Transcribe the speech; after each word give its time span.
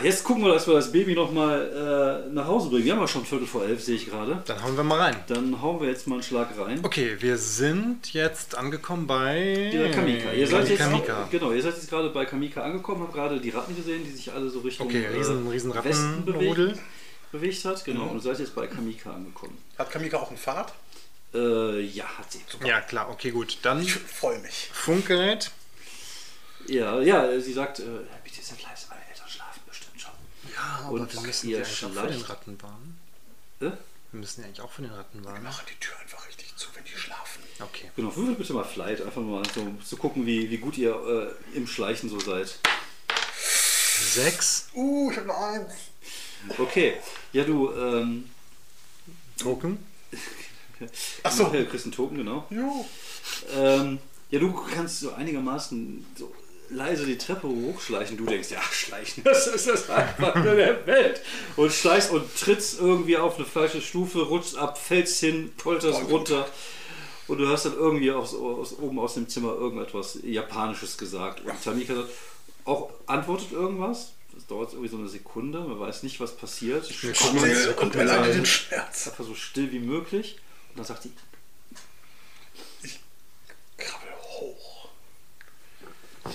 Äh, 0.00 0.04
jetzt 0.06 0.24
gucken 0.24 0.44
wir, 0.44 0.52
dass 0.52 0.66
wir 0.66 0.74
das 0.74 0.90
Baby 0.92 1.14
nochmal 1.14 2.24
äh, 2.28 2.32
nach 2.32 2.46
Hause 2.46 2.68
bringen. 2.70 2.84
Wir 2.84 2.92
haben 2.92 3.00
ja 3.00 3.08
schon 3.08 3.24
Viertel 3.24 3.46
vor 3.46 3.64
elf, 3.64 3.82
sehe 3.82 3.96
ich 3.96 4.06
gerade. 4.08 4.42
Dann 4.46 4.62
hauen 4.62 4.76
wir 4.76 4.84
mal 4.84 4.98
rein. 5.00 5.16
Dann 5.28 5.60
hauen 5.60 5.80
wir 5.80 5.88
jetzt 5.88 6.06
mal 6.06 6.16
einen 6.16 6.22
Schlag 6.22 6.48
rein. 6.58 6.80
Okay, 6.82 7.16
wir 7.20 7.36
sind 7.38 8.12
jetzt 8.12 8.54
angekommen 8.54 9.06
bei 9.06 9.70
Der 9.72 9.90
Kamika. 9.90 10.32
Ihr 10.32 10.46
seid, 10.46 10.68
jetzt, 10.68 10.78
Kamika. 10.78 11.28
genau, 11.30 11.52
ihr 11.52 11.62
seid 11.62 11.74
jetzt 11.74 11.88
gerade 11.90 12.10
bei 12.10 12.24
Kamika 12.24 12.62
angekommen, 12.62 13.02
habt 13.02 13.14
gerade 13.14 13.40
die 13.40 13.50
Ratten 13.50 13.76
gesehen, 13.76 14.04
die 14.04 14.10
sich 14.10 14.32
alle 14.32 14.48
so 14.50 14.60
Richtung 14.60 14.86
Okay, 14.86 15.06
riesen, 15.06 15.46
äh, 15.46 15.50
riesen 15.50 15.74
Westen 15.84 16.24
bewegt, 16.24 16.78
bewegt 17.32 17.64
hat. 17.64 17.84
Genau, 17.84 18.04
Mhm. 18.04 18.10
und 18.12 18.20
seid 18.22 18.38
jetzt 18.38 18.54
bei 18.54 18.66
Kamika 18.66 19.12
angekommen. 19.12 19.58
Hat 19.78 19.90
Kamika 19.90 20.18
auch 20.18 20.30
ein 20.30 20.36
Fahrrad? 20.36 20.72
Äh, 21.32 21.80
ja, 21.82 22.04
hat 22.18 22.32
sie. 22.32 22.40
Ja, 22.66 22.80
klar, 22.80 23.08
okay, 23.10 23.30
gut. 23.30 23.58
Dann 23.62 23.82
Ich 23.82 23.92
freue 23.94 24.38
mich. 24.40 24.68
Funkgerät. 24.72 25.50
Ja, 26.66 27.00
ja, 27.00 27.38
sie 27.40 27.52
sagt, 27.52 27.78
äh, 27.80 27.82
bitte 28.24 28.42
seid 28.42 28.62
leise, 28.62 28.86
meine 28.90 29.00
Eltern 29.08 29.28
schlafen 29.28 29.60
bestimmt 29.66 30.00
schon. 30.00 30.10
Ja, 30.60 30.80
aber 30.86 30.90
Und 30.92 31.12
wir 31.14 31.20
müssen 31.22 31.48
ihr 31.48 31.58
ja 31.58 31.64
eigentlich 31.64 31.84
auch 31.84 31.90
vor 31.92 32.02
den 32.06 32.12
schleicht- 32.18 32.28
Ratten 32.30 32.62
warnen. 32.62 32.98
Äh? 33.60 33.64
Wir 34.12 34.20
müssen 34.20 34.40
ja 34.40 34.46
eigentlich 34.46 34.60
auch 34.60 34.70
vor 34.70 34.84
den 34.84 34.92
Ratten 34.94 35.18
Wir 35.20 35.24
warnen. 35.30 35.44
machen 35.44 35.66
die 35.70 35.78
Tür 35.78 35.94
einfach 36.00 36.26
richtig 36.28 36.54
zu, 36.56 36.68
wenn 36.74 36.84
die 36.84 36.90
schlafen. 36.96 37.42
Okay. 37.60 37.90
Genau, 37.96 38.14
würfel 38.16 38.34
bitte 38.34 38.52
mal 38.52 38.64
Flight, 38.64 39.00
einfach 39.02 39.20
mal 39.22 39.42
so 39.54 39.72
zu 39.84 39.96
gucken, 39.96 40.26
wie, 40.26 40.50
wie 40.50 40.58
gut 40.58 40.76
ihr 40.78 41.34
äh, 41.54 41.56
im 41.56 41.66
Schleichen 41.66 42.08
so 42.10 42.18
seid. 42.18 42.58
Sechs 44.12 44.68
Uh, 44.74 45.10
ich 45.10 45.16
habe 45.18 45.26
nur 45.26 45.38
eins. 45.38 45.72
Okay, 46.58 46.96
ja 47.32 47.44
du, 47.44 47.70
ähm, 47.74 48.30
Token. 49.38 49.84
Ach 51.22 51.30
so. 51.30 51.44
ja, 51.44 51.50
du 51.60 51.66
kriegst 51.66 51.84
einen 51.84 51.92
Token, 51.94 52.16
genau. 52.16 52.46
Jo. 52.50 52.86
Ähm, 53.54 53.98
ja, 54.30 54.38
du 54.40 54.52
kannst 54.52 55.00
so 55.00 55.12
einigermaßen 55.12 56.06
so 56.16 56.34
leise 56.70 57.06
die 57.06 57.18
Treppe 57.18 57.48
hochschleichen. 57.48 58.16
Du 58.16 58.26
denkst, 58.26 58.50
ja, 58.50 58.62
schleichen, 58.62 59.22
das 59.24 59.46
ist 59.46 59.68
das 59.68 59.90
Einfachste 59.90 60.56
der 60.56 60.86
Welt. 60.86 61.20
Und 61.56 61.72
schleichst 61.72 62.10
und 62.10 62.24
trittst 62.36 62.80
irgendwie 62.80 63.16
auf 63.16 63.36
eine 63.36 63.46
falsche 63.46 63.80
Stufe, 63.80 64.22
rutschst 64.22 64.56
ab, 64.56 64.78
fällst 64.78 65.20
hin, 65.20 65.52
polterst 65.56 66.02
runter. 66.08 66.48
Und 67.28 67.38
du 67.38 67.48
hast 67.48 67.64
dann 67.64 67.74
irgendwie 67.74 68.10
aus, 68.10 68.34
aus, 68.34 68.78
oben 68.78 68.98
aus 68.98 69.14
dem 69.14 69.28
Zimmer 69.28 69.54
irgendetwas 69.54 70.18
Japanisches 70.22 70.98
gesagt. 70.98 71.42
Und 71.42 71.62
Tamika 71.62 71.94
sagt, 71.94 72.08
auch 72.64 72.90
antwortet 73.06 73.52
irgendwas. 73.52 74.12
Das 74.32 74.46
dauert 74.46 74.72
irgendwie 74.72 74.88
so 74.88 74.96
eine 74.96 75.08
Sekunde, 75.08 75.60
man 75.60 75.78
weiß 75.78 76.02
nicht, 76.02 76.20
was 76.20 76.36
passiert. 76.36 76.86
Still 76.86 77.10
und 77.10 77.18
gucken 77.18 77.38
uns 77.38 77.94
erleide 77.94 78.20
mal 78.20 78.32
den 78.32 78.46
Schmerz. 78.46 79.08
Einfach 79.08 79.24
so 79.24 79.34
still 79.34 79.70
wie 79.72 79.80
möglich. 79.80 80.38
Und 80.70 80.78
dann 80.78 80.86
sagt 80.86 81.04
die, 81.04 81.12
Krabbel 83.76 84.09
hoch. 84.09 84.09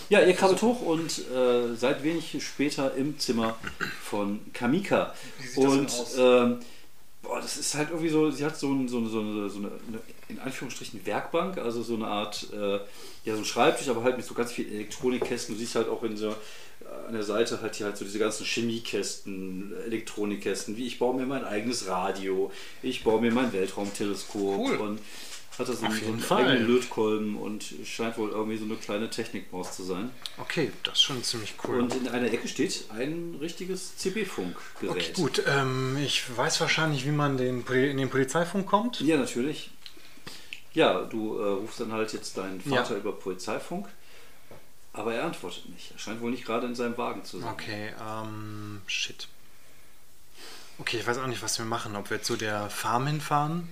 Ja, 0.09 0.21
ihr 0.21 0.33
krabbelt 0.33 0.61
hoch 0.61 0.81
und 0.81 1.11
äh, 1.31 1.75
seid 1.75 2.03
wenig 2.03 2.37
später 2.43 2.93
im 2.95 3.19
Zimmer 3.19 3.55
von 4.03 4.39
Kamika. 4.53 5.13
Wie 5.39 5.47
sieht 5.47 5.63
das 5.63 5.71
und 5.71 5.85
aus? 5.85 6.17
ähm, 6.17 6.59
boah, 7.21 7.39
das 7.39 7.57
ist 7.57 7.75
halt 7.75 7.89
irgendwie 7.89 8.09
so, 8.09 8.31
sie 8.31 8.45
hat 8.45 8.57
so, 8.57 8.71
ein, 8.71 8.87
so, 8.87 8.97
eine, 8.97 9.09
so, 9.09 9.19
eine, 9.19 9.49
so 9.49 9.59
eine, 9.59 9.67
eine, 9.67 9.99
in 10.27 10.39
Anführungsstrichen, 10.39 11.05
Werkbank, 11.05 11.57
also 11.57 11.83
so 11.83 11.95
eine 11.95 12.07
Art, 12.07 12.47
äh, 12.53 12.79
ja, 13.25 13.33
so 13.33 13.37
ein 13.37 13.45
Schreibtisch, 13.45 13.89
aber 13.89 14.03
halt 14.03 14.17
mit 14.17 14.25
so 14.25 14.33
ganz 14.33 14.51
vielen 14.51 14.71
Elektronikkästen. 14.71 15.55
Du 15.55 15.59
siehst 15.59 15.75
halt 15.75 15.87
auch 15.87 16.03
in 16.03 16.17
so, 16.17 16.35
an 17.07 17.13
der 17.13 17.23
Seite 17.23 17.61
halt 17.61 17.75
hier 17.75 17.87
halt 17.87 17.97
so 17.97 18.05
diese 18.05 18.19
ganzen 18.19 18.45
Chemiekästen, 18.45 19.73
Elektronikkästen, 19.85 20.77
wie 20.77 20.85
ich 20.85 20.99
baue 20.99 21.15
mir 21.15 21.25
mein 21.25 21.43
eigenes 21.45 21.87
Radio, 21.87 22.51
ich 22.81 23.03
baue 23.03 23.21
mir 23.21 23.31
mein 23.31 23.53
Weltraumteleskop 23.53 24.59
Cool. 24.59 24.75
und 24.77 24.99
hat 25.59 25.69
das 25.69 25.79
so 25.79 25.85
Auf 25.85 25.93
einen, 25.93 26.19
so 26.19 26.35
einen 26.35 26.47
eigenen 26.47 26.67
Lötkolben 26.67 27.37
und 27.37 27.63
scheint 27.85 28.17
wohl 28.17 28.29
irgendwie 28.29 28.57
so 28.57 28.65
eine 28.65 28.75
kleine 28.75 29.09
Technikmaus 29.09 29.75
zu 29.75 29.83
sein. 29.83 30.11
Okay, 30.37 30.71
das 30.83 30.95
ist 30.95 31.01
schon 31.03 31.23
ziemlich 31.23 31.55
cool. 31.63 31.79
Und 31.79 31.95
in 31.95 32.07
einer 32.07 32.31
Ecke 32.31 32.47
steht 32.47 32.85
ein 32.89 33.37
richtiges 33.39 33.97
CB-Funkgerät. 33.97 34.89
okay, 34.89 35.11
gut. 35.13 35.43
Ähm, 35.47 35.97
ich 36.03 36.23
weiß 36.35 36.59
wahrscheinlich, 36.61 37.05
wie 37.05 37.11
man 37.11 37.37
den, 37.37 37.65
in 37.65 37.97
den 37.97 38.09
Polizeifunk 38.09 38.65
kommt. 38.67 38.99
Ja, 39.01 39.17
natürlich. 39.17 39.71
Ja, 40.73 41.03
du 41.05 41.39
äh, 41.39 41.47
rufst 41.47 41.79
dann 41.79 41.93
halt 41.93 42.11
jetzt 42.11 42.37
deinen 42.37 42.59
Vater 42.59 42.93
Ja. 42.95 42.99
über 42.99 43.13
Polizeifunk, 43.13 43.87
aber 44.91 45.13
er 45.13 45.23
antwortet 45.23 45.69
nicht. 45.69 45.91
Er 45.91 45.99
scheint 45.99 46.19
wohl 46.19 46.31
nicht 46.31 46.45
gerade 46.45 46.67
in 46.67 46.75
seinem 46.75 46.97
Wagen 46.97 47.23
zu 47.23 47.39
sein. 47.39 47.49
Okay, 47.49 47.93
ähm, 48.05 48.81
shit. 48.87 49.29
Okay, 50.77 50.97
ich 50.99 51.07
weiß 51.07 51.19
auch 51.19 51.27
nicht, 51.27 51.41
was 51.41 51.57
wir 51.57 51.65
machen. 51.65 51.95
Ob 51.95 52.09
wir 52.09 52.21
zu 52.21 52.35
der 52.35 52.69
Farm 52.69 53.07
hinfahren? 53.07 53.69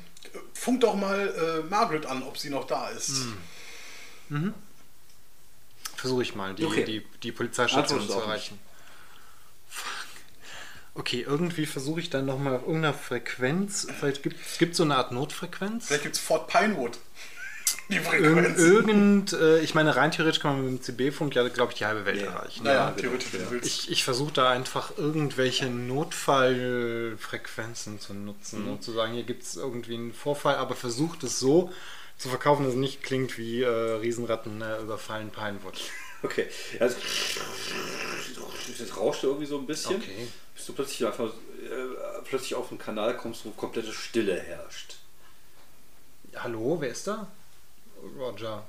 Funk 0.53 0.81
doch 0.81 0.95
mal 0.95 1.27
äh, 1.63 1.69
Margaret 1.69 2.05
an, 2.05 2.23
ob 2.23 2.37
sie 2.37 2.49
noch 2.49 2.65
da 2.65 2.89
ist. 2.89 3.25
Versuche 5.95 6.23
ich 6.23 6.35
mal, 6.35 6.53
die, 6.55 6.65
Okay. 6.65 6.83
die, 6.85 7.05
die 7.21 7.31
Polizeistation 7.31 8.07
zu 8.07 8.13
erreichen. 8.19 8.59
Fuck. 9.67 9.91
Okay, 10.95 11.21
irgendwie 11.21 11.65
versuche 11.65 11.99
ich 11.99 12.09
dann 12.09 12.25
nochmal 12.25 12.55
auf 12.55 12.61
irgendeiner 12.63 12.93
Frequenz. 12.93 13.87
Vielleicht 13.99 14.21
gibt 14.23 14.37
es 14.71 14.77
so 14.77 14.83
eine 14.83 14.95
Art 14.95 15.11
Notfrequenz. 15.11 15.87
Vielleicht 15.87 16.03
gibt 16.03 16.15
es 16.15 16.21
Fort 16.21 16.47
Pinewood. 16.47 16.99
Die 17.93 17.99
Frequenz. 17.99 18.59
irgend, 18.59 19.33
äh, 19.33 19.59
ich 19.59 19.75
meine, 19.75 19.95
rein 19.95 20.09
theoretisch 20.11 20.39
kann 20.41 20.55
man 20.55 20.65
mit 20.73 20.73
dem 20.73 20.81
CB-Funk 20.83 21.35
ja, 21.35 21.47
glaube 21.49 21.71
ich, 21.71 21.77
die 21.77 21.85
halbe 21.85 22.05
Welt 22.05 22.19
Ja. 22.21 22.27
erreichen. 22.31 22.63
naja, 22.63 22.79
Ja, 22.79 22.89
genau, 22.91 23.01
theoretisch, 23.01 23.33
ja. 23.33 23.39
willst. 23.51 23.67
Ich, 23.67 23.91
ich 23.91 24.03
versuche 24.03 24.33
da 24.33 24.49
einfach 24.49 24.97
irgendwelche 24.97 25.67
Notfallfrequenzen 25.67 27.99
zu 27.99 28.13
nutzen 28.13 28.67
und 28.67 28.83
zu 28.83 28.91
sagen, 28.91 29.13
hier 29.13 29.23
gibt 29.23 29.43
es 29.43 29.55
irgendwie 29.55 29.93
einen 29.95 30.13
Vorfall, 30.13 30.55
aber 30.55 30.75
versucht 30.75 31.23
es 31.23 31.39
so 31.39 31.71
zu 32.17 32.29
verkaufen, 32.29 32.63
dass 32.63 32.73
es 32.73 32.79
nicht 32.79 33.03
klingt 33.03 33.37
wie 33.37 33.61
äh, 33.63 33.67
Riesenratten 33.67 34.61
äh, 34.61 34.81
überfallen 34.81 35.29
Pinewood. 35.29 35.79
Okay. 36.23 36.47
Also, 36.79 36.95
das 38.79 38.97
rauscht 38.97 39.23
irgendwie 39.23 39.45
so 39.45 39.57
ein 39.57 39.65
bisschen. 39.67 39.97
Okay. 39.97 40.27
Bis 40.55 40.65
du 40.67 40.73
plötzlich 40.73 41.05
einfach 41.05 41.27
äh, 41.29 42.21
plötzlich 42.23 42.55
auf 42.55 42.69
einen 42.69 42.77
Kanal 42.79 43.17
kommst, 43.17 43.43
wo 43.45 43.49
komplette 43.51 43.91
Stille 43.91 44.39
herrscht. 44.39 44.95
Hallo, 46.35 46.77
wer 46.79 46.89
ist 46.89 47.05
da? 47.07 47.27
Roger. 48.17 48.63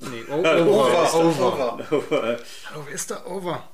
Nee, 0.00 0.24
Over, 0.28 0.66
over, 0.66 1.14
over. 1.14 1.92
over. 1.92 2.38
Hallo, 2.70 2.84
wer 2.86 2.94
ist 2.94 3.10
da? 3.10 3.24
Over. 3.26 3.68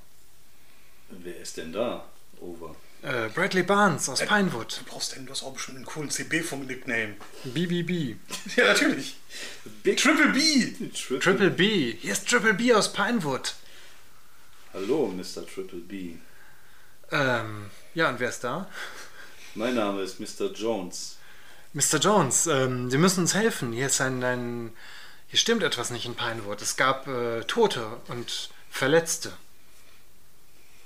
Wer 1.10 1.40
ist 1.40 1.56
denn 1.56 1.72
da? 1.72 2.04
Over. 2.40 2.74
Äh, 3.02 3.28
Bradley 3.28 3.62
Barnes 3.62 4.08
aus 4.08 4.24
Pinewood. 4.24 4.80
Du 4.80 4.90
brauchst 4.90 5.14
denn, 5.14 5.26
du 5.26 5.32
hast 5.32 5.42
auch 5.42 5.52
bestimmt 5.52 5.76
einen 5.76 5.84
coolen 5.86 6.08
CB-Funk-Nickname. 6.10 7.16
BBB. 7.44 8.16
Ja, 8.56 8.68
natürlich. 8.68 9.16
Big 9.82 9.98
Triple 9.98 10.28
B. 10.32 10.72
Triple. 10.88 11.18
Triple 11.18 11.50
B. 11.50 11.92
Hier 12.00 12.12
ist 12.12 12.26
Triple 12.28 12.54
B 12.54 12.72
aus 12.72 12.92
Pinewood. 12.92 13.54
Hallo, 14.72 15.08
Mr. 15.08 15.46
Triple 15.46 15.80
B. 15.80 16.14
Ähm, 17.12 17.70
ja, 17.94 18.08
und 18.08 18.18
wer 18.20 18.30
ist 18.30 18.42
da? 18.42 18.68
Mein 19.54 19.74
Name 19.74 20.00
ist 20.02 20.18
Mr. 20.18 20.50
Jones. 20.52 21.18
Mr. 21.74 21.98
Jones, 21.98 22.46
ähm, 22.46 22.90
Sie 22.90 22.98
müssen 22.98 23.20
uns 23.20 23.34
helfen. 23.34 23.72
Hier 23.72 23.86
ist 23.86 24.00
ein, 24.00 24.22
ein. 24.24 24.72
Hier 25.34 25.40
stimmt 25.40 25.64
etwas 25.64 25.90
nicht 25.90 26.06
in 26.06 26.14
Pinewood. 26.14 26.62
Es 26.62 26.76
gab 26.76 27.08
äh, 27.08 27.42
Tote 27.42 27.84
und 28.06 28.50
Verletzte. 28.70 29.32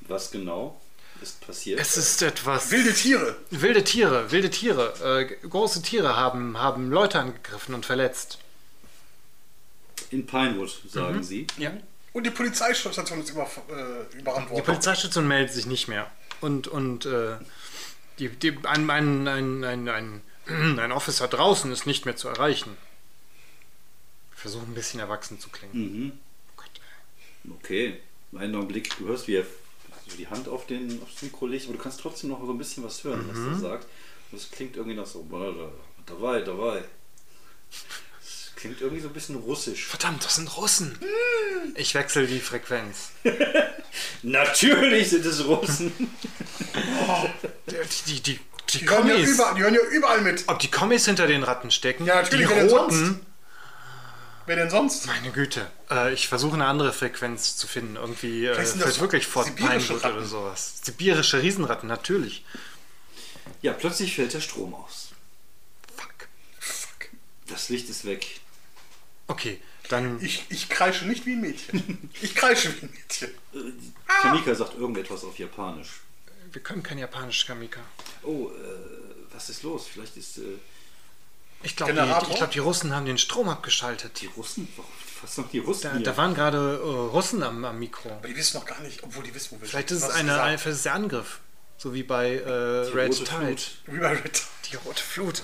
Was 0.01 0.31
genau 0.31 0.81
ist 1.21 1.47
passiert? 1.47 1.79
Es 1.79 1.99
ist 1.99 2.23
etwas. 2.23 2.71
Wilde 2.71 2.95
Tiere. 2.95 3.37
Wilde 3.51 3.85
Tiere, 3.85 4.31
wilde 4.31 4.49
Tiere. 4.49 4.95
Äh, 5.21 5.47
große 5.47 5.83
Tiere 5.83 6.17
haben, 6.17 6.57
haben 6.57 6.91
Leute 6.91 7.19
angegriffen 7.19 7.75
und 7.75 7.85
verletzt. 7.85 8.39
In 10.11 10.27
Pinewood, 10.27 10.81
sagen 10.89 11.23
Sie. 11.23 11.47
Ja. 11.59 11.75
Und 12.15 12.25
die 12.25 12.31
Polizeistation 12.31 13.21
ist 13.21 13.29
über, 13.29 13.51
äh, 13.69 14.17
überrannt 14.17 14.49
Die. 14.57 14.63
Polizeistation 14.63 15.29
meldet 15.29 15.53
sich 15.53 15.67
nicht 15.67 15.89
mehr. 15.89 16.11
Und, 16.41 16.69
und 16.69 17.05
äh, 17.05 17.37
die, 18.19 18.31
die, 18.31 18.57
ein, 18.65 18.89
ein, 18.89 19.29
ein, 19.29 19.63
ein, 19.63 19.89
ein, 19.91 20.23
ein 20.79 20.93
Officer 20.93 21.29
draußen 21.29 21.71
ist 21.71 21.85
nicht 21.85 22.07
mehr 22.07 22.17
zu 22.17 22.29
erreichen. 22.29 22.79
Ich 24.39 24.43
versuche 24.43 24.67
ein 24.67 24.75
bisschen 24.75 25.01
erwachsen 25.01 25.41
zu 25.41 25.49
klingen. 25.49 25.73
Mhm. 26.05 26.13
Gott. 26.57 26.71
Okay. 27.59 27.99
Einen 28.37 28.55
Augenblick, 28.55 28.97
du 28.97 29.09
hörst, 29.09 29.27
wie 29.27 29.35
er 29.35 29.47
die 30.17 30.29
Hand 30.29 30.47
auf 30.47 30.65
den 30.69 31.03
aufs 31.03 31.23
Mikro 31.23 31.49
legt, 31.49 31.65
aber 31.65 31.73
du 31.77 31.83
kannst 31.83 31.99
trotzdem 31.99 32.31
noch 32.31 32.41
so 32.47 32.53
ein 32.53 32.57
bisschen 32.59 32.85
was 32.85 33.03
hören, 33.03 33.29
was 33.29 33.37
er 33.37 33.59
sagt. 33.59 33.87
Und 34.31 34.39
es 34.39 34.49
klingt 34.49 34.77
irgendwie 34.77 34.97
nach 34.97 35.09
so, 35.09 35.27
dabei, 36.07 36.41
dabei. 36.43 36.85
Es 38.21 38.53
klingt 38.55 38.81
irgendwie 38.81 39.03
so 39.03 39.09
ein 39.09 39.13
bisschen 39.13 39.35
russisch. 39.35 39.87
Verdammt, 39.87 40.25
das 40.25 40.37
sind 40.37 40.57
Russen. 40.57 40.97
Ich 41.75 41.97
wechsle 41.97 42.29
die 42.29 42.39
Frequenz. 42.39 43.11
Natürlich 44.23 45.11
sind 45.11 45.27
es 45.27 45.45
Russen. 45.45 45.93
Die, 47.67 47.75
die, 48.07 48.21
die, 48.23 48.23
die, 48.23 48.79
Die 48.79 48.89
hören, 48.89 49.09
ja 49.09 49.15
Kommis. 49.15 49.31
überall, 49.31 49.55
die 49.57 49.63
hören 49.63 49.75
ja 49.75 49.81
überall 49.91 50.21
mit. 50.21 50.45
Ob 50.47 50.61
die 50.61 50.71
Kommis 50.71 51.07
hinter 51.07 51.27
den 51.27 51.43
Ratten 51.43 51.73
stecken? 51.73 52.07
Ja, 52.07 52.23
natürlich, 52.23 52.47
Die 52.47 52.55
roten. 52.55 53.27
Wer 54.49 54.57
denn 54.57 54.71
sonst? 54.71 55.07
Meine 55.07 55.31
Güte. 55.31 55.71
Äh, 55.91 56.15
ich 56.15 56.27
versuche 56.27 56.55
eine 56.55 56.65
andere 56.67 56.93
Frequenz 56.95 57.57
zu 57.59 57.67
finden. 57.67 57.97
Irgendwie, 57.97 58.47
äh, 58.47 58.55
Vielleicht 58.55 58.73
vielleicht 58.73 59.01
wirklich 59.01 59.27
Fort 59.27 59.47
sibirische 59.47 59.79
Pinewood 59.89 60.05
Ratten. 60.05 60.17
oder 60.17 60.27
sowas. 60.27 60.81
Sibirische 60.83 61.43
Riesenratten, 61.43 61.87
natürlich. 61.87 62.45
Ja, 63.61 63.75
plötzlich 63.75 64.15
fällt 64.17 64.33
der 64.33 64.41
Strom 64.41 64.73
aus. 64.75 65.11
Fuck. 65.95 66.29
Fuck. 66.59 67.09
Das 67.47 67.69
Licht 67.69 67.91
ist 67.91 68.07
weg. 68.07 68.41
Okay. 69.27 69.61
Dann 69.91 70.19
Ich, 70.23 70.45
ich 70.51 70.69
kreische 70.69 71.07
nicht 71.07 71.25
wie 71.27 71.33
ein 71.33 71.41
Mädchen. 71.43 72.11
Ich 72.21 72.35
kreische 72.35 72.75
wie 72.75 72.87
ein 72.87 72.91
Mädchen. 72.91 73.31
Kamika 74.07 74.55
sagt 74.55 74.75
irgendetwas 74.79 75.25
auf 75.25 75.39
Japanisch. 75.39 76.01
wir 76.53 76.63
können 76.63 76.83
kein 76.83 76.99
Japanisch, 76.99 77.47
Kamika. 77.47 77.81
Oh, 78.23 78.49
äh, 78.49 79.33
was 79.33 79.49
ist 79.51 79.63
los? 79.63 79.87
Vielleicht 79.87 80.17
ist 80.17 80.39
äh, 80.39 80.59
Ich 81.63 81.75
glaube, 81.77 81.93
die, 81.93 81.99
Generator? 81.99 82.31
ich 82.31 82.37
glaub, 82.37 82.51
die 82.51 82.59
Russen 82.61 82.95
haben 82.95 83.07
den 83.07 83.19
Strom 83.19 83.49
abgeschaltet. 83.49 84.21
die 84.21 84.27
Russen, 84.27 84.69
warum 84.77 84.91
was 85.21 85.37
noch 85.37 85.51
die 85.51 85.59
Russen 85.59 85.83
Da, 85.83 85.93
hier? 85.95 86.05
da 86.05 86.17
waren 86.17 86.35
gerade 86.35 86.59
äh, 86.59 86.89
Russen 86.89 87.43
am, 87.43 87.65
am 87.65 87.79
Mikro. 87.79 88.09
Aber 88.11 88.29
die 88.29 88.37
wissen 88.37 88.59
noch 88.59 88.65
gar 88.65 88.79
nicht, 88.81 89.03
obwohl 89.03 89.25
die 89.25 89.35
wissen, 89.35 89.57
wo 89.57 89.61
wir 89.61 89.69
Vielleicht 89.69 89.89
sind. 89.89 89.99
ist 89.99 90.05
es 90.05 90.11
eine, 90.11 90.33
vielleicht 90.33 90.67
ist 90.67 90.77
es 90.77 90.83
der 90.85 90.95
Angriff. 90.95 91.41
So 91.77 91.93
wie 91.95 92.05
bei 92.05 92.37
äh, 92.37 92.49
Red 92.51 93.15
Tide. 93.25 93.57
Wie 93.87 93.99
bei 93.99 94.13
Red. 94.13 94.43
Die 94.71 94.77
rote 94.77 95.03
Flut. 95.03 95.43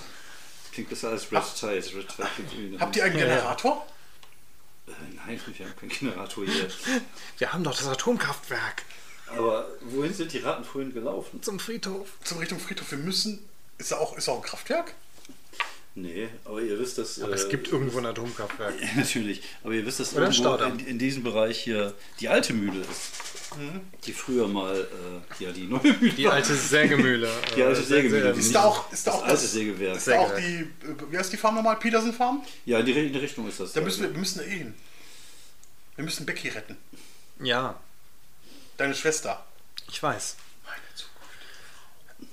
Klingt 0.71 0.89
besser 0.89 1.09
als 1.09 1.29
Red 1.31 1.43
Tide. 1.59 1.97
Red 1.97 2.07
Tide 2.07 2.27
klingt 2.49 2.79
Habt 2.79 2.95
ihr 2.95 3.03
einen 3.03 3.17
Ja, 3.17 3.25
ja. 3.25 3.35
Generator? 3.35 3.85
Äh, 4.87 4.91
Nein, 5.27 5.41
wir 5.45 5.65
haben 5.65 5.75
keinen 5.77 5.89
Generator 5.89 6.45
hier. 6.45 6.69
Wir 7.37 7.51
haben 7.51 7.63
doch 7.65 7.75
das 7.75 7.87
Atomkraftwerk 7.87 8.83
Aber 9.35 9.67
wohin 9.81 10.13
sind 10.13 10.31
die 10.31 10.37
Ratten 10.39 10.63
vorhin 10.63 10.93
gelaufen? 10.93 11.41
zum 11.43 11.59
Friedhof. 11.59 12.07
Zum 12.23 12.37
Richtung 12.37 12.59
Friedhof. 12.59 12.89
Wir 12.91 12.97
müssen. 12.99 13.43
Ist 13.77 13.91
da 13.91 13.97
auch, 13.97 14.15
ist 14.17 14.27
da 14.29 14.33
auch 14.33 14.37
ein 14.37 14.43
Kraftwerk? 14.43 14.93
Nee, 15.97 16.27
aber 16.43 16.61
ihr 16.61 16.77
wisst, 16.77 16.97
dass. 16.97 17.21
Aber 17.21 17.33
es 17.33 17.45
äh, 17.45 17.49
gibt 17.49 17.69
irgendwo 17.71 17.97
ein 17.99 18.05
Atomkraftwerk. 18.05 18.73
Natürlich, 18.97 19.41
aber 19.63 19.73
ihr 19.73 19.85
wisst, 19.85 20.01
dass 20.01 20.13
Oder 20.13 20.29
irgendwo 20.29 20.55
in, 20.65 20.79
in 20.87 20.99
diesem 20.99 21.23
Bereich 21.23 21.59
hier 21.61 21.93
die 22.19 22.27
alte 22.27 22.53
Mühle 22.53 22.81
ist. 22.81 23.11
Die 24.05 24.11
früher 24.11 24.49
mal, 24.49 24.75
äh, 25.39 25.43
ja, 25.43 25.51
die 25.53 25.63
neue 25.63 25.93
Mühle 25.93 26.11
Die 26.11 26.27
alte 26.27 26.53
Sägemühle. 26.53 27.29
Die 27.55 27.63
alte 27.63 27.79
äh, 27.79 27.83
Sägemühle. 27.85 28.33
Sä- 28.33 28.37
Ist 28.39 28.53
da 28.55 28.63
auch, 28.65 28.91
ist 28.91 29.07
da 29.07 29.11
das 29.11 29.21
auch 29.21 29.25
alte 29.25 29.45
Sägewerk. 29.47 29.95
Ist 29.95 30.07
da 30.09 30.19
auch 30.19 30.35
die. 30.35 30.43
äh, 30.43 30.67
Wie 31.09 31.17
heißt 31.17 31.31
die 31.31 31.37
Farm 31.37 31.55
nochmal? 31.55 31.77
Peterson 31.77 32.11
Farm? 32.11 32.43
Ja, 32.65 32.79
in 32.79 32.85
die, 32.85 32.91
in 32.91 33.13
die 33.13 33.19
Richtung 33.19 33.47
ist 33.47 33.61
das. 33.61 33.71
Da 33.71 33.79
müssen 33.79 34.03
wir, 34.03 34.11
wir 34.11 34.19
müssen 34.19 34.41
eh 34.41 34.49
hin. 34.49 34.73
Wir 35.95 36.03
müssen 36.03 36.25
Becky 36.25 36.49
retten. 36.49 36.75
Ja, 37.41 37.79
Deine 38.75 38.93
Schwester. 38.93 39.45
ich 39.89 40.03
weiß. 40.03 40.35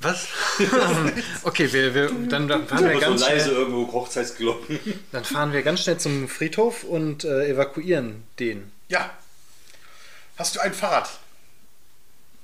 Was? 0.00 0.26
okay, 1.44 1.72
wir, 1.72 1.94
wir, 1.94 2.08
dann, 2.28 2.48
dann, 2.48 2.66
fahren 2.66 2.84
wir 2.84 2.90
Aber 2.90 3.00
so 3.00 3.06
ganz 3.06 3.20
leise 3.20 3.44
schnell, 3.46 3.56
irgendwo 3.56 3.92
Hochzeitsglocken. 3.92 4.78
dann 5.12 5.24
fahren 5.24 5.52
wir 5.52 5.62
ganz 5.62 5.82
schnell 5.82 5.98
zum 5.98 6.28
Friedhof 6.28 6.84
und 6.84 7.24
äh, 7.24 7.48
evakuieren 7.48 8.24
den. 8.38 8.72
Ja. 8.88 9.10
Hast 10.38 10.56
du 10.56 10.60
ein 10.60 10.72
Fahrrad? 10.74 11.10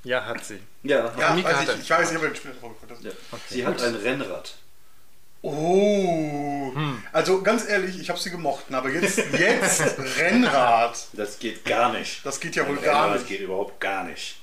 Ja, 0.04 0.24
hat 0.24 0.44
sie. 0.44 0.58
Ja, 0.84 1.12
Ja, 1.18 1.34
Mika 1.34 1.48
weiß 1.48 1.56
hat 1.68 1.74
ich. 1.76 1.82
Ich 1.82 1.90
weiß, 1.90 2.10
ich 2.10 2.16
habe 2.16 2.26
ein 2.28 2.36
Spiel 2.36 2.52
vorgeguckt. 2.60 3.04
ja. 3.04 3.10
Sie 3.48 3.66
hat 3.66 3.82
ein 3.82 3.94
Rennrad. 3.96 4.54
Oh. 5.42 6.72
Also 7.12 7.42
ganz 7.42 7.68
ehrlich, 7.68 8.00
ich 8.00 8.08
habe 8.10 8.18
sie 8.18 8.30
gemocht. 8.30 8.64
Aber 8.70 8.88
jetzt, 8.90 9.18
jetzt 9.18 9.98
Rennrad. 10.18 10.96
Das 11.12 11.38
geht 11.38 11.64
gar 11.64 11.92
nicht. 11.92 12.24
Das 12.24 12.40
geht 12.40 12.56
ja 12.56 12.66
wohl 12.68 12.78
Ein 12.78 12.84
gar 12.84 13.04
Rennrad 13.04 13.20
nicht. 13.20 13.28
geht 13.28 13.40
überhaupt 13.40 13.80
gar 13.80 14.04
nicht. 14.04 14.36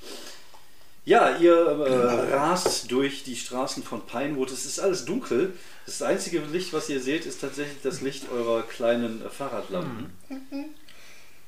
Ja, 1.06 1.36
ihr 1.36 1.54
äh, 1.54 2.34
rast 2.34 2.90
durch 2.90 3.22
die 3.22 3.36
Straßen 3.36 3.84
von 3.84 4.04
Pinewood. 4.06 4.50
Es 4.50 4.66
ist 4.66 4.80
alles 4.80 5.04
dunkel. 5.04 5.54
Das 5.86 6.02
einzige 6.02 6.40
Licht, 6.40 6.72
was 6.72 6.88
ihr 6.88 7.00
seht, 7.00 7.26
ist 7.26 7.40
tatsächlich 7.40 7.80
das 7.80 8.00
Licht 8.00 8.28
eurer 8.28 8.62
kleinen 8.62 9.24
äh, 9.24 9.30
Fahrradlampen. 9.30 10.12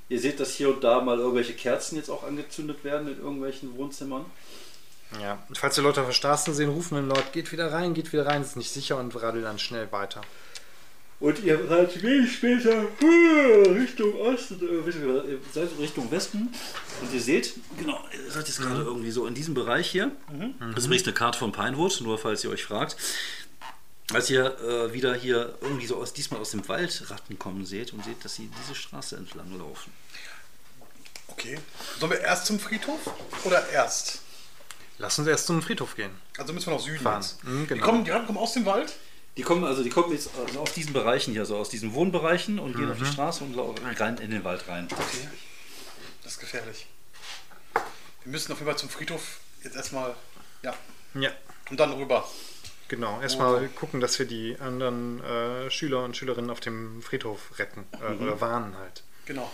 Ihr 0.08 0.20
seht, 0.20 0.38
dass 0.38 0.54
hier 0.54 0.68
und 0.68 0.84
da 0.84 1.00
mal 1.00 1.18
irgendwelche 1.18 1.54
Kerzen 1.54 1.96
jetzt 1.96 2.08
auch 2.08 2.22
angezündet 2.22 2.84
werden 2.84 3.08
in 3.08 3.18
irgendwelchen 3.18 3.76
Wohnzimmern. 3.76 4.26
Ja. 5.20 5.42
Und 5.48 5.58
falls 5.58 5.76
wir 5.76 5.82
Leute 5.82 6.02
auf 6.02 6.06
der 6.06 6.14
Straße 6.14 6.54
sehen, 6.54 6.70
rufen 6.70 6.94
den 6.94 7.08
Leute, 7.08 7.32
geht 7.32 7.50
wieder 7.50 7.72
rein, 7.72 7.94
geht 7.94 8.12
wieder 8.12 8.26
rein, 8.26 8.42
ist 8.42 8.56
nicht 8.56 8.70
sicher 8.70 8.96
und 8.96 9.20
radeln 9.20 9.42
dann 9.42 9.58
schnell 9.58 9.90
weiter. 9.90 10.20
Und 11.20 11.40
ihr 11.42 11.66
seid 11.66 12.00
wenig 12.02 12.32
später 12.32 12.70
äh, 13.00 13.68
Richtung 13.70 14.14
Osten, 14.20 14.60
äh, 14.62 14.84
Richtung- 14.84 15.28
ihr 15.28 15.38
seid 15.52 15.68
Richtung 15.80 16.08
Westen. 16.12 16.48
Und 17.02 17.12
ihr 17.12 17.20
seht, 17.20 17.54
genau, 17.76 18.00
ihr 18.12 18.30
seid 18.30 18.46
jetzt 18.46 18.60
gerade 18.60 18.82
irgendwie 18.82 19.10
so 19.10 19.26
in 19.26 19.34
diesem 19.34 19.54
Bereich 19.54 19.90
hier. 19.90 20.12
Das 20.60 20.78
ist 20.78 20.86
übrigens 20.86 21.04
eine 21.06 21.14
Karte 21.14 21.38
von 21.40 21.50
Pinewood, 21.50 22.00
nur 22.02 22.18
falls 22.18 22.44
ihr 22.44 22.50
euch 22.50 22.64
fragt. 22.64 22.96
Als 24.12 24.30
ihr 24.30 24.58
äh, 24.60 24.92
wieder 24.92 25.14
hier 25.14 25.54
irgendwie 25.60 25.86
so 25.86 25.96
aus, 25.96 26.12
diesmal 26.12 26.40
aus 26.40 26.52
dem 26.52 26.66
Wald 26.68 27.10
Ratten 27.10 27.38
kommen 27.38 27.66
seht 27.66 27.92
und 27.92 28.04
seht, 28.04 28.24
dass 28.24 28.36
sie 28.36 28.48
diese 28.62 28.74
Straße 28.76 29.16
entlang 29.16 29.58
laufen. 29.58 29.92
Okay. 31.28 31.58
Sollen 31.98 32.12
wir 32.12 32.20
erst 32.20 32.46
zum 32.46 32.58
Friedhof 32.58 33.00
oder 33.44 33.68
erst? 33.70 34.20
Lass 34.98 35.18
uns 35.18 35.28
erst 35.28 35.46
zum 35.46 35.60
Friedhof 35.62 35.94
gehen. 35.94 36.10
Also 36.38 36.52
müssen 36.52 36.66
wir 36.68 36.74
nach 36.76 36.80
Süden 36.80 37.00
Fahren. 37.02 37.22
jetzt. 37.22 37.44
Mhm, 37.44 37.62
Die, 37.62 37.66
genau. 37.66 37.84
kommen, 37.84 38.04
die 38.04 38.10
Ratten 38.10 38.26
kommen 38.26 38.38
aus 38.38 38.54
dem 38.54 38.64
Wald? 38.66 38.92
Die 39.38 39.44
kommen 39.44 39.62
also, 39.62 39.84
die 39.84 39.88
kommen 39.90 40.12
jetzt 40.12 40.30
also 40.36 40.58
aus 40.58 40.72
diesen 40.72 40.92
Bereichen 40.92 41.32
hier, 41.32 41.46
so 41.46 41.56
aus 41.56 41.68
diesen 41.68 41.94
Wohnbereichen 41.94 42.58
und 42.58 42.76
gehen 42.76 42.90
auf 42.90 42.98
die 42.98 43.06
Straße 43.06 43.44
und 43.44 43.56
rein 44.00 44.18
in 44.18 44.32
den 44.32 44.42
Wald 44.42 44.66
rein. 44.66 44.88
Okay. 44.90 45.28
Das 46.24 46.32
ist 46.32 46.40
gefährlich. 46.40 46.86
Wir 48.24 48.32
müssen 48.32 48.50
auf 48.50 48.58
jeden 48.58 48.68
Fall 48.68 48.78
zum 48.78 48.88
Friedhof 48.88 49.38
jetzt 49.62 49.76
erstmal. 49.76 50.16
Ja. 50.62 50.74
Ja, 51.14 51.30
Und 51.70 51.78
dann 51.78 51.92
rüber. 51.92 52.28
genau. 52.88 53.20
Erstmal 53.20 53.68
gucken, 53.68 54.00
dass 54.00 54.18
wir 54.18 54.26
die 54.26 54.56
anderen 54.58 55.22
äh, 55.22 55.70
Schüler 55.70 56.02
und 56.02 56.16
Schülerinnen 56.16 56.50
auf 56.50 56.58
dem 56.58 57.00
Friedhof 57.00 57.60
retten. 57.60 57.86
Äh, 57.92 58.20
Oder 58.20 58.40
warnen 58.40 58.76
halt. 58.76 59.04
Genau. 59.24 59.48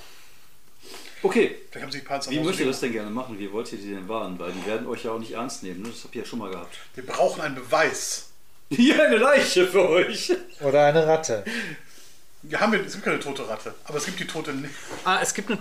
Okay, 1.22 1.56
Vielleicht 1.70 1.84
haben 1.84 1.92
sie 1.92 2.00
die 2.00 2.06
Panzer 2.06 2.30
wie 2.30 2.40
möchtet 2.40 2.60
ihr 2.60 2.66
das 2.66 2.80
denn 2.80 2.92
gerne 2.92 3.10
machen? 3.10 3.38
Wie 3.38 3.52
wollt 3.52 3.70
ihr 3.70 3.78
die 3.78 3.90
denn 3.90 4.08
warnen? 4.08 4.38
Weil 4.38 4.52
die 4.52 4.64
werden 4.64 4.86
euch 4.86 5.04
ja 5.04 5.12
auch 5.12 5.18
nicht 5.18 5.32
ernst 5.32 5.62
nehmen. 5.62 5.82
Ne? 5.82 5.90
Das 5.90 6.04
habt 6.04 6.14
ihr 6.14 6.22
ja 6.22 6.26
schon 6.26 6.38
mal 6.38 6.50
gehabt. 6.50 6.74
Wir 6.94 7.04
brauchen 7.04 7.42
einen 7.42 7.54
Beweis. 7.54 8.30
Hier 8.76 9.04
eine 9.04 9.16
Leiche 9.16 9.66
für 9.66 9.88
euch. 9.88 10.32
Oder 10.60 10.86
eine 10.86 11.06
Ratte. 11.06 11.44
Wir 12.42 12.60
haben, 12.60 12.74
es 12.74 12.92
gibt 12.92 13.04
keine 13.06 13.20
tote 13.20 13.48
Ratte, 13.48 13.74
aber 13.84 13.96
es 13.96 14.04
gibt 14.04 14.20
die 14.20 14.26
tote. 14.26 14.52
Ah, 15.04 15.18
es 15.22 15.32
gibt 15.32 15.48
eine, 15.50 15.58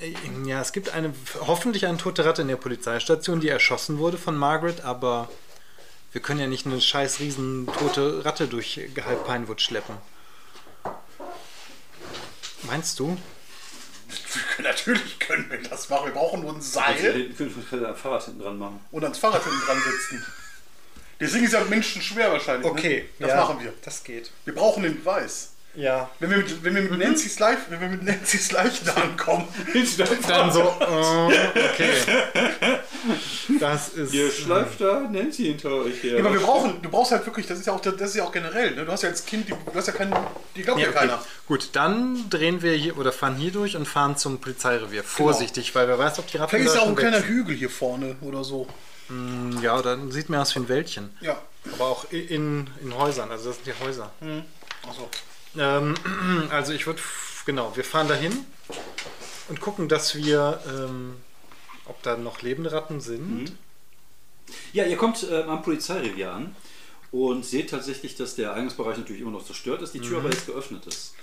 äh, 0.00 0.14
ja, 0.48 0.60
es 0.60 0.72
gibt 0.72 0.90
eine, 0.90 1.14
hoffentlich 1.46 1.86
eine 1.86 1.96
tote 1.96 2.24
Ratte 2.24 2.42
in 2.42 2.48
der 2.48 2.56
Polizeistation, 2.56 3.38
die 3.40 3.48
erschossen 3.48 3.98
wurde 3.98 4.18
von 4.18 4.36
Margaret, 4.36 4.84
aber 4.84 5.28
wir 6.10 6.20
können 6.20 6.40
ja 6.40 6.48
nicht 6.48 6.66
eine 6.66 6.80
scheiß 6.80 7.20
riesen 7.20 7.68
tote 7.78 8.24
Ratte 8.24 8.48
durch 8.48 8.80
halb 9.04 9.24
Pinewood 9.24 9.60
schleppen. 9.60 9.96
Meinst 12.62 12.98
du? 12.98 13.16
Natürlich 14.62 15.18
können 15.18 15.50
wir 15.50 15.62
das 15.62 15.88
machen. 15.88 16.06
Wir 16.06 16.12
brauchen 16.14 16.40
nur 16.42 16.50
ein 16.52 16.56
Also, 16.56 16.70
Seil 16.80 17.16
ihr 17.16 17.34
könnt 17.34 17.70
könnt 17.70 17.84
ein 17.84 17.96
Fahrrad 17.96 18.24
hinten 18.24 18.40
dran 18.40 18.58
machen. 18.58 18.80
und 18.90 19.02
ans 19.04 19.18
Fahrrad 19.18 19.42
hinten 19.44 19.60
dran 19.66 19.78
setzen. 19.78 20.26
Deswegen 21.20 21.44
ist 21.44 21.52
ja 21.52 21.64
Menschen 21.64 22.02
schwer 22.02 22.32
wahrscheinlich. 22.32 22.66
Ne? 22.72 23.02
Das 23.18 23.28
ja, 23.30 23.36
machen 23.36 23.60
wir. 23.60 23.72
Das 23.84 24.02
geht. 24.04 24.30
Wir 24.44 24.54
brauchen 24.54 24.82
den 24.82 24.96
Beweis. 24.96 25.54
Ja. 25.76 26.08
Wenn 26.20 26.30
wir 26.30 26.36
mit, 26.38 26.64
wenn 26.64 26.74
wir 26.74 26.82
mit 26.82 26.98
Nancy's 26.98 27.38
Leiche, 27.40 27.62
wenn 27.68 27.80
wir 27.80 27.88
mit 27.88 28.04
Nancy's 28.04 28.52
Leiche 28.52 28.84
da 28.84 28.92
ankommen, 29.02 29.48
Dann 30.28 30.52
so, 30.52 30.60
äh, 30.60 31.38
okay. 31.72 31.90
Das 33.58 33.88
ist. 33.88 34.14
Ihr 34.14 34.30
schleift 34.30 34.80
da 34.80 35.00
Nancy 35.00 35.44
hinter 35.44 35.70
euch 35.72 36.02
her. 36.02 36.14
Ja, 36.14 36.20
aber 36.20 36.32
wir 36.32 36.40
brauchen, 36.40 36.80
du 36.80 36.88
brauchst 36.88 37.12
halt 37.12 37.26
wirklich, 37.26 37.46
das 37.46 37.58
ist 37.58 37.66
ja 37.66 37.72
auch, 37.72 37.80
das 37.80 37.94
ist 38.00 38.16
ja 38.16 38.24
auch 38.24 38.32
generell, 38.32 38.74
ne? 38.74 38.84
Du 38.84 38.92
hast 38.92 39.02
ja 39.02 39.08
als 39.08 39.26
Kind, 39.26 39.48
die, 39.48 39.52
du 39.52 39.74
hast 39.74 39.86
ja 39.86 39.92
keinen, 39.92 40.14
die 40.54 40.62
glaubt 40.62 40.80
ja, 40.80 40.86
Ja, 40.86 40.90
okay. 40.90 41.00
keiner. 41.00 41.22
Gut, 41.46 41.70
dann 41.72 42.30
drehen 42.30 42.62
wir 42.62 42.72
hier 42.74 42.96
oder 42.96 43.12
fahren 43.12 43.36
hier 43.36 43.50
durch 43.50 43.76
und 43.76 43.86
fahren 43.86 44.16
zum 44.16 44.38
Polizeirevier. 44.38 45.02
Vorsichtig, 45.02 45.74
weil 45.74 45.88
wer 45.88 45.98
weiß, 45.98 46.20
ob 46.20 46.28
die 46.28 46.36
Ratten 46.36 46.50
Vielleicht 46.50 46.66
ist 46.66 46.74
da 46.74 46.80
ja 46.80 46.84
auch 46.84 46.88
ein 46.88 46.96
kleiner 46.96 47.26
Hügel 47.26 47.54
hier 47.54 47.70
vorne 47.70 48.16
oder 48.20 48.44
so. 48.44 48.68
Sind. 49.08 49.60
Ja, 49.62 49.80
dann 49.82 50.10
sieht 50.10 50.28
mir 50.28 50.40
aus 50.40 50.54
wie 50.54 50.60
ein 50.60 50.68
Wäldchen. 50.68 51.10
Ja. 51.20 51.40
Aber 51.72 51.86
auch 51.86 52.10
in, 52.10 52.68
in 52.82 52.94
Häusern, 52.94 53.30
also 53.30 53.48
das 53.48 53.56
sind 53.56 53.66
die 53.66 53.84
Häuser. 53.84 54.12
Achso. 54.88 55.08
Ähm, 55.56 55.94
also 56.50 56.72
ich 56.72 56.86
würde, 56.86 57.00
genau, 57.46 57.74
wir 57.76 57.84
fahren 57.84 58.08
dahin 58.08 58.44
und 59.48 59.60
gucken, 59.60 59.88
dass 59.88 60.14
wir, 60.14 60.60
ähm, 60.68 61.16
ob 61.86 62.02
da 62.02 62.16
noch 62.16 62.42
lebende 62.42 62.72
Ratten 62.72 63.00
sind. 63.00 63.52
Ja, 64.72 64.84
ihr 64.84 64.96
kommt 64.96 65.26
ähm, 65.30 65.48
am 65.48 65.62
Polizeirevier 65.62 66.32
an 66.32 66.56
und 67.12 67.44
seht 67.44 67.70
tatsächlich, 67.70 68.16
dass 68.16 68.34
der 68.34 68.52
Eingangsbereich 68.54 68.98
natürlich 68.98 69.22
immer 69.22 69.30
noch 69.30 69.44
zerstört 69.44 69.82
ist, 69.82 69.94
die 69.94 70.00
Tür 70.00 70.18
aber 70.18 70.30
jetzt 70.30 70.46
geöffnet 70.46 70.86
ist. 70.86 71.14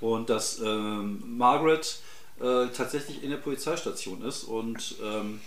Und 0.00 0.30
dass 0.30 0.60
ähm, 0.60 1.22
Margaret 1.26 2.00
äh, 2.40 2.68
tatsächlich 2.68 3.22
in 3.22 3.30
der 3.30 3.36
Polizeistation 3.36 4.22
ist 4.22 4.44
und 4.44 4.94
ähm, 5.02 5.40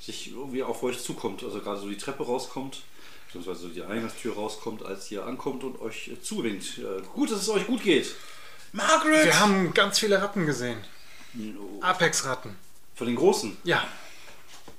sich 0.00 0.32
irgendwie 0.32 0.62
auf 0.62 0.82
euch 0.82 1.02
zukommt, 1.02 1.44
also 1.44 1.60
gerade 1.60 1.80
so 1.80 1.88
die 1.88 1.96
Treppe 1.96 2.24
rauskommt, 2.24 2.82
beziehungsweise 3.26 3.60
so 3.60 3.68
die 3.68 3.82
Eingangstür 3.82 4.34
rauskommt, 4.34 4.84
als 4.84 5.10
ihr 5.10 5.24
ankommt 5.24 5.62
und 5.62 5.80
euch 5.80 6.08
äh, 6.08 6.20
zuwinkt. 6.20 6.78
Äh, 6.78 7.02
gut, 7.14 7.30
dass 7.30 7.42
es 7.42 7.48
euch 7.48 7.66
gut 7.66 7.82
geht. 7.82 8.14
Margaret! 8.72 9.26
Wir 9.26 9.40
haben 9.40 9.74
ganz 9.74 9.98
viele 9.98 10.20
Ratten 10.20 10.46
gesehen. 10.46 10.78
Oh, 11.36 11.82
Apex-Ratten. 11.82 12.56
Von 12.94 13.06
den 13.06 13.16
Großen. 13.16 13.56
Ja. 13.64 13.86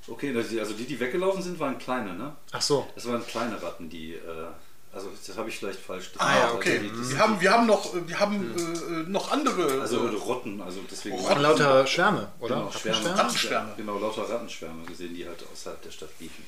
Okay, 0.08 0.36
also 0.36 0.74
die, 0.74 0.86
die 0.86 1.00
weggelaufen 1.00 1.42
sind, 1.42 1.60
waren 1.60 1.78
kleine, 1.78 2.14
ne? 2.14 2.36
Ach 2.52 2.62
so. 2.62 2.88
Das 2.96 3.08
waren 3.08 3.26
kleine 3.26 3.62
Ratten, 3.62 3.90
die. 3.90 4.14
Äh, 4.14 4.48
also, 4.94 5.10
das 5.26 5.38
habe 5.38 5.50
ich 5.50 5.58
vielleicht 5.58 5.80
falsch. 5.80 6.12
ah 6.18 6.36
ja, 6.36 6.44
Also, 6.46 6.56
okay. 6.58 6.80
die- 6.80 6.90
die- 6.90 7.10
Wir 7.12 7.18
haben, 7.20 7.40
wir 7.42 7.52
haben 7.52 7.66
noch, 7.68 7.94
wir 8.08 8.20
haben 8.20 8.56
äh, 8.58 9.10
noch 9.10 9.32
andere 9.32 9.82
Also 9.82 10.06
äh, 10.08 10.10
Rotten, 10.16 10.62
also 10.62 10.80
deswegen. 10.90 11.16
Rotten. 11.18 11.42
Lauter 11.42 11.88
Schwärme, 11.88 12.32
oder? 12.40 12.56
Genau, 12.56 12.72
Schwärme. 12.72 13.18
Rattenschwärme? 13.18 13.74
Genau, 13.78 13.98
lauter 14.00 14.30
Rattenschwärme 14.30 14.84
gesehen, 14.86 15.14
die 15.16 15.26
halt 15.28 15.40
außerhalb 15.52 15.82
der 15.82 15.92
Stadt 15.92 16.10
liefen. 16.20 16.44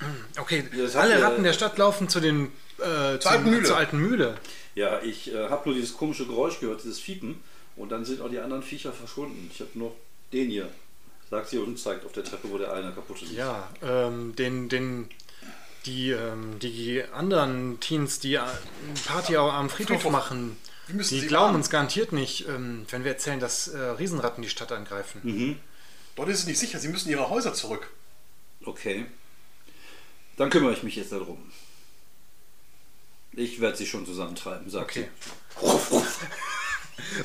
Okay, 0.40 0.64
Ja, 0.74 1.00
alle 1.00 1.22
Ratten 1.22 1.42
der 1.44 1.52
Stadt 1.52 1.76
laufen 1.78 2.08
zu 2.08 2.18
den 2.20 2.50
äh, 2.78 3.18
Zur 3.18 3.30
alten 3.30 3.50
Mühle. 3.50 3.62
Zur 3.64 3.76
alten 3.76 3.98
Mühle. 3.98 4.34
Ja, 4.74 5.00
ich 5.02 5.32
äh, 5.32 5.48
habe 5.48 5.68
nur 5.68 5.74
dieses 5.74 5.94
komische 5.96 6.26
Geräusch 6.26 6.58
gehört, 6.60 6.82
dieses 6.82 6.98
Fiepen. 6.98 7.40
Und 7.76 7.90
dann 7.92 8.04
sind 8.04 8.20
auch 8.20 8.28
die 8.30 8.38
anderen 8.38 8.62
Viecher 8.62 8.92
verschwunden. 8.92 9.50
Ich 9.52 9.60
habe 9.60 9.70
nur 9.74 9.94
den 10.32 10.48
hier. 10.48 10.68
Sagt 11.30 11.48
sie 11.50 11.58
und 11.58 11.78
zeigt 11.78 12.04
auf 12.06 12.12
der 12.12 12.24
Treppe, 12.24 12.50
wo 12.50 12.58
der 12.58 12.72
eine 12.72 12.92
kaputte 12.92 13.24
liegt. 13.24 13.36
Ja, 13.36 13.68
ähm, 13.82 14.34
den, 14.36 14.68
den, 14.68 15.08
die, 15.86 16.10
ähm, 16.10 16.58
die 16.58 17.02
anderen 17.12 17.80
Teens, 17.80 18.18
die 18.20 18.34
äh, 18.34 18.40
Party 19.06 19.36
auch 19.36 19.52
am 19.52 19.68
Friedhof, 19.70 19.96
Friedhof. 19.98 20.12
machen, 20.12 20.56
die 20.88 21.02
sie 21.02 21.26
glauben 21.26 21.54
uns 21.54 21.70
garantiert 21.70 22.12
nicht, 22.12 22.48
ähm, 22.48 22.86
wenn 22.90 23.04
wir 23.04 23.12
erzählen, 23.12 23.40
dass 23.40 23.68
äh, 23.68 23.78
Riesenratten 23.78 24.42
die 24.42 24.48
Stadt 24.48 24.72
angreifen. 24.72 25.20
Mhm. 25.22 25.58
Dort 26.16 26.28
ist 26.28 26.40
es 26.40 26.46
nicht 26.46 26.58
sicher, 26.58 26.78
sie 26.78 26.88
müssen 26.88 27.10
ihre 27.10 27.28
Häuser 27.30 27.54
zurück. 27.54 27.88
Okay. 28.64 29.06
Dann 30.36 30.50
kümmere 30.50 30.72
ich 30.72 30.82
mich 30.82 30.96
jetzt 30.96 31.12
darum. 31.12 31.38
Ich 33.32 33.60
werde 33.60 33.76
sie 33.76 33.86
schon 33.86 34.06
zusammentreiben, 34.06 34.70
sagt 34.70 34.84
Okay. 34.96 35.08
sie. 35.60 36.02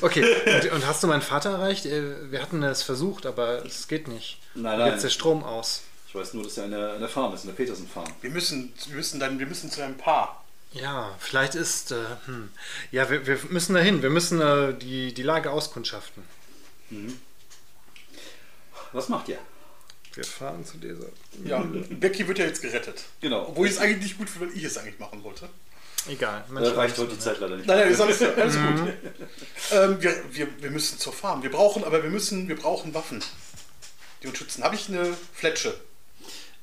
Okay, 0.01 0.25
und, 0.63 0.72
und 0.72 0.88
hast 0.88 1.04
du 1.04 1.08
meinen 1.08 1.22
Vater 1.22 1.51
erreicht? 1.51 1.86
Äh, 1.86 2.32
Wir 2.32 2.42
hatten 2.42 2.63
es 2.63 2.82
versucht, 2.82 3.28
aber 3.28 3.63
es 3.66 3.88
geht 3.88 4.08
nicht. 4.08 4.39
Nein, 4.56 4.80
Jetzt 4.80 4.88
nein. 4.88 4.96
ist 4.96 5.04
der 5.04 5.10
Strom 5.10 5.44
aus. 5.44 5.84
Ich 6.10 6.16
weiß 6.16 6.34
nur, 6.34 6.44
dass 6.44 6.58
er 6.58 6.66
in 6.66 6.72
der, 6.72 6.96
in 6.96 7.01
der 7.01 7.10
Farm 7.10 7.36
ist, 7.36 7.44
in 7.44 7.50
der 7.50 7.56
Petersen-Farm. 7.56 8.12
Wir 8.22 8.32
müssen, 8.32 8.74
wir 8.88 8.96
müssen 8.96 9.20
dann, 9.20 9.38
wir 9.38 9.46
müssen 9.46 9.70
zu 9.70 9.84
einem 9.84 9.96
Paar. 9.96 10.44
Ja, 10.74 11.16
vielleicht 11.20 11.54
ist. 11.54 11.92
Äh, 11.92 12.04
hm. 12.25 12.50
Ja, 12.92 13.12
wir, 13.12 13.28
wir 13.28 13.38
müssen 13.50 13.75
dahin. 13.75 14.01
Wir 14.01 14.10
müssen 14.10 14.42
äh, 14.42 14.74
die, 14.74 15.13
die 15.13 15.22
Lage 15.22 15.51
auskundschaften. 15.51 16.24
Was 18.92 19.08
macht 19.08 19.30
ihr? 19.30 19.38
Wir 20.16 20.24
fahren 20.24 20.66
zu 20.66 20.78
dieser. 20.78 21.06
Ja, 21.46 21.63
Becky 21.92 22.28
wird 22.28 22.39
ja 22.39 22.46
jetzt 22.46 22.63
gerettet. 22.63 23.04
Genau. 23.22 23.48
Obwohl 23.50 23.68
ich 23.68 23.74
es 23.74 23.80
eigentlich 23.80 24.01
nicht 24.01 24.18
gut 24.18 24.32
finde, 24.32 24.48
weil 24.48 24.58
ich 24.58 24.63
es 24.63 24.80
eigentlich 24.80 24.98
machen 24.98 25.24
wollte. 25.24 25.48
Egal. 26.08 26.39
Äh, 26.39 26.51
manchmal 26.51 26.74
reicht 26.74 26.98
heute 26.98 27.12
die 27.12 27.20
es 27.20 27.24
Zeit 27.24 27.39
leider 27.39 27.56
nicht. 27.56 27.68
Nein, 27.68 27.78
nein, 27.82 27.92
ist 27.92 28.01
alles, 28.01 28.20
alles 28.24 28.56
gut. 28.56 28.94
Ähm, 29.72 30.01
wir, 30.01 30.24
wir, 30.32 30.48
wir 30.60 30.72
müssen 30.72 30.98
zur 30.98 31.13
Farm. 31.13 31.44
Wir 31.44 31.51
brauchen, 31.51 31.84
aber 31.84 32.01
wir 32.01 32.10
müssen, 32.10 32.48
wir 32.48 32.56
brauchen 32.56 32.96
Waffen, 32.96 33.24
die 34.24 34.28
uns 34.28 34.39
schützen. 34.39 34.63
Habe 34.63 34.74
ich 34.74 34.89
eine 34.89 35.16
Fletsche? 35.36 35.80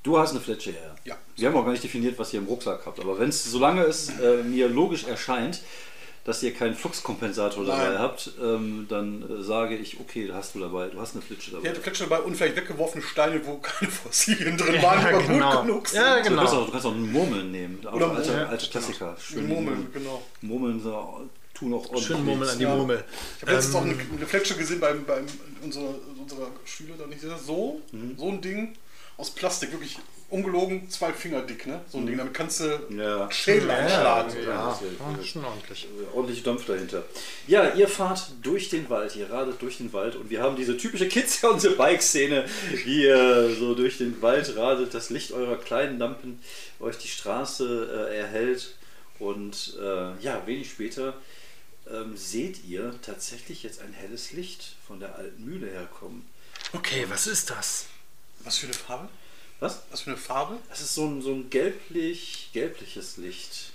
Du 0.06 0.16
hast 0.18 0.30
eine 0.30 0.40
Fletsche, 0.40 0.70
ja. 0.70 0.94
Ja. 1.04 1.16
Wir 1.36 1.48
haben 1.48 1.56
auch 1.56 1.64
gar 1.64 1.72
nicht 1.72 1.82
definiert, 1.82 2.16
was 2.16 2.32
ihr 2.32 2.38
im 2.38 2.46
Rucksack 2.46 2.82
habt. 2.86 3.00
Aber 3.00 3.18
wenn 3.18 3.28
es, 3.28 3.42
solange 3.44 3.82
es 3.82 4.08
äh, 4.20 4.42
mir 4.44 4.68
logisch 4.68 5.02
erscheint, 5.04 5.62
dass 6.22 6.42
ihr 6.44 6.54
keinen 6.54 6.74
Fluxkompensator 6.74 7.64
dabei 7.64 7.88
Nein. 7.88 7.98
habt, 7.98 8.30
ähm, 8.40 8.86
dann 8.88 9.22
äh, 9.28 9.42
sage 9.42 9.76
ich, 9.76 9.98
okay, 9.98 10.30
hast 10.32 10.54
du 10.54 10.60
dabei, 10.60 10.88
du 10.88 11.00
hast 11.00 11.14
eine 11.14 11.22
Flitsche 11.22 11.50
Ich 11.50 11.56
dabei. 11.56 11.68
hatte 11.70 11.80
Fletsche 11.80 12.04
dabei 12.04 12.20
und 12.20 12.36
vielleicht 12.36 12.54
weggeworfene 12.56 13.02
Steine, 13.02 13.44
wo 13.46 13.56
keine 13.58 13.90
Fossilien 13.90 14.56
drin 14.56 14.80
waren, 14.82 15.02
Ja, 15.02 15.08
die 15.08 15.14
aber 15.16 15.22
genau. 15.26 15.50
gut 15.56 15.66
genug 15.66 15.88
sind. 15.88 16.00
Ja, 16.00 16.16
Du, 16.18 16.28
genau. 16.28 16.40
kannst 16.42 16.54
auch, 16.54 16.66
du 16.66 16.70
kannst 16.72 16.86
auch 16.86 16.92
einen 16.94 17.12
Murmeln 17.12 17.50
nehmen. 17.50 17.86
Auch 17.86 17.92
Oder 17.94 18.10
alte, 18.12 18.28
Murmeln, 18.30 18.48
alte 18.48 18.70
Klassiker. 18.70 19.16
Schön 19.20 19.48
Murmeln, 19.48 19.86
genau. 19.92 20.22
Murmeln 20.40 20.80
so, 20.80 21.20
tun 21.54 21.74
auch 21.74 21.84
ordentlich. 21.86 22.06
Schön 22.06 22.24
Murmel 22.24 22.48
an 22.48 22.58
die 22.58 22.64
Ja. 22.64 22.74
Murmel. 22.76 23.04
Ich 23.36 23.42
habe 23.42 23.52
letztens 23.52 23.74
Ähm, 23.74 23.80
auch 23.80 23.84
eine, 23.86 23.96
eine 24.18 24.26
Fletsche 24.26 24.54
gesehen 24.54 24.78
beim, 24.80 25.04
beim 25.04 25.26
unserer, 25.62 25.94
unserer 26.20 26.48
Schüler, 26.64 26.94
da 26.96 27.06
nicht 27.06 27.20
so, 27.44 27.80
Mhm. 27.92 28.14
so 28.16 28.28
ein 28.30 28.40
Ding 28.40 28.74
aus 29.16 29.30
Plastik, 29.30 29.72
wirklich 29.72 29.98
ungelogen, 30.28 30.90
zwei 30.90 31.12
Finger 31.12 31.42
dick, 31.42 31.66
ne? 31.66 31.80
So 31.88 31.98
ein 31.98 32.06
Ding, 32.06 32.18
damit 32.18 32.34
kannst 32.34 32.58
du 32.60 32.64
Mhm. 32.88 32.98
Ja. 33.00 33.30
Schädel 33.30 33.68
Ja, 33.68 33.76
einschlagen. 33.76 34.04
ja, 34.08 34.24
das 34.24 34.34
ist 34.82 34.88
ja- 34.98 35.16
ja, 35.18 35.24
schon 35.24 35.44
ordentlich. 35.44 35.86
ordentlich 36.12 36.42
Dampf 36.42 36.66
dahinter. 36.66 37.04
Ja, 37.46 37.72
ihr 37.74 37.86
fahrt 37.86 38.30
durch 38.42 38.68
den 38.68 38.90
Wald, 38.90 39.14
ihr 39.14 39.30
radet 39.30 39.62
durch 39.62 39.76
den 39.78 39.92
Wald 39.92 40.16
und 40.16 40.28
wir 40.28 40.42
haben 40.42 40.56
diese 40.56 40.76
typische 40.76 41.06
Kids 41.08 41.44
on 41.44 41.60
the 41.60 41.68
Bike-Szene, 41.70 42.44
wie 42.84 43.04
ihr 43.04 43.54
so 43.54 43.74
durch 43.76 43.98
den 43.98 44.20
Wald 44.20 44.56
radet, 44.56 44.92
das 44.94 45.10
Licht 45.10 45.30
eurer 45.30 45.56
kleinen 45.58 45.98
Lampen 46.00 46.40
euch 46.80 46.98
die 46.98 47.08
Straße 47.08 48.08
äh, 48.10 48.16
erhält 48.18 48.74
und 49.20 49.76
äh, 49.80 50.18
ja, 50.20 50.42
wenig 50.46 50.68
später 50.70 51.14
ähm, 51.88 52.16
seht 52.16 52.64
ihr 52.64 52.92
tatsächlich 53.00 53.62
jetzt 53.62 53.80
ein 53.80 53.92
helles 53.92 54.32
Licht 54.32 54.74
von 54.88 54.98
der 54.98 55.14
alten 55.14 55.44
Mühle 55.44 55.68
herkommen. 55.70 56.26
Okay, 56.72 57.06
was 57.08 57.28
ist 57.28 57.48
das? 57.50 57.86
Was 58.46 58.56
für 58.58 58.66
eine 58.66 58.74
Farbe? 58.74 59.08
Was? 59.60 59.82
Was 59.90 60.00
für 60.02 60.10
eine 60.10 60.16
Farbe? 60.18 60.58
Das 60.70 60.80
ist 60.80 60.94
so 60.94 61.06
ein, 61.06 61.20
so 61.20 61.32
ein 61.32 61.50
gelblich, 61.50 62.50
gelbliches 62.52 63.16
Licht. 63.18 63.72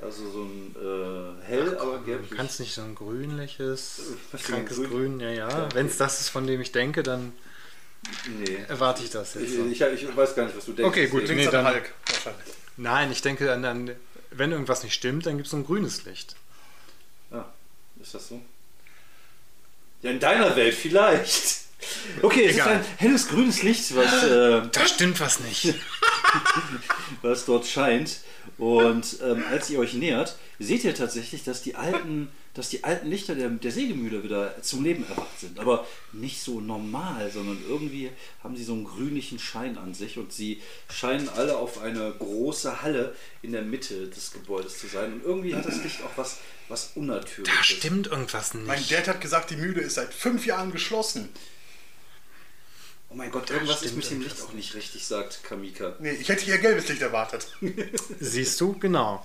Also 0.00 0.30
so 0.30 0.42
ein 0.44 0.74
äh, 0.76 1.44
hell, 1.46 1.78
aber 1.78 1.98
Du 1.98 2.04
gelblich. 2.04 2.30
kannst 2.36 2.60
nicht 2.60 2.74
so 2.74 2.82
ein 2.82 2.94
grünliches, 2.94 4.00
krankes 4.42 4.76
Grün? 4.76 4.90
Grün, 4.90 5.20
ja, 5.20 5.30
ja. 5.30 5.48
Ja. 5.48 5.68
Wenn 5.74 5.86
es 5.86 5.96
das 5.96 6.20
ist, 6.20 6.28
von 6.28 6.46
dem 6.46 6.60
ich 6.60 6.72
denke, 6.72 7.02
dann 7.02 7.32
Nee. 8.38 8.58
erwarte 8.68 9.02
ich 9.02 9.10
das 9.10 9.34
jetzt. 9.34 9.44
Ich, 9.54 9.80
ich, 9.80 9.80
ich 9.80 10.16
weiß 10.16 10.34
gar 10.34 10.44
nicht, 10.44 10.56
was 10.56 10.66
du 10.66 10.72
denkst. 10.74 10.88
Okay, 10.88 11.06
gut. 11.06 11.26
Nee, 11.28 11.46
an 11.46 11.52
dann- 11.52 11.66
Hulk, 11.68 11.92
wahrscheinlich. 12.06 12.54
Nein, 12.76 13.10
ich 13.12 13.22
denke, 13.22 13.50
an, 13.52 13.64
an, 13.64 13.90
wenn 14.30 14.52
irgendwas 14.52 14.82
nicht 14.82 14.92
stimmt, 14.94 15.24
dann 15.26 15.36
gibt 15.36 15.46
es 15.46 15.52
so 15.52 15.56
ein 15.56 15.64
grünes 15.64 16.04
Licht. 16.04 16.34
Ah, 17.30 17.46
ist 18.02 18.14
das 18.14 18.28
so? 18.28 18.42
Ja, 20.02 20.10
in 20.10 20.20
deiner 20.20 20.54
Welt 20.56 20.74
vielleicht. 20.74 21.63
Okay, 22.22 22.46
es 22.46 22.54
Egal. 22.54 22.72
ist 22.72 22.76
ein 22.76 22.84
helles 22.98 23.28
grünes 23.28 23.62
Licht, 23.62 23.94
was, 23.96 24.22
äh, 24.24 24.62
Da 24.72 24.86
stimmt 24.86 25.20
was 25.20 25.40
nicht. 25.40 25.74
was 27.22 27.44
dort 27.44 27.66
scheint. 27.66 28.18
Und 28.58 29.18
ähm, 29.22 29.44
als 29.50 29.70
ihr 29.70 29.78
euch 29.78 29.94
nähert, 29.94 30.36
seht 30.58 30.84
ihr 30.84 30.94
tatsächlich, 30.94 31.42
dass 31.44 31.62
die 31.62 31.74
alten, 31.74 32.28
dass 32.52 32.68
die 32.68 32.84
alten 32.84 33.08
Lichter 33.08 33.34
der, 33.34 33.48
der 33.48 33.72
Sägemühle 33.72 34.22
wieder 34.22 34.54
zum 34.62 34.84
Leben 34.84 35.04
erwacht 35.08 35.40
sind. 35.40 35.58
Aber 35.58 35.86
nicht 36.12 36.40
so 36.40 36.60
normal, 36.60 37.30
sondern 37.32 37.58
irgendwie 37.68 38.10
haben 38.44 38.56
sie 38.56 38.62
so 38.62 38.74
einen 38.74 38.84
grünlichen 38.84 39.38
Schein 39.40 39.76
an 39.76 39.94
sich 39.94 40.18
und 40.18 40.32
sie 40.32 40.62
scheinen 40.88 41.28
alle 41.30 41.56
auf 41.56 41.80
eine 41.80 42.12
große 42.18 42.82
Halle 42.82 43.14
in 43.42 43.52
der 43.52 43.62
Mitte 43.62 44.08
des 44.08 44.32
Gebäudes 44.32 44.78
zu 44.78 44.86
sein. 44.86 45.14
Und 45.14 45.24
irgendwie 45.24 45.54
hat 45.56 45.66
das 45.66 45.82
Licht 45.82 46.02
auch 46.02 46.16
was, 46.16 46.38
was 46.68 46.92
Unnatürliches. 46.94 47.56
Da 47.58 47.64
stimmt 47.64 48.06
irgendwas 48.06 48.54
Mein 48.54 48.78
nicht. 48.78 48.92
Dad 48.92 49.08
hat 49.08 49.20
gesagt, 49.20 49.50
die 49.50 49.56
Mühle 49.56 49.80
ist 49.80 49.94
seit 49.94 50.14
fünf 50.14 50.46
Jahren 50.46 50.70
geschlossen. 50.70 51.28
Oh 53.14 53.16
mein 53.16 53.30
Gott, 53.30 53.48
irgendwas 53.48 53.82
ist 53.82 53.94
mit 53.94 54.10
dem 54.10 54.22
Licht 54.22 54.42
auch 54.42 54.52
nicht 54.54 54.74
richtig, 54.74 55.06
sagt 55.06 55.44
Kamika. 55.44 55.94
Nee, 56.00 56.10
ich 56.10 56.28
hätte 56.28 56.44
hier 56.44 56.58
gelbes 56.58 56.88
Licht 56.88 57.00
erwartet. 57.00 57.46
Siehst 58.20 58.60
du? 58.60 58.76
Genau. 58.80 59.24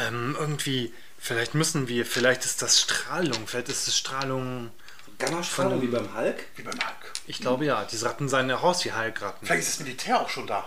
Ähm, 0.00 0.34
irgendwie, 0.40 0.94
vielleicht 1.18 1.54
müssen 1.54 1.86
wir, 1.86 2.06
vielleicht 2.06 2.46
ist 2.46 2.62
das 2.62 2.80
Strahlung, 2.80 3.46
vielleicht 3.46 3.68
ist 3.68 3.88
es 3.88 3.98
Strahlung. 3.98 4.70
Gammastrahlung 5.18 5.82
wie 5.82 5.86
beim 5.88 6.16
Hulk? 6.16 6.46
Wie 6.56 6.62
beim 6.62 6.78
Hulk. 6.78 7.12
Ich 7.26 7.38
glaube 7.38 7.66
ja, 7.66 7.84
diese 7.84 8.06
Ratten 8.06 8.30
seien 8.30 8.48
ja 8.48 8.56
raus 8.56 8.86
wie 8.86 8.92
Hulkratten. 8.92 9.46
Vielleicht 9.46 9.68
ist 9.68 9.80
das 9.80 9.80
Militär 9.80 10.18
auch 10.18 10.30
schon 10.30 10.46
da. 10.46 10.66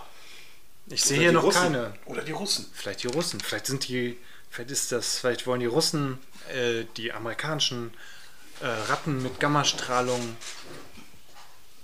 Ich 0.86 1.02
sehe 1.02 1.16
Oder 1.16 1.22
hier 1.22 1.32
noch 1.32 1.42
Russen. 1.42 1.62
keine. 1.62 1.94
Oder 2.04 2.22
die 2.22 2.32
Russen. 2.32 2.70
Vielleicht 2.72 3.02
die 3.02 3.08
Russen, 3.08 3.40
vielleicht 3.40 3.66
sind 3.66 3.88
die, 3.88 4.16
vielleicht 4.48 4.70
ist 4.70 4.92
das, 4.92 5.18
vielleicht 5.18 5.44
wollen 5.48 5.60
die 5.60 5.66
Russen 5.66 6.18
äh, 6.54 6.84
die 6.96 7.12
amerikanischen 7.12 7.92
äh, 8.60 8.66
Ratten 8.66 9.24
mit 9.24 9.40
Gammastrahlung 9.40 10.36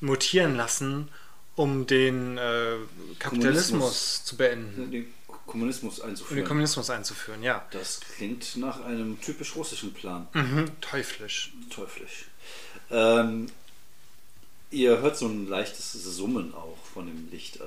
mutieren 0.00 0.56
lassen, 0.56 1.08
um 1.54 1.86
den 1.86 2.36
äh, 2.38 2.76
Kapitalismus 3.18 3.70
Kommunismus. 3.70 4.24
zu 4.24 4.36
beenden 4.36 4.90
Den 4.90 5.14
Kommunismus 5.46 5.98
und 5.98 6.04
den 6.04 6.10
einzuführen. 6.10 6.44
Kommunismus 6.44 6.90
einzuführen. 6.90 7.42
Ja, 7.42 7.64
das 7.70 8.00
klingt 8.00 8.56
nach 8.56 8.84
einem 8.84 9.20
typisch 9.20 9.56
russischen 9.56 9.94
Plan. 9.94 10.26
mhm. 10.32 10.70
teuflisch. 10.80 11.52
Teuflisch. 11.70 12.26
Ähm, 12.90 13.46
ihr 14.70 14.98
hört 14.98 15.16
so 15.16 15.26
ein 15.26 15.48
leichtes 15.48 15.92
Summen 15.92 16.54
auch 16.54 16.78
von 16.92 17.06
dem 17.06 17.30
Licht. 17.30 17.56
Äh, 17.56 17.64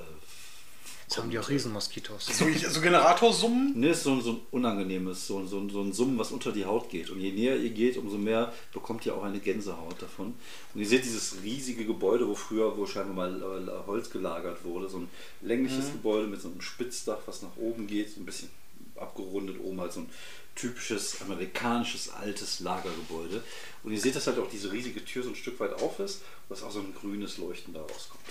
Jetzt 1.10 1.18
haben 1.18 1.32
die 1.32 1.39
auch 1.39 1.50
Riesenmoskitos. 1.50 2.28
So, 2.28 2.46
so 2.70 2.82
Generatorsummen. 2.82 3.80
Ne, 3.80 3.89
ist 3.89 4.04
so, 4.04 4.12
ein- 4.13 4.22
so 4.22 4.34
ein 4.34 4.42
unangenehmes, 4.51 5.25
so, 5.25 5.39
ein- 5.39 5.48
so, 5.48 5.58
ein- 5.58 5.72
so 5.72 5.82
ein 5.82 5.92
Summen, 5.92 6.20
was 6.20 6.30
unter 6.32 6.51
die 6.51 6.66
Haut 6.66 6.92
geht. 6.92 7.10
Und 7.10 7.20
je 7.20 7.32
näher 7.32 7.58
ihr 7.58 7.72
geht, 7.72 7.98
umso 7.98 8.18
mehr 8.20 8.54
bekommt 8.74 9.08
ihr 9.08 9.16
auch 9.16 9.24
eine 9.24 9.39
Gänsehaut 9.39 10.00
davon. 10.00 10.36
Und 10.75 10.80
ihr 10.80 10.88
seht 10.88 11.04
dieses 11.06 11.38
riesige 11.42 11.86
Gebäude, 11.86 12.28
wo 12.28 12.36
früher, 12.36 12.78
wo 12.78 12.86
scheinbar 12.86 13.16
mal 13.28 13.42
äh, 13.68 13.88
Holz 13.88 14.12
gelagert 14.12 14.63
wurde. 14.63 14.88
So 14.88 14.98
ein 15.00 15.10
längliches 15.42 15.86
Gebäude 15.94 16.28
mit 16.28 16.42
so 16.42 16.48
einem 16.50 16.62
Spitzdach, 16.62 17.18
was 17.25 17.42
nach 17.42 17.58
oben 17.58 17.88
geht, 17.88 18.13
so 18.13 18.20
ein 18.22 18.25
bisschen 18.25 18.51
abgerundet 18.96 19.60
oben, 19.63 19.82
halt 19.82 19.92
so 19.94 20.01
ein 20.01 20.10
typisches 20.54 21.22
amerikanisches 21.24 22.10
altes 22.12 22.60
Lagergebäude. 22.60 23.42
Und 23.84 23.94
ihr 23.94 24.00
seht, 24.00 24.16
dass 24.16 24.28
halt 24.28 24.38
auch 24.38 24.50
diese 24.51 24.72
riesige 24.72 25.04
Tür 25.04 25.24
so 25.24 25.30
ein 25.30 25.36
Stück 25.36 25.60
weit 25.60 25.74
auf 25.82 26.00
ist, 26.00 26.22
dass 26.50 26.62
auch 26.62 26.72
so 26.72 26.82
ein 26.82 26.94
grünes 26.94 27.39
Leuchten 27.39 27.74
da 27.74 27.82
rauskommt. 27.82 28.22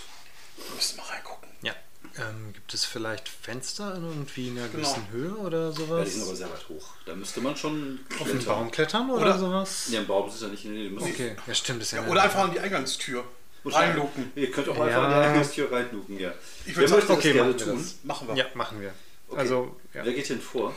Wir 0.57 0.77
müssen 0.77 0.97
mal 0.99 1.05
reingucken. 1.07 1.49
Ja. 1.63 1.75
Ähm, 2.17 2.53
gibt 2.53 2.73
es 2.75 2.85
vielleicht 2.85 3.29
Fenster 3.29 3.95
in 3.97 4.05
irgendwie 4.05 4.51
einer 4.51 4.69
Genau. 4.69 4.73
gewissen 4.89 5.09
Höhe 5.11 5.35
oder 5.37 5.67
Ja, 5.67 5.73
sowas? 5.73 6.05
die 6.07 6.11
sind 6.15 6.23
aber 6.25 6.37
sehr 6.37 6.51
weit 6.51 6.69
hoch. 6.69 6.89
Da 7.07 7.15
müsste 7.15 7.41
man 7.41 7.57
schon 7.57 8.01
Auf 8.19 8.27
den. 8.29 8.45
Baum 8.45 8.71
klettern 8.71 9.11
oder, 9.11 9.23
Oder- 9.23 9.39
sowas? 9.39 9.89
Ja, 9.91 10.01
ein 10.01 10.07
Baum 10.07 10.29
ist 10.29 10.41
ja 10.43 10.49
nicht. 10.49 10.65
Nee, 10.65 10.91
Okay, 10.97 11.37
ja 11.47 11.55
stimmt, 11.55 11.83
ist 11.83 11.93
ja, 11.93 12.03
Ja, 12.03 12.09
oder 12.09 12.23
einfach 12.23 12.41
an 12.45 12.53
die 12.53 12.61
Eingangstür. 12.61 13.25
Reinluken. 13.65 14.33
Ihr 14.35 14.51
könnt 14.51 14.69
auch 14.69 14.77
Ja. 14.79 14.85
einfach 14.85 15.03
an 15.03 15.11
die 15.11 15.17
Eingangstür 15.29 15.71
reinluken, 15.71 16.19
ja. 16.19 16.33
Ich 16.65 16.77
Wer 16.77 16.89
würd 16.89 16.91
möchte 16.91 16.91
sagen, 16.91 17.09
das 17.09 17.19
okay, 17.19 17.33
gerne 17.35 17.51
machen 17.53 17.59
tun? 17.65 17.79
das. 17.79 17.95
Machen 18.05 18.29
wir. 18.29 18.35
Ja, 18.37 18.47
machen 18.55 18.81
wir. 18.81 18.95
Okay. 19.29 19.41
Also, 19.41 19.77
ja. 19.95 20.05
Wer 20.05 20.13
geht 20.15 20.29
denn 20.31 20.41
vor? 20.41 20.75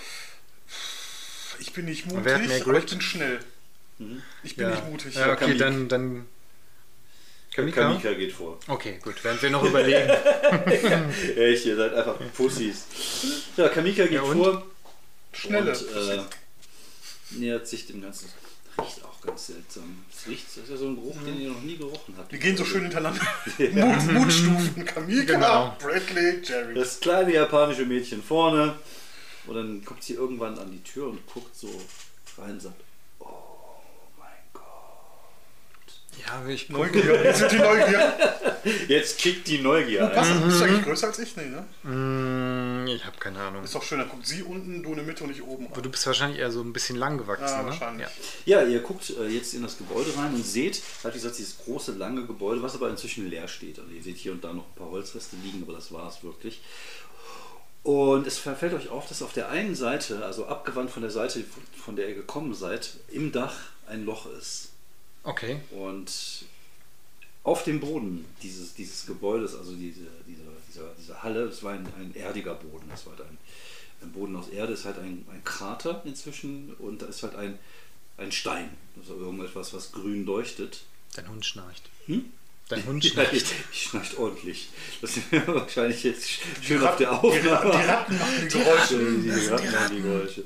Ich 1.60 1.74
bin 1.74 1.86
nicht 1.86 2.12
Und 2.12 2.26
wer 2.26 2.34
hat 2.36 2.42
mutig, 2.42 2.58
mehr 2.58 2.68
aber 2.68 2.80
ich 2.80 2.86
bin 2.88 3.02
schnell. 3.02 3.40
Ich 4.44 4.56
bin 4.56 4.68
ja. 4.68 4.76
nicht 4.76 4.90
mutig. 4.90 5.16
Ja, 5.16 5.32
okay, 5.32 5.56
dann, 5.58 5.88
dann. 5.88 6.26
Kamika? 7.54 7.82
Kamika 7.82 8.14
geht 8.14 8.32
vor. 8.32 8.58
Okay, 8.68 9.00
gut, 9.04 9.16
während 9.24 9.42
wir 9.42 9.50
noch 9.50 9.64
überlegen. 9.64 10.10
Echt, 11.36 11.66
ihr 11.66 11.76
seid 11.76 11.94
einfach 11.94 12.16
Pussys. 12.36 12.86
Ja, 13.58 13.68
Kamika 13.70 14.04
geht 14.04 14.14
Ja, 14.14 14.22
und? 14.22 14.38
vor 14.38 14.66
Schnelle. 15.34 15.72
und 15.72 16.10
äh, 16.10 16.22
nähert 17.32 17.68
sich 17.68 17.88
dem 17.88 18.02
Ganzen. 18.02 18.30
Riecht 18.80 19.04
auch 19.04 19.20
ganz 19.22 19.48
seltsam. 19.48 20.06
Es 20.16 20.28
riecht, 20.28 20.46
das 20.48 20.64
ist 20.64 20.70
ja 20.70 20.78
so 20.78 20.88
ein 20.88 20.96
Geruch, 20.96 21.18
den 21.26 21.42
ihr 21.42 21.50
noch 21.50 21.62
nie 21.62 21.76
gerochen 21.78 22.16
habt. 22.18 22.32
Die 22.32 22.40
gehen 22.40 22.56
so 22.56 22.64
schön 22.64 22.84
hintereinander. 22.84 23.22
Mut, 23.58 24.12
Mutstufen. 24.14 24.86
Kamika, 24.86 25.34
Genau. 25.34 25.76
Bradley, 25.80 26.42
Jerry. 26.44 26.74
Das 26.74 27.00
kleine 27.02 27.34
japanische 27.34 27.86
Mädchen 27.86 28.24
vorne. 28.24 28.76
Und 29.48 29.56
dann 29.56 29.84
kommt 29.84 30.04
sie 30.04 30.14
irgendwann 30.14 30.58
an 30.58 30.72
die 30.72 30.82
Tür 30.84 31.08
und 31.08 31.26
guckt 31.28 31.54
so 31.56 31.68
rein 32.38 32.52
und 32.52 32.62
sagt, 32.62 32.80
oh 33.20 33.26
mein 34.18 34.28
Gott. 34.54 34.62
Ja, 36.20 36.46
ich 36.48 36.70
Neugier. 36.70 37.24
Jetzt 37.24 37.40
sind 37.40 37.52
die 37.54 37.58
Neugier. 37.58 38.14
Jetzt 38.88 39.18
kickt 39.18 39.48
die 39.48 39.58
Neugier 39.60 40.06
Passt, 40.08 40.32
ein. 40.32 40.44
bist 40.46 40.60
du 40.60 40.66
eigentlich 40.66 40.84
größer 40.84 41.08
als 41.08 41.20
ich? 41.20 41.36
Nee, 41.36 41.46
ne? 41.48 41.66
Mm, 41.90 42.86
ich 42.88 43.04
habe 43.06 43.18
keine 43.18 43.40
Ahnung. 43.40 43.64
Ist 43.64 43.74
doch 43.74 43.82
schön, 43.82 43.98
dann 44.00 44.10
guckt 44.10 44.28
sie 44.28 44.44
unten, 44.44 44.84
du 44.84 44.90
in 44.90 44.98
der 44.98 45.06
Mitte 45.06 45.24
und 45.24 45.32
ich 45.32 45.42
oben. 45.42 45.68
Aber 45.72 45.82
du 45.82 45.90
bist 45.90 46.06
wahrscheinlich 46.06 46.40
eher 46.40 46.52
so 46.52 46.62
ein 46.62 46.74
bisschen 46.74 46.98
lang 46.98 47.18
gewachsen, 47.18 47.46
Ja, 47.46 47.64
ne? 47.64 47.70
wahrscheinlich. 47.70 48.08
Ja. 48.46 48.62
Ja, 48.62 48.68
ihr 48.68 48.82
guckt 48.82 49.10
äh, 49.10 49.28
jetzt 49.28 49.54
in 49.54 49.64
das 49.64 49.78
Gebäude 49.78 50.16
rein 50.18 50.34
und 50.34 50.46
seht, 50.46 50.82
halt 51.04 51.14
wie 51.16 51.18
gesagt, 51.18 51.38
dieses 51.40 51.58
große, 51.60 51.94
lange 51.94 52.26
Gebäude, 52.26 52.62
was 52.62 52.76
aber 52.76 52.90
inzwischen 52.90 53.28
leer 53.30 53.48
steht. 53.48 53.80
Also 53.80 53.90
ihr 53.92 54.04
seht 54.04 54.18
hier 54.18 54.34
und 54.34 54.44
da 54.44 54.54
noch 54.54 54.68
ein 54.68 54.76
paar 54.76 54.92
Holzreste 54.92 55.38
liegen, 55.44 55.64
aber 55.64 55.74
das 55.74 55.92
war 55.92 56.08
es 56.10 56.24
wirklich. 56.24 56.62
Und 57.84 58.28
es 58.28 58.38
fällt 58.38 58.74
euch 58.76 58.90
auf, 58.90 59.08
dass 59.08 59.24
auf 59.24 59.34
der 59.34 59.50
einen 59.50 59.74
Seite, 59.76 60.24
also 60.24 60.46
abgewandt 60.46 60.92
von 60.92 61.02
der 61.02 61.10
Seite, 61.12 61.44
von 61.84 61.96
der 61.96 62.10
ihr 62.10 62.16
gekommen 62.16 62.54
seid, 62.54 62.92
im 63.10 63.32
Dach 63.32 63.56
ein 63.88 64.06
Loch 64.06 64.28
ist. 64.38 64.71
Okay. 65.24 65.60
Und 65.72 66.12
auf 67.44 67.64
dem 67.64 67.80
Boden 67.80 68.26
dieses, 68.44 68.74
dieses 68.74 69.06
Gebäudes, 69.06 69.56
also 69.56 69.74
diese, 69.76 70.02
diese, 70.28 70.42
dieser, 70.68 70.92
diese 71.00 71.24
Halle, 71.24 71.48
das 71.48 71.64
war 71.64 71.74
ein, 71.74 71.86
ein 72.00 72.14
erdiger 72.16 72.54
Boden, 72.56 72.88
das 72.90 73.06
war 73.06 73.18
halt 73.18 73.28
ein, 73.30 73.38
ein 74.02 74.12
Boden 74.12 74.36
aus 74.36 74.50
Erde, 74.50 74.74
ist 74.74 74.86
halt 74.86 75.00
ein, 75.00 75.26
ein 75.32 75.44
Krater 75.44 76.02
inzwischen 76.06 76.74
und 76.80 77.02
da 77.02 77.08
ist 77.08 77.24
halt 77.24 77.36
ein, 77.36 77.58
ein 78.18 78.32
Stein, 78.32 78.70
also 79.00 79.16
irgendetwas, 79.16 79.74
was 79.74 79.92
grün 79.92 80.26
leuchtet. 80.26 80.82
Dein 81.16 81.28
Hund 81.30 81.46
schnarcht. 81.46 81.90
Hm? 82.06 82.26
Dein 82.70 82.86
Hund 82.86 83.04
schnarcht. 83.06 83.34
ich, 83.34 83.44
ich 83.72 83.82
schnarcht 83.84 84.18
ordentlich. 84.18 84.70
Das 85.02 85.18
ist 85.18 85.32
wahrscheinlich 85.48 86.04
jetzt 86.04 86.30
schön 86.30 86.80
Die 86.80 86.86
auf 86.88 86.96
der 86.98 87.10
Ratten- 87.12 87.26
Aufnahme. 87.28 87.74
Ratten- 87.74 87.80
die 87.82 87.88
Ratten 87.88 88.18
machen 88.20 88.42
die 88.44 88.48
Geräusche. 88.50 88.98
Die, 89.00 89.28
Das 89.28 89.36
sind 89.36 89.46
die 89.46 89.50
Ratten 89.50 89.72
machen 89.72 89.96
die 89.96 90.02
Geräusche. 90.04 90.44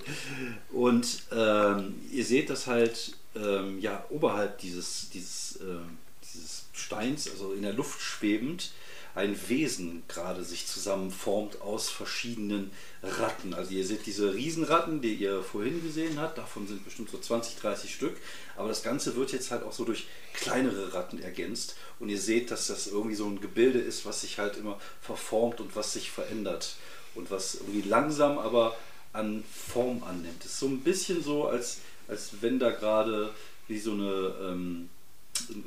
Und 0.71 1.07
ähm, 1.31 1.95
ihr 2.11 2.25
seht, 2.25 2.49
dass 2.49 2.67
halt 2.67 3.13
ähm, 3.35 3.79
ja, 3.79 4.05
oberhalb 4.09 4.57
dieses, 4.59 5.09
dieses, 5.09 5.59
ähm, 5.61 5.97
dieses 6.23 6.65
Steins, 6.73 7.29
also 7.29 7.53
in 7.53 7.61
der 7.61 7.73
Luft 7.73 8.01
schwebend, 8.01 8.71
ein 9.15 9.37
Wesen 9.47 10.03
gerade 10.09 10.43
sich 10.43 10.67
zusammenformt 10.67 11.61
aus 11.61 11.89
verschiedenen 11.89 12.71
Ratten. 13.01 13.53
Also 13.53 13.71
ihr 13.71 13.85
seht 13.85 14.05
diese 14.05 14.33
Riesenratten, 14.33 15.01
die 15.01 15.15
ihr 15.15 15.41
vorhin 15.41 15.81
gesehen 15.81 16.19
habt, 16.19 16.37
davon 16.37 16.67
sind 16.67 16.83
bestimmt 16.83 17.09
so 17.09 17.17
20, 17.17 17.55
30 17.55 17.95
Stück. 17.95 18.17
Aber 18.57 18.67
das 18.67 18.83
Ganze 18.83 19.15
wird 19.15 19.31
jetzt 19.31 19.51
halt 19.51 19.63
auch 19.63 19.71
so 19.71 19.85
durch 19.85 20.07
kleinere 20.33 20.93
Ratten 20.93 21.21
ergänzt. 21.21 21.75
Und 21.99 22.09
ihr 22.09 22.19
seht, 22.19 22.51
dass 22.51 22.67
das 22.67 22.87
irgendwie 22.87 23.15
so 23.15 23.25
ein 23.25 23.39
Gebilde 23.39 23.79
ist, 23.79 24.05
was 24.05 24.19
sich 24.19 24.37
halt 24.37 24.57
immer 24.57 24.79
verformt 25.01 25.61
und 25.61 25.77
was 25.77 25.93
sich 25.93 26.11
verändert. 26.11 26.75
Und 27.15 27.31
was 27.31 27.55
irgendwie 27.55 27.87
langsam 27.87 28.37
aber 28.37 28.75
an 29.13 29.45
Form 29.49 30.03
annimmt. 30.03 30.43
Es 30.43 30.51
ist 30.51 30.59
so 30.59 30.67
ein 30.67 30.81
bisschen 30.81 31.23
so, 31.23 31.47
als, 31.47 31.79
als 32.07 32.29
wenn 32.41 32.59
da 32.59 32.71
gerade 32.71 33.31
wie 33.67 33.79
so 33.79 33.91
eine, 33.91 34.33
ähm, 34.41 34.89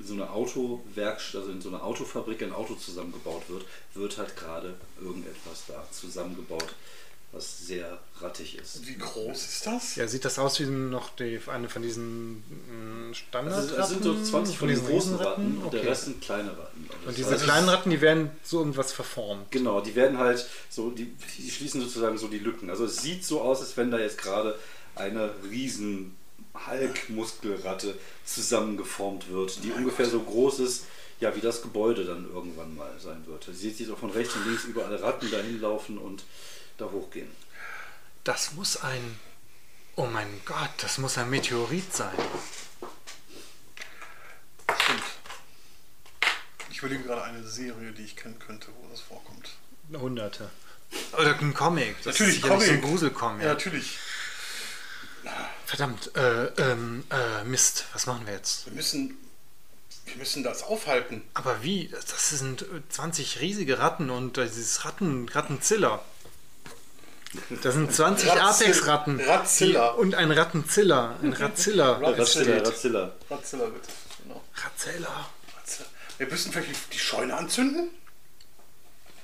so 0.02 0.14
eine 0.14 0.30
Autowerkstatt, 0.30 1.42
also 1.42 1.52
in 1.52 1.60
so 1.60 1.68
einer 1.68 1.82
Autofabrik 1.84 2.42
ein 2.42 2.52
Auto 2.52 2.74
zusammengebaut 2.74 3.42
wird, 3.48 3.64
wird 3.94 4.18
halt 4.18 4.36
gerade 4.36 4.74
irgendetwas 5.00 5.64
da 5.68 5.84
zusammengebaut, 5.90 6.74
was 7.32 7.66
sehr 7.66 7.98
rattig 8.20 8.56
ist. 8.56 8.86
Wie 8.86 8.96
groß 8.96 9.36
ist 9.36 9.66
das? 9.66 9.96
Ja, 9.96 10.08
sieht 10.08 10.24
das 10.24 10.38
aus 10.38 10.58
wie 10.60 10.64
noch 10.64 11.10
die, 11.16 11.38
eine 11.48 11.68
von 11.68 11.82
diesen 11.82 12.36
mm, 12.38 13.08
Also 13.08 13.14
Standardratten? 13.14 13.80
es 13.82 13.88
sind 13.90 14.02
so 14.04 14.22
20 14.22 14.56
von 14.56 14.68
diesen 14.68 14.86
großen? 14.86 15.16
Ratten 15.16 15.58
und 15.58 15.72
der 15.74 15.80
Okay. 15.80 15.88
Rest 15.90 16.04
sind 16.06 16.22
kleine 16.22 16.50
Ratten. 16.56 16.88
Also 16.90 17.08
Und 17.08 17.18
diese 17.18 17.32
heißt, 17.32 17.44
kleinen 17.44 17.68
Ratten, 17.68 17.90
die 17.90 18.00
werden 18.00 18.30
so 18.42 18.60
irgendwas 18.60 18.92
verformt. 18.92 19.50
Genau, 19.50 19.82
die 19.82 19.94
werden 19.94 20.16
halt 20.16 20.46
so, 20.70 20.90
die, 20.90 21.12
die 21.36 21.50
schließen 21.50 21.82
sozusagen 21.82 22.16
so 22.16 22.28
die 22.28 22.38
Lücken. 22.38 22.70
Also 22.70 22.86
es 22.86 23.02
sieht 23.02 23.24
so 23.26 23.42
aus, 23.42 23.60
als 23.60 23.76
wenn 23.76 23.90
da 23.90 23.98
jetzt 23.98 24.16
gerade 24.16 24.58
eine 24.94 25.30
riesen 25.50 26.16
Hulk-Muskelratte 26.66 27.98
zusammengeformt 28.24 29.28
wird, 29.30 29.62
die 29.64 29.72
ungefähr 29.72 30.06
so 30.06 30.20
groß 30.20 30.60
ist, 30.60 30.84
ja, 31.20 31.34
wie 31.34 31.40
das 31.40 31.62
Gebäude 31.62 32.04
dann 32.04 32.30
irgendwann 32.32 32.76
mal 32.76 32.92
sein 33.00 33.26
wird. 33.26 33.48
Ihr 33.48 33.54
seht 33.54 33.76
sich 33.76 33.90
auch 33.90 33.98
von 33.98 34.10
rechts 34.10 34.34
und 34.36 34.46
links 34.46 34.64
überall 34.64 34.94
Ratten 34.96 35.30
dahin 35.30 35.60
laufen 35.60 35.98
und 35.98 36.24
da 36.76 36.86
hochgehen. 36.86 37.30
Das 38.24 38.52
muss 38.52 38.76
ein. 38.76 39.18
Oh 39.96 40.06
mein 40.06 40.40
Gott, 40.44 40.70
das 40.78 40.98
muss 40.98 41.18
ein 41.18 41.28
Meteorit 41.28 41.92
sein. 41.92 42.14
Stimmt. 44.80 45.02
Ich 46.70 46.78
überlege 46.78 47.02
gerade 47.02 47.24
eine 47.24 47.42
Serie, 47.42 47.90
die 47.90 48.04
ich 48.04 48.14
kennen 48.14 48.38
könnte, 48.38 48.68
wo 48.80 48.88
das 48.88 49.00
vorkommt. 49.00 49.50
Hunderte. 49.92 50.50
Oder 51.18 51.38
ein 51.38 51.52
Comic. 51.52 51.96
Das 52.04 52.14
Natürlich, 52.18 52.36
ist 52.36 52.42
so 52.42 52.52
ein 52.52 52.60
Comic. 52.60 52.82
Gruselcomic. 52.82 53.42
Ja, 53.42 53.48
natürlich. 53.48 53.98
Verdammt, 55.72 56.16
äh, 56.16 56.46
ähm, 56.62 57.04
äh, 57.10 57.44
Mist, 57.44 57.84
was 57.92 58.06
machen 58.06 58.24
wir 58.26 58.32
jetzt? 58.32 58.64
Wir 58.64 58.72
müssen, 58.72 59.18
wir 60.06 60.16
müssen 60.16 60.42
das 60.42 60.62
aufhalten. 60.62 61.20
Aber 61.34 61.62
wie? 61.62 61.88
Das 61.90 62.30
sind 62.30 62.62
äh, 62.62 62.66
20 62.88 63.40
riesige 63.40 63.78
Ratten 63.78 64.08
und 64.08 64.38
dieses 64.38 64.86
Ratten, 64.86 65.28
Rattenziller. 65.28 66.02
Das 67.62 67.74
sind 67.74 67.92
20 67.94 68.30
Ratzill- 68.30 68.40
Apex-Ratten. 68.64 69.20
Ratzilla. 69.20 69.88
Und 69.90 70.14
ein 70.14 70.30
Rattenziller. 70.30 71.16
Ein 71.22 71.34
Ratzilla. 71.34 71.98
Rat- 71.98 72.18
Ratzilla. 72.18 72.56
Ratzilla. 72.62 73.12
Ratzilla 73.28 73.64
bitte. 73.66 73.88
Genau. 74.22 74.42
Ratzilla. 74.54 75.28
Ratzilla. 75.54 75.86
Wir 76.16 76.26
müssen 76.28 76.50
vielleicht 76.50 76.94
die 76.94 76.98
Scheune 76.98 77.36
anzünden. 77.36 77.90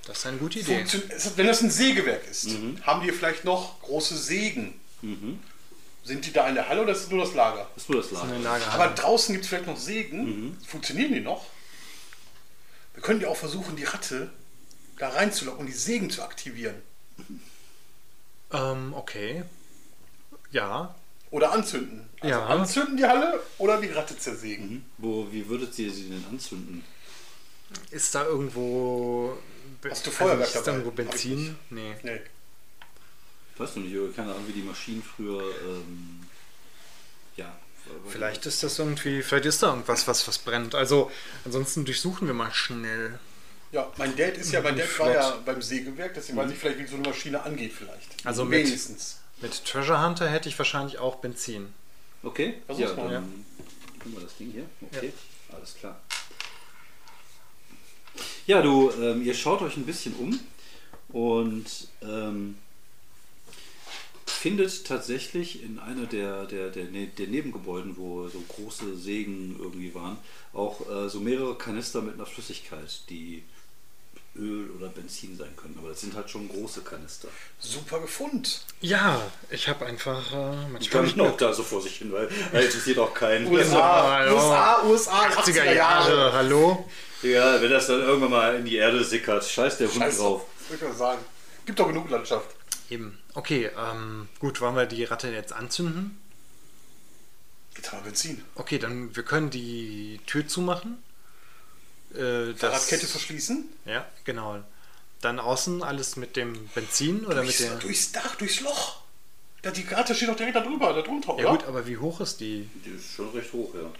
Das 0.06 0.18
ist 0.18 0.26
eine 0.26 0.36
gute 0.36 0.58
Idee. 0.58 0.76
Funktion 0.76 1.04
es- 1.08 1.34
wenn 1.38 1.46
das 1.46 1.62
ein 1.62 1.70
Sägewerk 1.70 2.28
ist, 2.30 2.50
haben 2.82 3.02
die 3.02 3.10
vielleicht 3.12 3.46
noch 3.46 3.80
große 3.80 4.18
Sägen. 4.18 4.78
Sind 6.04 6.26
die 6.26 6.32
da 6.32 6.46
in 6.48 6.54
der 6.54 6.68
Halle 6.68 6.82
oder 6.82 6.92
ist 6.92 7.04
es 7.04 7.10
nur 7.10 7.24
das 7.24 7.34
Lager? 7.34 7.66
Das 7.74 7.84
ist 7.84 7.90
nur 7.90 8.02
das 8.02 8.10
Lager. 8.10 8.38
Lage 8.38 8.66
Aber 8.68 8.88
draußen 8.88 9.32
gibt 9.32 9.44
es 9.44 9.48
vielleicht 9.48 9.66
noch 9.66 9.76
Sägen. 9.78 10.56
Funktionieren 10.66 11.12
die 11.14 11.20
noch? 11.20 11.46
Wir 12.92 13.02
können 13.02 13.20
ja 13.20 13.28
auch 13.28 13.36
versuchen, 13.36 13.74
die 13.76 13.84
Ratte 13.84 14.30
da 14.98 15.08
reinzulocken 15.08 15.60
und 15.60 15.66
die 15.66 15.72
Sägen 15.72 16.10
zu 16.10 16.22
aktivieren. 16.22 16.76
ähm, 18.52 18.92
okay. 18.94 19.42
Ja. 20.50 20.94
Oder 21.30 21.52
anzünden. 21.52 22.08
Also 22.20 22.34
Ja. 22.34 22.46
anzünden 22.46 22.96
die 22.96 23.04
Halle 23.04 23.40
oder 23.58 23.80
die 23.80 23.88
Ratte 23.88 24.16
zersägen. 24.16 24.84
Wo, 24.98 25.26
wie 25.32 25.48
würdet 25.48 25.76
ihr 25.78 25.90
sie 25.92 26.08
denn 26.10 26.24
anzünden? 26.30 26.84
Ist 27.90 28.14
da 28.14 28.24
irgendwo. 28.24 29.36
Hast 29.88 30.06
du 30.06 30.10
Feuerwerk 30.10 30.46
ist 30.46 30.54
da 30.54 30.60
dabei? 30.60 30.78
irgendwo 30.78 30.90
Hab 30.90 30.98
ich 31.00 31.10
Benzin? 31.10 31.56
Nee. 31.70 31.94
Nee. 32.02 32.20
Ich 33.54 33.60
weiß 33.60 33.76
noch 33.76 33.84
nicht, 33.84 34.16
keine 34.16 34.32
Ahnung, 34.32 34.46
wie 34.48 34.52
die 34.52 34.62
Maschinen 34.62 35.02
früher, 35.02 35.40
ähm, 35.42 36.20
ja. 37.36 37.56
Vielleicht 38.08 38.46
ist 38.46 38.62
das 38.62 38.78
irgendwie, 38.78 39.22
vielleicht 39.22 39.44
ist 39.44 39.62
da 39.62 39.68
irgendwas, 39.68 40.08
was, 40.08 40.26
was 40.26 40.38
brennt. 40.38 40.74
Also, 40.74 41.10
ansonsten 41.44 41.84
durchsuchen 41.84 42.26
wir 42.26 42.34
mal 42.34 42.52
schnell. 42.52 43.18
Ja, 43.72 43.90
mein 43.98 44.16
Dad 44.16 44.38
ist 44.38 44.52
ja, 44.52 44.60
mein 44.62 44.76
Dad 44.76 44.98
war 44.98 45.12
ja 45.12 45.30
beim 45.44 45.60
Sägewerk, 45.60 46.14
deswegen 46.14 46.38
weiß 46.38 46.50
ich 46.50 46.58
vielleicht, 46.58 46.78
wie 46.78 46.86
so 46.86 46.96
eine 46.96 47.08
Maschine 47.08 47.42
angeht 47.42 47.72
vielleicht. 47.72 48.24
Also 48.24 48.44
mit- 48.44 48.66
wenigstens. 48.66 49.18
Mit 49.40 49.64
Treasure 49.64 50.00
Hunter 50.04 50.28
hätte 50.30 50.48
ich 50.48 50.56
wahrscheinlich 50.58 50.98
auch 50.98 51.16
Benzin. 51.16 51.74
Okay, 52.22 52.54
Versuch's 52.66 52.90
ja, 52.90 52.96
mal. 52.96 53.10
dann 53.12 53.44
gucken 53.98 54.14
wir 54.14 54.20
das 54.22 54.36
Ding 54.36 54.50
hier. 54.52 54.64
Okay, 54.92 55.12
alles 55.52 55.74
klar. 55.74 56.00
Ja, 58.46 58.62
du, 58.62 58.90
ähm, 58.92 59.22
ihr 59.22 59.34
schaut 59.34 59.60
euch 59.62 59.76
ein 59.76 59.84
bisschen 59.86 60.14
um 60.14 60.40
und 61.08 61.66
ähm, 62.02 62.56
findet 64.34 64.86
tatsächlich 64.86 65.62
in 65.62 65.78
einer 65.78 66.06
der, 66.06 66.44
der, 66.46 66.68
der, 66.70 66.84
Ne- 66.84 67.06
der 67.18 67.26
Nebengebäuden, 67.28 67.96
wo 67.96 68.28
so 68.28 68.42
große 68.48 68.96
Sägen 68.96 69.56
irgendwie 69.58 69.94
waren, 69.94 70.16
auch 70.52 70.80
äh, 70.88 71.08
so 71.08 71.20
mehrere 71.20 71.54
Kanister 71.56 72.02
mit 72.02 72.14
einer 72.14 72.26
Flüssigkeit, 72.26 73.00
die 73.08 73.42
Öl 74.36 74.68
oder 74.76 74.88
Benzin 74.88 75.36
sein 75.36 75.54
können. 75.56 75.76
Aber 75.78 75.90
das 75.90 76.00
sind 76.00 76.14
halt 76.16 76.28
schon 76.28 76.48
große 76.48 76.80
Kanister. 76.82 77.28
Super 77.60 78.00
Gefund. 78.00 78.62
Ja, 78.80 79.20
ich 79.48 79.68
habe 79.68 79.86
einfach 79.86 80.20
äh, 80.32 80.34
Die 80.34 80.72
manchmal. 80.72 80.82
standen 81.08 81.20
auch 81.20 81.36
da 81.36 81.52
so 81.52 81.62
vor 81.62 81.80
sich 81.80 81.96
hin, 81.98 82.10
weil 82.12 82.28
weil 82.50 82.64
interessiert 82.64 82.98
auch 82.98 83.14
keinen. 83.14 83.46
USA, 83.52 84.10
hallo. 84.18 84.34
USA, 84.34 84.82
USA, 84.86 85.26
80er 85.28 85.36
80er 85.44 85.72
Jahre. 85.72 85.76
Jahre, 85.76 86.32
hallo? 86.32 86.90
Ja, 87.22 87.62
wenn 87.62 87.70
das 87.70 87.86
dann 87.86 88.00
irgendwann 88.00 88.30
mal 88.30 88.54
in 88.56 88.64
die 88.64 88.76
Erde 88.76 89.04
sickert, 89.04 89.44
scheiß 89.44 89.78
der 89.78 89.86
Hund 89.88 89.98
Scheiß 89.98 90.18
drauf. 90.18 90.40
drauf. 90.42 90.48
Würde 90.68 90.84
ich 90.84 90.90
mal 90.90 90.96
sagen. 90.98 91.20
Gibt 91.64 91.78
doch 91.78 91.86
genug 91.86 92.10
Landschaft. 92.10 92.48
Eben. 92.94 93.18
Okay, 93.34 93.70
ähm, 93.76 94.28
gut, 94.38 94.60
wollen 94.60 94.76
wir 94.76 94.86
die 94.86 95.02
Ratte 95.02 95.28
jetzt 95.30 95.52
anzünden? 95.52 96.16
Wir 97.74 98.00
Benzin. 98.02 98.44
Okay, 98.54 98.78
dann 98.78 99.16
wir 99.16 99.24
können 99.24 99.50
die 99.50 100.20
Tür 100.26 100.46
zumachen. 100.46 101.02
Äh, 102.14 102.54
Fahrradkette 102.54 103.06
verschließen. 103.08 103.68
Ja, 103.84 104.06
genau. 104.22 104.62
Dann 105.20 105.40
außen 105.40 105.82
alles 105.82 106.14
mit 106.14 106.36
dem 106.36 106.68
Benzin 106.68 107.24
oder 107.26 107.42
mit 107.42 107.46
Durchs, 107.46 107.58
der. 107.58 107.76
durchs 107.78 108.12
Dach, 108.12 108.36
durchs 108.36 108.60
Loch. 108.60 109.00
Da, 109.62 109.72
die 109.72 109.82
Ratte 109.82 110.14
steht 110.14 110.28
doch 110.28 110.36
direkt 110.36 110.54
da 110.54 110.60
drüber, 110.60 110.92
da 110.92 111.02
drunter, 111.02 111.30
Ja 111.30 111.48
oder? 111.48 111.50
gut, 111.50 111.64
aber 111.64 111.86
wie 111.88 111.96
hoch 111.96 112.20
ist 112.20 112.38
die? 112.40 112.68
Die 112.84 112.90
ist 112.90 113.14
schon 113.14 113.30
recht 113.30 113.52
hoch, 113.52 113.74
ja. 113.74 113.90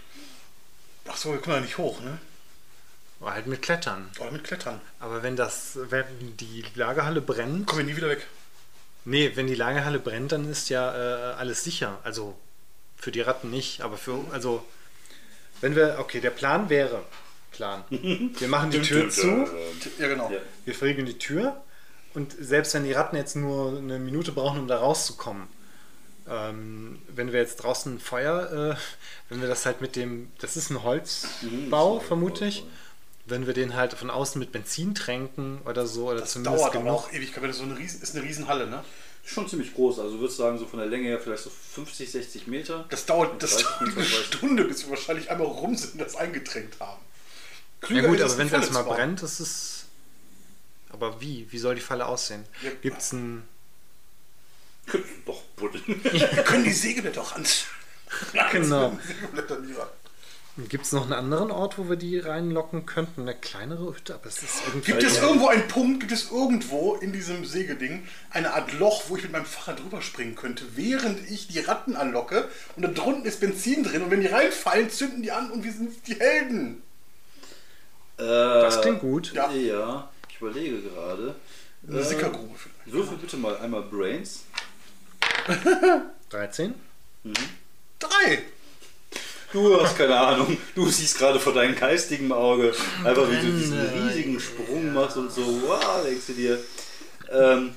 Ach 1.09 1.17
so, 1.17 1.33
wir 1.33 1.39
kommen 1.41 1.57
ja 1.57 1.61
nicht 1.61 1.77
hoch, 1.77 1.99
ne? 1.99 2.17
War 3.19 3.33
halt 3.33 3.47
mit 3.47 3.61
Klettern. 3.61 4.09
Oder 4.19 4.31
mit 4.31 4.43
Klettern. 4.45 4.79
Aber 4.99 5.21
wenn 5.23 5.35
das, 5.35 5.77
wenn 5.89 6.37
die 6.37 6.63
Lagerhalle 6.75 7.21
brennt, 7.21 7.67
Kommen 7.67 7.79
wir 7.79 7.85
nie 7.91 7.97
wieder 7.97 8.09
weg. 8.09 8.25
Nee, 9.05 9.31
wenn 9.35 9.47
die 9.47 9.55
Lagerhalle 9.55 9.99
brennt, 9.99 10.31
dann 10.31 10.49
ist 10.49 10.69
ja 10.69 10.93
äh, 10.93 11.33
alles 11.35 11.63
sicher. 11.63 11.99
Also 12.03 12.35
für 12.95 13.11
die 13.11 13.21
Ratten 13.21 13.49
nicht, 13.49 13.81
aber 13.81 13.97
für, 13.97 14.19
also 14.31 14.63
wenn 15.61 15.75
wir, 15.75 15.97
okay, 15.99 16.19
der 16.19 16.31
Plan 16.31 16.69
wäre, 16.69 17.03
Plan, 17.51 17.83
wir 17.89 18.47
machen 18.47 18.71
die 18.71 18.81
Tür 18.81 19.09
zu, 19.09 19.47
Ja, 19.97 20.07
genau. 20.07 20.29
Ja. 20.29 20.39
wir 20.65 20.75
verriegeln 20.75 21.05
die 21.05 21.17
Tür 21.17 21.63
und 22.13 22.35
selbst 22.37 22.73
wenn 22.73 22.83
die 22.83 22.91
Ratten 22.91 23.15
jetzt 23.15 23.35
nur 23.35 23.77
eine 23.77 23.99
Minute 23.99 24.31
brauchen, 24.31 24.59
um 24.59 24.67
da 24.67 24.77
rauszukommen, 24.79 25.47
ähm, 26.27 26.99
wenn 27.07 27.31
wir 27.31 27.39
jetzt 27.39 27.57
draußen 27.57 27.99
Feuer, 27.99 28.73
äh, 28.73 28.75
wenn 29.29 29.41
wir 29.41 29.47
das 29.47 29.65
halt 29.65 29.81
mit 29.81 29.95
dem, 29.95 30.31
das 30.39 30.57
ist 30.57 30.69
ein 30.69 30.83
Holzbau, 30.83 31.99
vermute 31.99 32.45
ich, 32.45 32.65
wenn 33.27 33.47
wir 33.47 33.53
den 33.53 33.75
halt 33.75 33.93
von 33.93 34.09
außen 34.09 34.39
mit 34.39 34.51
Benzin 34.51 34.93
tränken 34.95 35.59
oder 35.65 35.87
so, 35.87 36.09
oder 36.09 36.21
Das 36.21 36.33
zumindest 36.33 36.61
dauert 36.63 36.75
aber 36.75 36.83
genug. 36.83 36.95
auch 36.99 37.11
ewig. 37.11 37.35
weil 37.41 37.47
das 37.47 37.57
so 37.57 37.63
eine 37.63 37.77
Riesen, 37.77 38.01
ist 38.01 38.15
eine 38.15 38.23
Riesenhalle, 38.23 38.67
ne? 38.67 38.83
Ist 39.23 39.33
schon 39.33 39.49
ziemlich 39.49 39.73
groß. 39.73 39.99
Also 39.99 40.19
würdest 40.19 40.37
sagen, 40.37 40.59
so 40.59 40.67
von 40.67 40.77
der 40.79 40.87
Länge 40.87 41.07
her 41.07 41.19
vielleicht 41.19 41.43
so 41.43 41.49
50, 41.49 42.11
60 42.11 42.47
Meter. 42.47 42.85
Das 42.89 43.05
dauert, 43.07 43.41
das 43.41 43.51
30 43.57 43.65
dauert 43.65 43.81
eine 43.81 43.89
Meter, 43.89 44.01
30. 44.09 44.25
Stunde, 44.27 44.63
bis 44.65 44.83
wir 44.83 44.89
wahrscheinlich 44.91 45.31
einmal 45.31 45.47
rum 45.47 45.75
sind 45.75 45.93
und 45.93 46.01
das 46.01 46.15
eingetränkt 46.15 46.79
haben. 46.79 47.01
Ja 47.81 47.87
Klüger 47.87 48.07
gut, 48.09 48.19
ist 48.19 48.25
es, 48.25 48.31
aber 48.33 48.37
wenn 48.39 48.47
es 48.47 48.53
erstmal 48.53 48.83
brennt, 48.83 49.23
ist 49.23 49.39
es. 49.39 49.85
Aber 50.89 51.19
wie? 51.21 51.47
Wie 51.51 51.57
soll 51.57 51.75
die 51.75 51.81
Falle 51.81 52.05
aussehen? 52.05 52.45
Ja. 52.61 52.69
Gibt 52.81 52.99
es 53.01 53.11
ein. 53.11 53.43
Doch 55.25 55.41
buddeln. 55.55 55.83
Wir 56.03 56.27
können 56.43 56.63
die 56.63 56.71
Sägeblätter 56.71 57.21
auch 57.21 57.33
ans. 57.33 57.65
Genau. 58.51 58.97
Sägeblätter 59.07 59.59
nie 59.59 59.73
ran. 59.73 59.87
Gibt 60.57 60.85
es 60.85 60.93
noch 60.93 61.03
einen 61.03 61.11
anderen 61.11 61.51
Ort, 61.51 61.77
wo 61.77 61.89
wir 61.89 61.97
die 61.97 62.17
reinlocken 62.17 62.85
könnten? 62.85 63.21
Eine 63.23 63.35
kleinere 63.35 63.93
Hütte, 63.93 64.13
aber 64.15 64.27
es 64.27 64.41
ist 64.41 64.61
irgendwie. 64.65 64.91
Gibt 64.91 65.03
es 65.03 65.17
irgendwo 65.17 65.47
einen 65.47 65.67
Punkt, 65.67 65.99
gibt 65.99 66.13
es 66.13 66.31
irgendwo 66.31 66.95
in 66.95 67.11
diesem 67.11 67.43
Sägeding 67.43 68.07
eine 68.29 68.53
Art 68.53 68.71
Loch, 68.79 69.03
wo 69.09 69.17
ich 69.17 69.23
mit 69.23 69.33
meinem 69.33 69.45
Fahrrad 69.45 69.81
drüber 69.81 70.01
springen 70.01 70.35
könnte, 70.35 70.63
während 70.77 71.29
ich 71.29 71.49
die 71.49 71.59
Ratten 71.59 71.97
anlocke 71.97 72.47
und 72.77 72.83
da 72.83 72.87
drunten 72.87 73.25
ist 73.25 73.41
Benzin 73.41 73.83
drin 73.83 74.01
und 74.03 74.11
wenn 74.11 74.21
die 74.21 74.27
reinfallen, 74.27 74.89
zünden 74.89 75.23
die 75.23 75.31
an 75.33 75.51
und 75.51 75.65
wir 75.65 75.73
sind 75.73 76.07
die 76.07 76.15
Helden. 76.17 76.81
Das 78.15 78.79
klingt 78.81 79.01
gut. 79.01 79.33
Ja. 79.33 79.51
Ja, 79.51 80.09
ich 80.29 80.37
überlege 80.39 80.81
gerade. 80.83 81.35
Eine 81.85 81.99
Äh, 81.99 82.03
Sickergrube 82.03 82.55
vielleicht. 82.57 82.93
Würfel 82.93 83.17
bitte 83.17 83.35
mal 83.35 83.57
einmal 83.57 83.81
Brains. 83.83 84.45
13? 86.29 86.73
Drei! 87.99 88.43
Du 89.53 89.81
hast 89.81 89.97
keine 89.97 90.17
Ahnung. 90.17 90.57
Du 90.73 90.87
siehst 90.87 91.17
gerade 91.17 91.39
vor 91.39 91.53
deinem 91.53 91.75
geistigen 91.75 92.31
Auge 92.31 92.73
einfach, 93.03 93.29
wie 93.29 93.45
du 93.45 93.57
diesen 93.57 93.79
riesigen 93.79 94.39
Sprung 94.39 94.93
machst 94.93 95.17
und 95.17 95.31
so, 95.31 95.41
wow, 95.65 96.03
denkst 96.03 96.27
du 96.27 96.33
dir. 96.33 96.59
Ähm, 97.31 97.73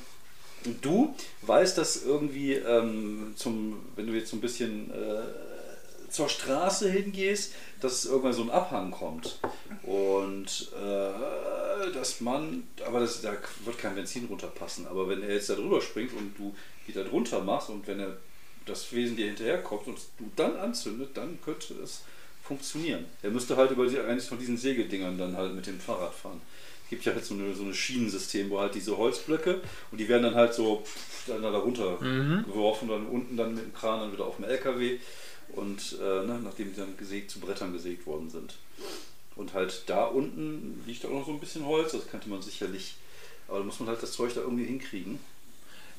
und 0.65 0.85
du 0.85 1.15
weißt, 1.43 1.79
dass 1.79 2.05
irgendwie 2.05 2.55
ähm, 2.55 3.33
zum, 3.37 3.87
wenn 3.97 4.07
du 4.07 4.13
jetzt 4.13 4.31
so 4.31 4.37
ein 4.37 4.41
bisschen 4.41 4.91
äh, 4.91 6.11
zur 6.11 6.29
Straße 6.29 6.91
hingehst, 6.91 7.53
dass 7.81 8.07
irgendwann 8.07 8.33
so 8.33 8.43
ein 8.43 8.51
Abhang 8.51 8.91
kommt. 8.91 9.39
Und 9.85 10.73
äh, 10.75 11.93
dass 11.93 12.21
man, 12.21 12.65
aber 12.87 13.01
das, 13.01 13.23
da 13.23 13.37
wird 13.65 13.79
kein 13.79 13.95
Benzin 13.95 14.27
runterpassen. 14.27 14.87
Aber 14.89 15.09
wenn 15.09 15.23
er 15.23 15.35
jetzt 15.35 15.49
da 15.49 15.55
drüber 15.55 15.81
springt 15.81 16.13
und 16.13 16.37
du 16.37 16.55
wieder 16.87 17.05
drunter 17.05 17.41
machst 17.41 17.71
und 17.71 17.87
wenn 17.87 18.01
er 18.01 18.17
das 18.69 18.93
Wesen 18.93 19.17
dir 19.17 19.27
hinterherkommt 19.27 19.87
und 19.87 19.99
du 20.19 20.31
dann 20.37 20.57
anzündet, 20.57 21.17
dann 21.17 21.39
könnte 21.45 21.75
es 21.83 22.03
funktionieren. 22.43 23.05
Er 23.23 23.31
müsste 23.31 23.57
halt 23.57 23.71
über 23.71 23.87
die, 23.87 23.99
eines 23.99 24.27
von 24.27 24.39
diesen 24.39 24.57
Segeldingern 24.57 25.19
dann 25.19 25.37
halt 25.37 25.55
mit 25.55 25.67
dem 25.67 25.79
Fahrrad 25.79 26.15
fahren. 26.15 26.41
Es 26.85 26.91
gibt 26.91 27.05
ja 27.05 27.13
halt 27.13 27.25
so 27.25 27.35
eine, 27.35 27.55
so 27.55 27.65
ein 27.65 27.75
Schienensystem, 27.75 28.49
wo 28.49 28.61
halt 28.61 28.75
diese 28.75 28.97
Holzblöcke 28.97 29.61
und 29.91 29.99
die 29.99 30.09
werden 30.09 30.23
dann 30.23 30.35
halt 30.35 30.55
so 30.55 30.83
dann 31.27 31.43
da 31.43 31.51
runter 31.59 31.99
geworfen, 32.47 32.89
dann 32.89 33.07
unten 33.07 33.37
dann 33.37 33.55
mit 33.55 33.65
dem 33.65 33.75
Kran 33.75 34.01
dann 34.01 34.13
wieder 34.13 34.25
auf 34.25 34.37
dem 34.37 34.47
LKW 34.47 34.99
und 35.51 35.97
äh, 36.01 36.27
ne, 36.27 36.41
nachdem 36.43 36.73
die 36.73 36.81
dann 36.81 36.97
gesägt, 36.97 37.31
zu 37.31 37.41
Brettern 37.41 37.75
gesägt 37.75 38.07
worden 38.07 38.31
sind. 38.31 38.55
Und 39.37 39.53
halt 39.53 39.83
da 39.87 40.07
unten 40.07 40.83
liegt 40.87 41.05
auch 41.05 41.11
noch 41.11 41.27
so 41.27 41.33
ein 41.33 41.41
bisschen 41.41 41.67
Holz, 41.67 41.93
das 41.93 42.09
könnte 42.09 42.31
man 42.31 42.41
sicherlich, 42.41 42.97
aber 43.47 43.59
da 43.59 43.65
muss 43.65 43.79
man 43.81 43.91
halt 43.91 44.03
das 44.03 44.13
Zeug 44.13 44.33
da 44.35 44.41
irgendwie 44.41 44.65
hinkriegen. 44.65 45.21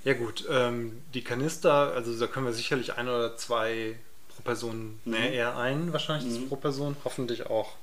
Ja 0.03 0.13
gut, 0.13 0.45
ähm, 0.49 1.01
die 1.13 1.23
Kanister, 1.23 1.93
also 1.93 2.17
da 2.17 2.27
können 2.27 2.45
wir 2.45 2.53
sicherlich 2.53 2.93
ein 2.95 3.07
oder 3.09 3.35
zwei 3.37 3.97
pro 4.33 4.41
Person, 4.43 4.99
Mhm. 5.05 5.13
eher 5.15 5.57
ein 5.57 5.91
wahrscheinlich 5.93 6.31
ist 6.33 6.47
pro 6.47 6.55
Person, 6.55 6.95
hoffentlich 7.03 7.45
auch. 7.47 7.73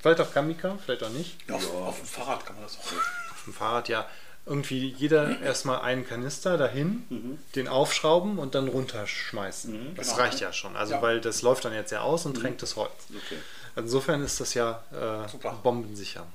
Vielleicht 0.00 0.20
auf 0.20 0.32
Kamika, 0.32 0.78
vielleicht 0.84 1.02
auch 1.02 1.08
nicht. 1.10 1.36
Auf, 1.50 1.62
Ja. 1.64 1.70
auf 1.80 1.98
dem 1.98 2.06
Fahrrad 2.06 2.46
kann 2.46 2.56
man 2.56 2.64
das 2.64 2.78
auch. 2.78 2.84
Auf 3.32 3.42
dem 3.44 3.52
Fahrrad 3.54 3.88
ja. 3.88 4.08
Irgendwie 4.46 4.90
jeder 4.98 5.40
erstmal 5.40 5.80
einen 5.80 6.06
Kanister 6.06 6.58
dahin, 6.58 7.04
Mhm. 7.08 7.38
den 7.54 7.66
aufschrauben 7.66 8.38
und 8.38 8.54
dann 8.54 8.68
runterschmeißen. 8.68 9.94
Das 9.96 10.08
Genau. 10.08 10.18
reicht 10.20 10.40
ja 10.40 10.52
schon. 10.52 10.76
Also 10.76 10.94
Ja. 10.94 11.02
weil 11.02 11.22
das 11.22 11.40
läuft 11.40 11.64
dann 11.64 11.72
jetzt 11.72 11.90
ja 11.92 12.02
aus 12.02 12.26
und 12.26 12.34
tränkt 12.34 12.60
das 12.60 12.76
Holz. 12.76 12.92
Okay. 13.08 13.38
Insofern 13.74 14.22
ist 14.22 14.40
das 14.40 14.52
ja 14.52 14.84
äh, 14.92 15.48
bombensicher. 15.62 16.26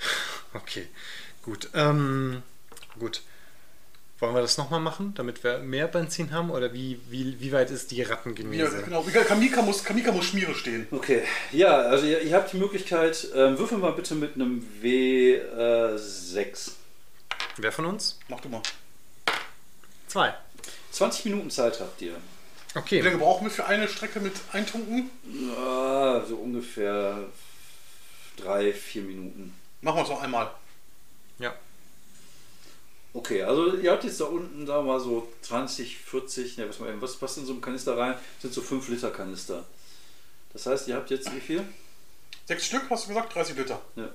Okay, 0.54 0.88
gut. 1.42 1.68
Ähm, 1.74 2.42
gut. 2.98 3.22
Wollen 4.20 4.34
wir 4.34 4.40
das 4.42 4.58
nochmal 4.58 4.80
machen, 4.80 5.14
damit 5.14 5.44
wir 5.44 5.58
mehr 5.58 5.86
Benzin 5.86 6.32
haben? 6.32 6.50
Oder 6.50 6.72
wie, 6.72 7.00
wie, 7.08 7.38
wie 7.38 7.52
weit 7.52 7.70
ist 7.70 7.92
die 7.92 7.98
Ja, 7.98 8.08
Rattengenese? 8.08 8.82
genau. 8.82 9.02
Kamika 9.02 9.62
muss, 9.62 9.84
Kamika 9.84 10.10
muss 10.10 10.24
Schmiere 10.26 10.54
stehen. 10.56 10.88
Okay, 10.90 11.22
ja, 11.52 11.68
also 11.76 12.04
ihr, 12.04 12.22
ihr 12.22 12.34
habt 12.34 12.52
die 12.52 12.56
Möglichkeit, 12.56 13.28
ähm, 13.34 13.56
würfel 13.58 13.78
mal 13.78 13.92
bitte 13.92 14.16
mit 14.16 14.34
einem 14.34 14.66
W6. 14.82 16.72
Wer 17.58 17.70
von 17.72 17.86
uns? 17.86 18.18
Mach 18.28 18.40
du 18.40 18.48
mal. 18.48 18.62
Zwei. 20.08 20.34
20 20.90 21.26
Minuten 21.26 21.50
Zeit 21.50 21.78
habt 21.80 22.00
ihr. 22.02 22.12
Wie 22.12 22.78
Okay. 22.78 23.00
lange 23.00 23.18
brauchen 23.18 23.44
wir 23.46 23.50
für 23.50 23.66
eine 23.66 23.88
Strecke 23.88 24.20
mit 24.20 24.32
Eintunken? 24.52 25.10
Ah, 25.56 26.22
so 26.28 26.36
ungefähr 26.36 27.24
drei, 28.36 28.72
vier 28.72 29.02
Minuten. 29.02 29.54
Machen 29.80 29.96
wir 29.98 30.02
es 30.02 30.08
noch 30.08 30.22
einmal. 30.22 30.50
Ja. 31.38 31.54
Okay, 33.18 33.42
also 33.42 33.74
ihr 33.74 33.90
habt 33.90 34.04
jetzt 34.04 34.20
da 34.20 34.26
unten, 34.26 34.64
sagen 34.64 34.86
wir 34.86 34.92
mal 34.92 35.00
so 35.00 35.28
20, 35.42 35.98
40, 35.98 36.56
ne, 36.56 36.68
was, 36.68 36.78
mal 36.78 36.88
eben, 36.88 37.02
was 37.02 37.16
passt 37.16 37.36
in 37.38 37.46
so 37.46 37.52
einem 37.52 37.60
Kanister 37.60 37.98
rein? 37.98 38.14
Sind 38.40 38.54
so 38.54 38.62
5 38.62 38.86
Liter 38.90 39.10
Kanister. 39.10 39.66
Das 40.52 40.66
heißt, 40.66 40.86
ihr 40.86 40.94
habt 40.94 41.10
jetzt 41.10 41.34
wie 41.34 41.40
viel? 41.40 41.64
Sechs 42.46 42.66
Stück, 42.66 42.88
hast 42.88 43.06
du 43.06 43.08
gesagt? 43.08 43.34
30 43.34 43.56
Liter. 43.56 43.82
Ja, 43.96 44.08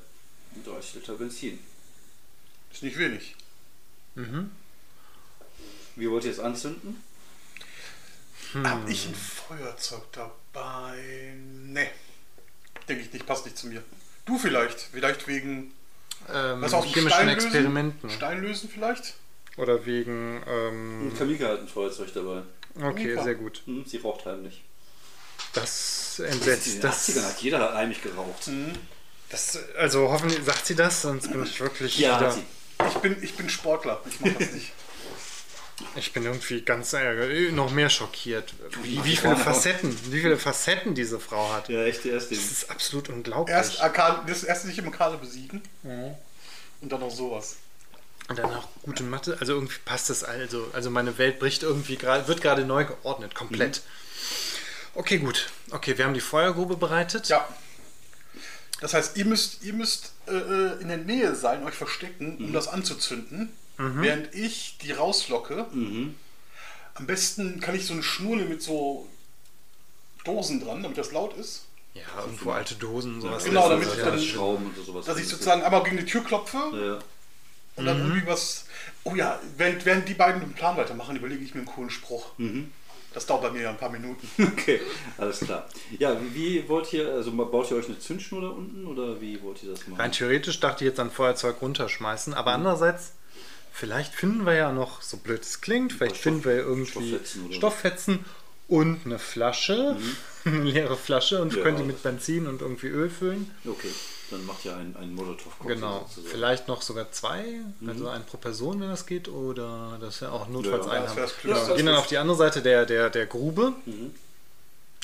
30 0.63 0.95
Liter 0.95 1.15
Benzin. 1.15 1.59
Ist 2.71 2.81
nicht 2.81 2.97
wenig. 2.97 3.35
Mhm. 4.15 4.51
Wie 5.97 6.09
wollt 6.09 6.23
ihr 6.23 6.31
es 6.31 6.39
anzünden? 6.39 7.03
Hab 8.53 8.87
ich 8.87 9.07
ein 9.07 9.15
Feuerzeug 9.15 10.03
dabei? 10.13 11.33
Ne. 11.65 11.91
Denke 12.87 13.03
ich 13.03 13.11
nicht, 13.11 13.25
passt 13.25 13.43
nicht 13.43 13.57
zu 13.57 13.67
mir. 13.67 13.83
Du 14.25 14.37
vielleicht. 14.37 14.79
Vielleicht 14.79 15.27
wegen. 15.27 15.73
Ähm, 16.31 16.61
Was 16.61 16.71
dem 16.71 16.83
chemischen 16.83 17.09
Stein 17.09 17.27
lösen? 17.27 17.47
Experimenten. 17.47 18.09
Stein 18.09 18.41
lösen 18.41 18.69
vielleicht? 18.73 19.13
Oder 19.57 19.85
wegen. 19.85 20.41
Ähm, 20.47 21.11
Kamika 21.17 21.47
hat 21.49 21.59
ein 21.61 21.67
Feuerzeug 21.67 22.13
dabei. 22.13 22.41
okay, 22.77 23.03
Kamika. 23.03 23.23
sehr 23.23 23.35
gut. 23.35 23.61
Hm, 23.65 23.83
sie 23.85 23.97
raucht 23.97 24.25
heimlich. 24.25 24.63
Das 25.53 26.19
In 26.19 26.25
entsetzt. 26.25 26.67
den 26.75 26.81
Das, 26.81 27.09
80ern 27.09 27.23
hat 27.27 27.41
jeder 27.41 27.73
heimlich 27.73 28.01
geraucht. 28.01 28.49
das, 29.29 29.59
also 29.77 30.09
hoffentlich 30.09 30.43
sagt 30.43 30.65
sie 30.65 30.75
das, 30.75 31.01
sonst 31.03 31.31
bin 31.31 31.43
ich 31.43 31.59
wirklich 31.59 31.99
Ja, 31.99 32.17
wieder. 32.19 32.27
hat 32.29 32.35
sie. 32.35 32.43
Ich 32.87 32.93
bin, 33.01 33.17
ich 33.23 33.35
bin 33.35 33.49
Sportler. 33.49 34.01
Ich 34.09 34.19
mach 34.19 34.33
das 34.39 34.51
nicht. 34.51 34.71
Ich 35.95 36.13
bin 36.13 36.23
irgendwie 36.23 36.61
ganz 36.61 36.93
äh, 36.93 37.51
noch 37.51 37.71
mehr 37.71 37.89
schockiert. 37.89 38.53
Wie, 38.83 39.03
wie 39.03 39.15
viele 39.15 39.35
Facetten, 39.35 39.97
wie 40.11 40.21
viele 40.21 40.37
Facetten 40.37 40.95
diese 40.95 41.19
Frau 41.19 41.51
hat. 41.51 41.69
Ja, 41.69 41.83
echt, 41.83 42.05
der 42.05 42.13
erste. 42.13 42.35
Das 42.35 42.43
ist 42.43 42.69
absolut 42.69 43.09
unglaublich. 43.09 43.55
Erst, 43.55 43.81
Arkan, 43.81 44.25
das 44.27 44.43
erste 44.43 44.67
sich 44.67 44.77
im 44.77 44.91
Kale 44.91 45.17
besiegen. 45.17 45.61
Und 45.83 46.91
dann 46.91 46.99
noch 46.99 47.11
sowas. 47.11 47.57
Und 48.29 48.39
dann 48.39 48.53
auch 48.53 48.67
gute 48.83 49.03
Mathe. 49.03 49.37
Also 49.39 49.53
irgendwie 49.53 49.79
passt 49.83 50.09
das 50.09 50.23
also. 50.23 50.69
Also 50.73 50.89
meine 50.89 51.17
Welt 51.17 51.39
bricht 51.39 51.63
irgendwie 51.63 51.97
gerade, 51.97 52.27
wird 52.27 52.41
gerade 52.41 52.65
neu 52.65 52.85
geordnet, 52.85 53.35
komplett. 53.35 53.81
Okay, 54.95 55.17
gut. 55.17 55.49
Okay, 55.71 55.97
wir 55.97 56.05
haben 56.05 56.13
die 56.13 56.21
Feuergrube 56.21 56.77
bereitet. 56.77 57.27
Ja. 57.29 57.47
Das 58.79 58.93
heißt, 58.93 59.17
ihr 59.17 59.25
müsst, 59.25 59.63
ihr 59.63 59.73
müsst 59.73 60.11
äh, 60.27 60.33
äh, 60.33 60.81
in 60.81 60.89
der 60.89 60.97
Nähe 60.97 61.35
sein, 61.35 61.63
euch 61.63 61.73
verstecken, 61.73 62.37
um 62.37 62.53
das 62.53 62.67
anzuzünden, 62.67 63.49
während 63.77 64.33
ich 64.35 64.77
die 64.81 64.91
rauslocke. 64.91 65.65
Am 66.95 67.07
besten 67.07 67.59
kann 67.59 67.75
ich 67.75 67.85
so 67.85 67.93
eine 67.93 68.03
Schnur 68.03 68.35
nehmen 68.35 68.49
mit 68.49 68.61
so 68.61 69.07
Dosen 70.23 70.63
dran, 70.63 70.83
damit 70.83 70.97
das 70.97 71.11
laut 71.11 71.35
ist. 71.37 71.65
Ja, 71.93 72.01
irgendwo 72.21 72.51
alte 72.51 72.75
Dosen, 72.75 73.21
sowas. 73.21 73.43
Genau, 73.43 73.69
damit 73.69 73.87
ich 73.87 74.01
dann- 74.03 74.19
Schrauben 74.19 74.65
und 74.67 74.85
sowas. 74.85 75.05
Dass 75.05 75.17
ich 75.19 75.27
sozusagen 75.27 75.61
einmal 75.61 75.83
gegen 75.83 75.97
die 75.97 76.05
Tür 76.05 76.23
klopfe 76.23 76.57
Ja. 76.73 76.99
Und 77.75 77.85
dann 77.85 77.99
irgendwie 77.99 78.27
was. 78.27 78.65
Oh 79.03 79.15
ja, 79.15 79.39
während, 79.57 79.85
während 79.85 80.07
die 80.07 80.13
beiden 80.13 80.41
den 80.41 80.53
Plan 80.53 80.77
weitermachen, 80.77 81.15
überlege 81.15 81.43
ich 81.43 81.53
mir 81.55 81.61
einen 81.61 81.67
coolen 81.67 81.89
Spruch. 81.89 82.27
Das 83.13 83.25
dauert 83.25 83.41
bei 83.43 83.51
mir 83.51 83.63
ja 83.63 83.69
ein 83.71 83.77
paar 83.77 83.89
Minuten. 83.89 84.27
Okay, 84.53 84.79
alles 85.17 85.39
klar. 85.39 85.67
Ja, 85.99 86.15
wie, 86.21 86.35
wie 86.35 86.69
wollt 86.69 86.93
ihr, 86.93 87.11
also 87.11 87.31
baut 87.31 87.69
ihr 87.71 87.77
euch 87.77 87.87
eine 87.87 87.99
Zündschnur 87.99 88.41
da 88.41 88.47
unten 88.49 88.85
oder 88.87 89.19
wie 89.21 89.41
wollt 89.41 89.61
ihr 89.63 89.71
das 89.71 89.87
machen? 89.87 89.99
Rein 89.99 90.11
theoretisch 90.11 90.59
dachte 90.59 90.83
ich 90.83 90.89
jetzt 90.89 90.99
an 90.99 91.11
Feuerzeug 91.11 91.61
runterschmeißen, 91.61 92.33
aber 92.33 92.53
andererseits, 92.53 93.13
vielleicht 93.73 94.13
finden 94.13 94.45
wir 94.45 94.53
ja 94.53 94.71
noch, 94.71 95.01
so 95.01 95.17
blöd 95.17 95.41
es 95.41 95.59
klingt, 95.61 95.91
vielleicht 95.93 96.15
Stoff- 96.15 96.23
finden 96.23 96.45
wir 96.45 96.53
irgendwie 96.53 96.91
Stofffetzen. 97.09 97.53
Stofffetzen 97.53 98.25
und 98.67 99.01
eine 99.05 99.19
Flasche, 99.19 99.97
eine 100.45 100.63
leere 100.63 100.95
Flasche 100.95 101.41
und 101.41 101.53
Ja, 101.55 101.63
können 101.63 101.77
die 101.77 101.83
mit 101.83 102.01
Benzin 102.03 102.47
und 102.47 102.61
irgendwie 102.61 102.87
Öl 102.87 103.09
füllen. 103.09 103.51
Okay, 103.65 103.89
dann 104.31 104.45
macht 104.45 104.63
ihr 104.65 104.75
einen, 104.75 104.95
einen 104.95 105.13
molotow 105.13 105.51
Genau, 105.67 106.09
vielleicht 106.25 106.67
noch 106.67 106.81
sogar 106.81 107.11
zwei, 107.11 107.43
also 107.85 108.07
einen 108.07 108.25
pro 108.25 108.37
Person, 108.37 108.79
wenn 108.81 108.89
das 108.89 109.05
geht, 109.05 109.27
oder 109.27 109.97
das 110.01 110.21
wäre 110.21 110.31
auch 110.31 110.47
notfalls 110.47 110.85
Ja, 110.85 110.91
einen 110.93 111.05
das 111.05 111.15
haben. 111.17 111.31
Genau, 111.43 111.67
wir 111.67 111.75
gehen 111.75 111.85
dann 111.87 111.95
auf 111.95 112.07
die 112.07 112.17
andere 112.17 112.37
Seite 112.37 112.61
der, 112.61 112.85
der, 112.85 113.09
der 113.09 113.25
Grube. 113.25 113.73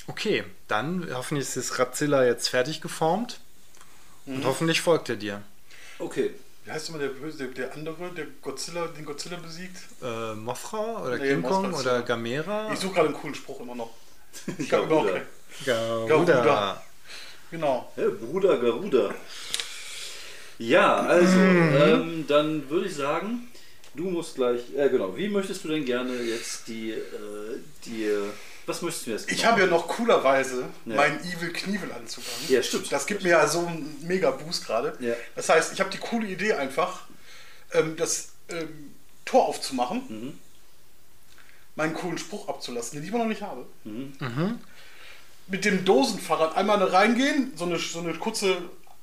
Okay, 0.07 0.43
dann 0.67 1.07
hoffentlich 1.13 1.47
ist 1.47 1.57
das 1.57 1.77
Razilla 1.77 2.25
jetzt 2.25 2.47
fertig 2.49 2.81
geformt 2.81 3.39
und 4.25 4.43
hoffentlich 4.45 4.81
folgt 4.81 5.09
er 5.09 5.15
dir. 5.17 5.43
Okay, 5.99 6.31
Wie 6.69 6.73
heißt 6.73 6.89
immer 6.89 6.99
der 6.99 7.07
Böse, 7.07 7.37
der, 7.37 7.47
der 7.47 7.73
andere, 7.73 8.11
der 8.15 8.27
Godzilla, 8.43 8.85
den 8.95 9.03
Godzilla 9.03 9.37
besiegt? 9.37 9.75
Äh, 10.03 10.35
Mothra 10.35 11.01
oder 11.03 11.17
Nee, 11.17 11.29
King 11.29 11.41
Kong 11.41 11.73
oder 11.73 12.03
Gamera? 12.03 12.71
Ich 12.71 12.77
suche 12.79 12.93
gerade 12.93 13.07
einen 13.07 13.17
coolen 13.17 13.33
Spruch 13.33 13.59
immer 13.61 13.73
noch. 13.73 13.89
Ich 14.59 14.71
habe. 14.71 14.87
Garuda. 15.65 16.05
Garuda. 16.07 16.83
Genau. 17.49 17.91
Ja, 17.97 18.03
Bruder 18.09 18.59
Garuda. 18.59 19.15
Ja, 20.59 20.97
also, 20.97 21.39
Mhm. 21.39 21.75
ähm, 21.75 22.25
dann 22.27 22.69
würde 22.69 22.85
ich 22.87 22.95
sagen, 22.95 23.47
du 23.95 24.03
musst 24.03 24.35
gleich, 24.35 24.61
äh, 24.77 24.89
genau, 24.89 25.17
wie 25.17 25.27
möchtest 25.27 25.63
du 25.63 25.69
denn 25.69 25.85
gerne 25.85 26.21
jetzt 26.21 26.67
die, 26.67 26.91
äh, 26.91 26.99
die, 27.85 28.15
was 28.69 28.81
möchtest 28.81 29.07
du 29.07 29.11
jetzt 29.11 29.29
Ich 29.31 29.37
genau? 29.39 29.51
habe 29.51 29.61
ja 29.61 29.67
noch 29.67 29.87
coolerweise 29.87 30.65
Ja. 30.85 30.95
meinen 30.95 31.19
Evil 31.25 31.51
Knievel 31.51 31.91
Anzug 31.91 32.23
an. 32.23 32.53
Ja, 32.53 32.63
stimmt. 32.63 32.91
Das 32.91 33.05
gibt 33.05 33.23
mir 33.23 33.29
ja 33.29 33.47
so 33.47 33.65
einen 33.65 33.97
mega 34.07 34.31
Boost 34.31 34.65
gerade. 34.65 34.95
Ja. 35.01 35.13
Das 35.35 35.49
heißt, 35.49 35.73
ich 35.73 35.79
habe 35.79 35.89
die 35.89 35.97
coole 35.97 36.27
Idee 36.27 36.53
einfach, 36.53 37.01
ähm, 37.73 37.97
das 37.97 38.29
ähm, 38.49 38.93
Tor 39.25 39.45
aufzumachen, 39.47 40.01
Mhm. 40.07 40.39
meinen 41.75 41.93
coolen 41.93 42.17
Spruch 42.17 42.47
abzulassen, 42.47 42.93
den 42.95 43.03
ich 43.03 43.09
immer 43.09 43.19
noch 43.19 43.25
nicht 43.29 43.41
habe. 43.41 43.65
Mhm. 43.83 44.59
Mit 45.47 45.65
dem 45.65 45.83
Dosenfahrrad 45.85 46.55
einmal 46.57 46.81
reingehen, 46.83 47.51
so 47.55 47.65
eine, 47.65 47.77
so 47.79 47.99
eine 47.99 48.13
kurze, 48.15 48.57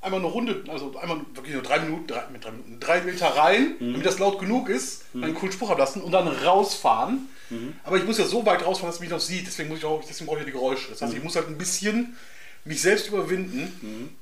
einmal 0.06 0.20
eine 0.20 0.28
Runde, 0.28 0.64
also 0.68 0.96
einmal 0.98 1.20
wirklich 1.34 1.52
nur 1.54 1.62
drei 1.62 1.80
Minuten, 1.80 2.06
drei, 2.06 2.24
mit 2.32 2.42
drei 2.44 2.50
Minuten, 2.52 2.80
drei 2.80 3.00
Meter 3.02 3.26
rein, 3.28 3.74
Mhm. 3.78 3.92
damit 3.92 4.06
das 4.06 4.18
laut 4.18 4.38
genug 4.38 4.68
ist, 4.70 5.04
meinen 5.14 5.34
coolen 5.34 5.52
Spruch 5.52 5.70
ablassen 5.70 6.00
und 6.02 6.12
dann 6.12 6.26
rausfahren. 6.28 7.28
Mhm. 7.50 7.74
Aber 7.84 7.96
ich 7.98 8.04
muss 8.04 8.16
ja 8.18 8.24
so 8.24 8.44
weit 8.46 8.64
rausfahren, 8.64 8.90
dass 8.92 9.00
mich 9.00 9.10
noch 9.10 9.20
sieht, 9.20 9.46
deswegen, 9.46 9.68
muss 9.68 9.78
ich 9.78 9.84
auch, 9.84 10.02
deswegen 10.08 10.26
brauche 10.26 10.38
ich 10.38 10.42
ja 10.42 10.46
die 10.46 10.52
Geräusche. 10.52 10.88
Das 10.90 11.02
heißt, 11.02 11.12
Mhm. 11.12 11.18
ich 11.18 11.24
muss 11.24 11.36
halt 11.36 11.48
ein 11.48 11.58
bisschen 11.58 12.16
mich 12.64 12.80
selbst 12.80 13.08
überwinden 13.08 14.16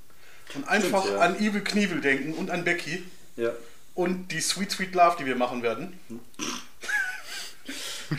und 0.55 0.69
einfach 0.69 1.07
ja. 1.09 1.19
an 1.19 1.39
Evil 1.39 1.63
Knievel 1.63 2.01
denken 2.01 2.35
und 2.35 2.51
an 2.51 2.65
Becky 2.65 3.03
Ja, 3.37 3.51
und 3.95 4.29
die 4.33 4.41
Sweet 4.41 4.71
Sweet 4.73 4.95
Love, 4.95 5.17
die 5.21 5.27
wir 5.27 5.37
machen 5.37 5.63
werden. 5.63 5.99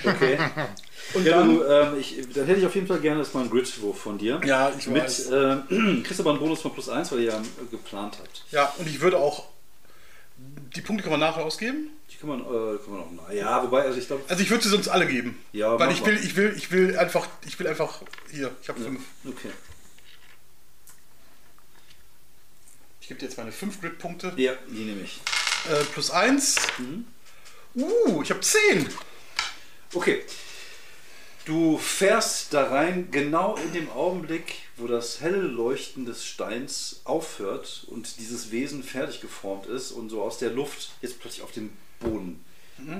okay. 0.06 0.38
Und 1.14 1.26
ja, 1.26 1.38
dann, 1.38 1.56
du, 1.56 1.64
ähm, 1.64 2.00
ich, 2.00 2.16
dann 2.34 2.46
hätte 2.46 2.60
ich 2.60 2.66
auf 2.66 2.76
jeden 2.76 2.88
Fall 2.88 3.00
gerne 3.00 3.20
erstmal 3.20 3.44
einen 3.44 3.52
Grid-Wurf 3.52 4.00
von 4.00 4.18
dir. 4.18 4.42
Ja, 4.46 4.74
ich 4.78 4.88
Mit, 4.88 5.04
weiß. 5.04 5.30
äh, 5.30 5.58
kriegst 6.04 6.20
aber 6.20 6.32
einen 6.32 6.40
Bonus 6.40 6.62
von 6.62 6.74
plus 6.74 6.90
1, 6.90 7.12
weil 7.12 7.20
ihr 7.20 7.32
ja 7.32 7.38
äh, 7.38 7.66
geplant 7.72 8.18
habt. 8.20 8.44
ja, 8.52 8.74
und 8.78 8.88
ich 8.88 9.00
würde 9.00 9.18
auch, 9.18 9.46
die 10.76 10.82
Punkte 10.82 11.04
kann 11.04 11.12
man 11.12 11.20
nachher 11.22 11.46
ausgeben. 11.46 11.90
Die 12.12 12.18
kann 12.18 12.30
man, 12.30 12.42
äh, 12.42 12.78
kann 12.84 12.94
man 12.94 13.02
auch, 13.02 13.32
ja, 13.32 13.64
wobei, 13.64 13.84
also 13.84 13.98
ich 13.98 14.08
glaube, 14.08 14.24
Also 14.28 14.42
ich 14.44 14.50
würde 14.50 14.64
sie 14.64 14.70
sonst 14.70 14.88
alle 14.88 15.08
geben. 15.08 15.38
Ja, 15.54 15.78
Weil 15.80 15.92
ich 15.92 16.06
will, 16.06 16.18
ich 16.22 16.36
will, 16.36 16.54
ich 16.58 16.72
will 16.72 16.98
einfach, 16.98 17.28
ich 17.46 17.58
will 17.60 17.68
einfach, 17.68 18.02
hier, 18.32 18.52
ich 18.62 18.68
habe 18.70 18.82
fünf. 18.82 19.02
okay. 19.28 19.52
Ich 23.00 23.08
gebe 23.10 23.20
dir 23.20 23.28
jetzt 23.28 23.38
meine 23.38 23.52
fünf 23.52 23.80
Grid-Punkte. 23.82 24.34
Ja, 24.38 24.54
die 24.68 24.84
nehme 24.84 25.02
ich. 25.04 25.22
Äh, 25.70 25.84
plus 25.94 26.10
eins. 26.10 26.56
Mhm. 26.80 27.06
Uh, 27.76 28.22
ich 28.24 28.32
habe 28.32 28.40
zehn. 28.42 28.90
Okay. 29.94 30.24
Du 31.46 31.78
fährst 31.78 32.54
da 32.56 32.70
rein, 32.70 33.10
genau 33.12 33.56
in 33.56 33.72
dem 33.72 33.92
Augenblick, 33.92 34.56
wo 34.78 34.88
das 34.88 35.22
helle 35.22 35.42
Leuchten 35.42 36.06
des 36.06 36.26
Steins 36.26 37.02
aufhört 37.04 37.86
und 37.88 38.18
dieses 38.20 38.50
Wesen 38.50 38.82
fertig 38.84 39.22
geformt 39.22 39.68
ist 39.68 39.92
und 39.92 40.10
so 40.10 40.24
aus 40.24 40.40
der 40.40 40.50
Luft 40.50 40.90
jetzt 41.04 41.20
plötzlich 41.20 41.44
auf 41.44 41.52
den 41.52 41.70
Boden 42.00 42.44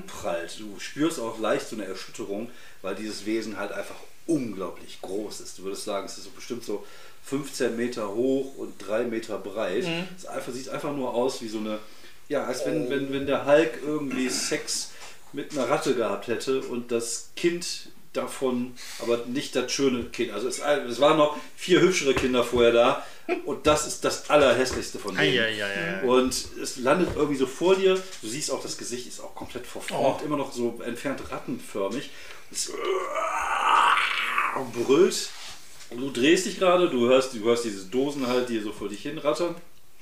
prallt. 0.06 0.60
Du 0.60 0.78
spürst 0.78 1.18
auch 1.18 1.40
leicht 1.40 1.68
so 1.68 1.74
eine 1.74 1.86
Erschütterung, 1.86 2.48
weil 2.82 2.94
dieses 2.94 3.26
Wesen 3.26 3.58
halt 3.58 3.72
einfach 3.72 3.96
unglaublich 4.28 5.00
groß 5.02 5.40
ist. 5.40 5.58
Du 5.58 5.64
würdest 5.64 5.84
sagen, 5.84 6.06
es 6.06 6.16
ist 6.16 6.24
so 6.24 6.30
bestimmt 6.30 6.64
so 6.64 6.86
15 7.24 7.76
Meter 7.76 8.14
hoch 8.14 8.56
und 8.56 8.74
3 8.78 9.04
Meter 9.04 9.38
breit. 9.38 9.86
Es 10.16 10.24
einfach, 10.24 10.52
sieht 10.52 10.68
einfach 10.68 10.94
nur 10.94 11.12
aus 11.14 11.42
wie 11.42 11.48
so 11.48 11.58
eine, 11.58 11.80
ja, 12.28 12.44
als 12.44 12.64
wenn, 12.64 12.88
wenn, 12.90 13.12
wenn 13.12 13.26
der 13.26 13.44
Hulk 13.44 13.80
irgendwie 13.84 14.28
Sex 14.28 14.92
mit 15.32 15.50
einer 15.50 15.68
Ratte 15.68 15.96
gehabt 15.96 16.28
hätte 16.28 16.60
und 16.60 16.92
das 16.92 17.30
Kind 17.34 17.90
davon, 18.16 18.74
aber 19.00 19.24
nicht 19.26 19.54
das 19.56 19.70
schöne 19.72 20.04
Kind. 20.04 20.32
Also 20.32 20.48
es, 20.48 20.58
es 20.60 21.00
waren 21.00 21.16
noch 21.18 21.36
vier 21.56 21.80
hübschere 21.80 22.14
Kinder 22.14 22.42
vorher 22.44 22.72
da 22.72 23.06
und 23.44 23.66
das 23.66 23.86
ist 23.86 24.04
das 24.04 24.30
allerhässlichste 24.30 24.98
von 24.98 25.14
denen. 25.16 25.38
Eieiei. 25.38 26.02
Und 26.02 26.34
es 26.62 26.76
landet 26.76 27.10
irgendwie 27.16 27.36
so 27.36 27.46
vor 27.46 27.74
dir. 27.76 27.94
Du 28.22 28.28
siehst 28.28 28.50
auch, 28.50 28.62
das 28.62 28.76
Gesicht 28.78 29.06
ist 29.06 29.20
auch 29.20 29.34
komplett 29.34 29.66
verformt, 29.66 30.20
Oh. 30.22 30.24
immer 30.24 30.36
noch 30.36 30.52
so 30.52 30.80
entfernt 30.84 31.20
rattenförmig. 31.30 32.10
Es 32.52 32.70
brüllt. 34.72 35.30
Und 35.90 36.00
du 36.00 36.10
drehst 36.10 36.46
dich 36.46 36.58
gerade, 36.58 36.88
du 36.88 37.06
hörst, 37.08 37.34
du 37.34 37.44
hörst 37.44 37.64
diese 37.64 37.84
Dosen 37.86 38.26
halt, 38.26 38.48
die 38.48 38.58
so 38.60 38.72
vor 38.72 38.88
dich 38.88 39.02
hinrattern. 39.02 39.54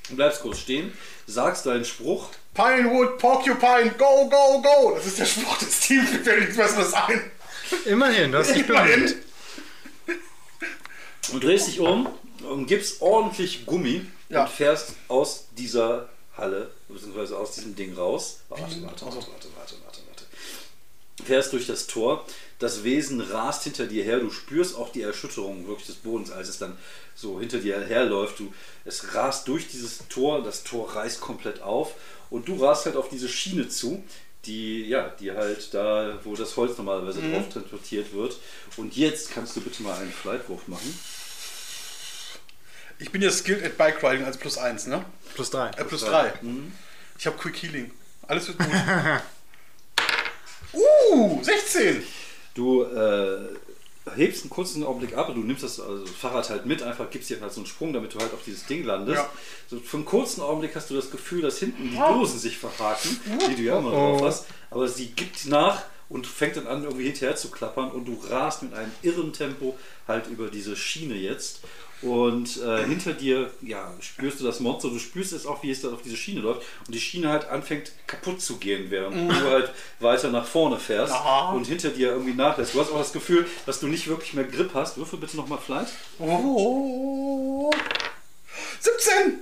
Du 0.08 0.16
bleibst 0.16 0.42
kurz 0.42 0.58
stehen, 0.58 0.92
sagst 1.26 1.66
deinen 1.66 1.84
Spruch 1.84 2.28
Pinewood, 2.52 3.18
Porcupine, 3.18 3.90
go, 3.98 4.28
go, 4.28 4.62
go. 4.62 4.94
Das 4.94 5.06
ist 5.06 5.18
der 5.18 5.24
Spruch 5.24 5.56
des 5.58 5.80
Teams. 5.80 6.12
Mir 6.12 6.20
fällt 6.20 6.40
nichts 6.40 6.56
Besseres 6.56 6.92
ein. 6.94 7.30
Immerhin, 7.86 8.32
du 8.32 8.38
hast 8.38 8.54
dich 8.54 8.68
Immerhin. 8.68 9.00
bemüht. 9.00 9.16
und 11.32 11.42
drehst 11.44 11.66
dich 11.68 11.80
um 11.80 12.08
und 12.48 12.66
gibst 12.66 13.00
ordentlich 13.00 13.64
Gummi 13.66 14.06
Ja. 14.28 14.42
und 14.44 14.50
fährst 14.50 14.94
aus 15.08 15.46
dieser 15.56 16.08
Halle, 16.36 16.70
beziehungsweise 16.88 17.36
aus 17.38 17.52
diesem 17.52 17.74
Ding 17.76 17.94
raus. 17.94 18.40
Warte, 18.48 18.62
warte, 18.82 18.82
warte, 18.82 19.04
warte, 19.06 19.26
warte, 19.56 19.74
warte, 19.84 20.00
warte. 20.08 20.24
Fährst 21.24 21.52
durch 21.52 21.66
das 21.66 21.86
Tor, 21.86 22.26
das 22.58 22.82
Wesen 22.84 23.20
rast 23.20 23.62
hinter 23.64 23.86
dir 23.86 24.04
her, 24.04 24.18
du 24.20 24.30
spürst 24.30 24.76
auch 24.76 24.90
die 24.92 25.02
Erschütterung 25.02 25.66
wirklich 25.68 25.86
des 25.86 25.96
Bodens, 25.96 26.30
als 26.30 26.48
es 26.48 26.58
dann 26.58 26.76
so 27.14 27.38
hinter 27.40 27.58
dir 27.58 27.80
herläuft. 27.80 28.40
Du, 28.40 28.52
es 28.84 29.14
rast 29.14 29.46
durch 29.48 29.68
dieses 29.68 30.00
Tor, 30.08 30.42
das 30.42 30.64
Tor 30.64 30.94
reißt 30.94 31.20
komplett 31.20 31.62
auf 31.62 31.94
und 32.30 32.48
du 32.48 32.56
rast 32.62 32.84
halt 32.86 32.96
auf 32.96 33.08
diese 33.08 33.28
Schiene 33.28 33.68
zu, 33.68 34.02
die, 34.46 34.86
ja, 34.88 35.08
die 35.20 35.32
halt 35.32 35.72
da, 35.72 36.18
wo 36.24 36.34
das 36.34 36.56
Holz 36.56 36.76
normalerweise 36.76 37.20
drauf 37.22 37.48
transportiert 37.50 38.12
wird. 38.12 38.36
Und 38.76 38.96
jetzt 38.96 39.32
kannst 39.32 39.56
du 39.56 39.60
bitte 39.60 39.82
mal 39.82 39.98
einen 39.98 40.12
Flightwurf 40.12 40.68
machen. 40.68 40.98
Ich 42.98 43.10
bin 43.10 43.22
ja 43.22 43.30
skilled 43.30 43.64
at 43.64 43.76
Bike 43.76 44.02
Riding, 44.02 44.24
also 44.24 44.38
plus 44.38 44.56
eins, 44.56 44.86
ne? 44.86 45.04
Plus 45.34 45.50
drei. 45.50 45.68
Äh, 45.70 45.84
plus 45.84 46.02
drei. 46.02 46.28
drei. 46.28 46.40
Ich 47.18 47.26
habe 47.26 47.36
Quick 47.36 47.62
Healing. 47.62 47.90
Alles 48.26 48.48
wird 48.48 48.58
gut. 48.58 48.68
uh, 51.12 51.42
16. 51.42 52.02
Du 52.54 52.84
äh, 52.84 53.48
hebst 54.14 54.42
einen 54.42 54.50
kurzen 54.50 54.84
Augenblick 54.84 55.16
ab 55.16 55.28
und 55.30 55.36
du 55.36 55.40
nimmst 55.42 55.62
das 55.62 55.80
also 55.80 56.04
das 56.04 56.10
Fahrrad 56.10 56.50
halt 56.50 56.66
mit, 56.66 56.82
einfach 56.82 57.08
gibst 57.10 57.30
dir 57.30 57.40
halt 57.40 57.52
so 57.52 57.60
einen 57.60 57.66
Sprung, 57.66 57.92
damit 57.92 58.14
du 58.14 58.18
halt 58.18 58.34
auf 58.34 58.42
dieses 58.44 58.66
Ding 58.66 58.84
landest. 58.84 59.22
Ja. 59.22 59.30
So, 59.68 59.80
für 59.80 59.96
einen 59.96 60.06
kurzen 60.06 60.42
Augenblick 60.42 60.76
hast 60.76 60.90
du 60.90 60.94
das 60.94 61.10
Gefühl, 61.10 61.42
dass 61.42 61.58
hinten 61.58 61.90
die 61.90 61.96
Dosen 61.96 62.38
sich 62.38 62.58
verhaken, 62.58 63.18
die 63.50 63.56
du 63.56 63.62
ja 63.62 63.78
immer 63.78 63.90
drauf 63.90 64.22
hast, 64.22 64.46
aber 64.70 64.88
sie 64.88 65.06
gibt 65.08 65.46
nach 65.46 65.82
und 66.08 66.26
fängt 66.26 66.56
dann 66.56 66.66
an, 66.66 66.84
irgendwie 66.84 67.04
hinterher 67.04 67.34
zu 67.36 67.50
klappern 67.50 67.90
und 67.90 68.04
du 68.04 68.20
rast 68.28 68.62
mit 68.62 68.74
einem 68.74 68.92
irren 69.02 69.32
Tempo 69.32 69.76
halt 70.06 70.26
über 70.26 70.48
diese 70.48 70.76
Schiene 70.76 71.14
jetzt. 71.14 71.60
Und 72.04 72.60
äh, 72.62 72.84
hinter 72.84 73.14
dir, 73.14 73.50
ja, 73.62 73.90
spürst 74.00 74.40
du 74.40 74.44
das 74.44 74.60
Monster, 74.60 74.90
du 74.90 74.98
spürst 74.98 75.32
es 75.32 75.46
auch, 75.46 75.62
wie 75.62 75.70
es 75.70 75.80
dann 75.80 75.94
auf 75.94 76.02
diese 76.02 76.16
Schiene 76.16 76.40
läuft 76.40 76.62
und 76.86 76.94
die 76.94 77.00
Schiene 77.00 77.30
halt 77.30 77.48
anfängt 77.48 77.92
kaputt 78.06 78.42
zu 78.42 78.58
gehen, 78.58 78.90
während 78.90 79.30
du 79.30 79.34
halt 79.34 79.70
weiter 80.00 80.30
nach 80.30 80.46
vorne 80.46 80.78
fährst 80.78 81.12
Aha. 81.12 81.52
und 81.52 81.66
hinter 81.66 81.88
dir 81.88 82.10
irgendwie 82.10 82.34
nachlässt. 82.34 82.74
Du 82.74 82.80
hast 82.80 82.92
auch 82.92 82.98
das 82.98 83.12
Gefühl, 83.12 83.46
dass 83.64 83.80
du 83.80 83.86
nicht 83.86 84.06
wirklich 84.06 84.34
mehr 84.34 84.44
Grip 84.44 84.74
hast. 84.74 84.98
Würfel 84.98 85.18
bitte 85.18 85.36
nochmal 85.36 85.58
Flight. 85.58 85.88
Oh. 86.18 87.72
17. 88.80 89.38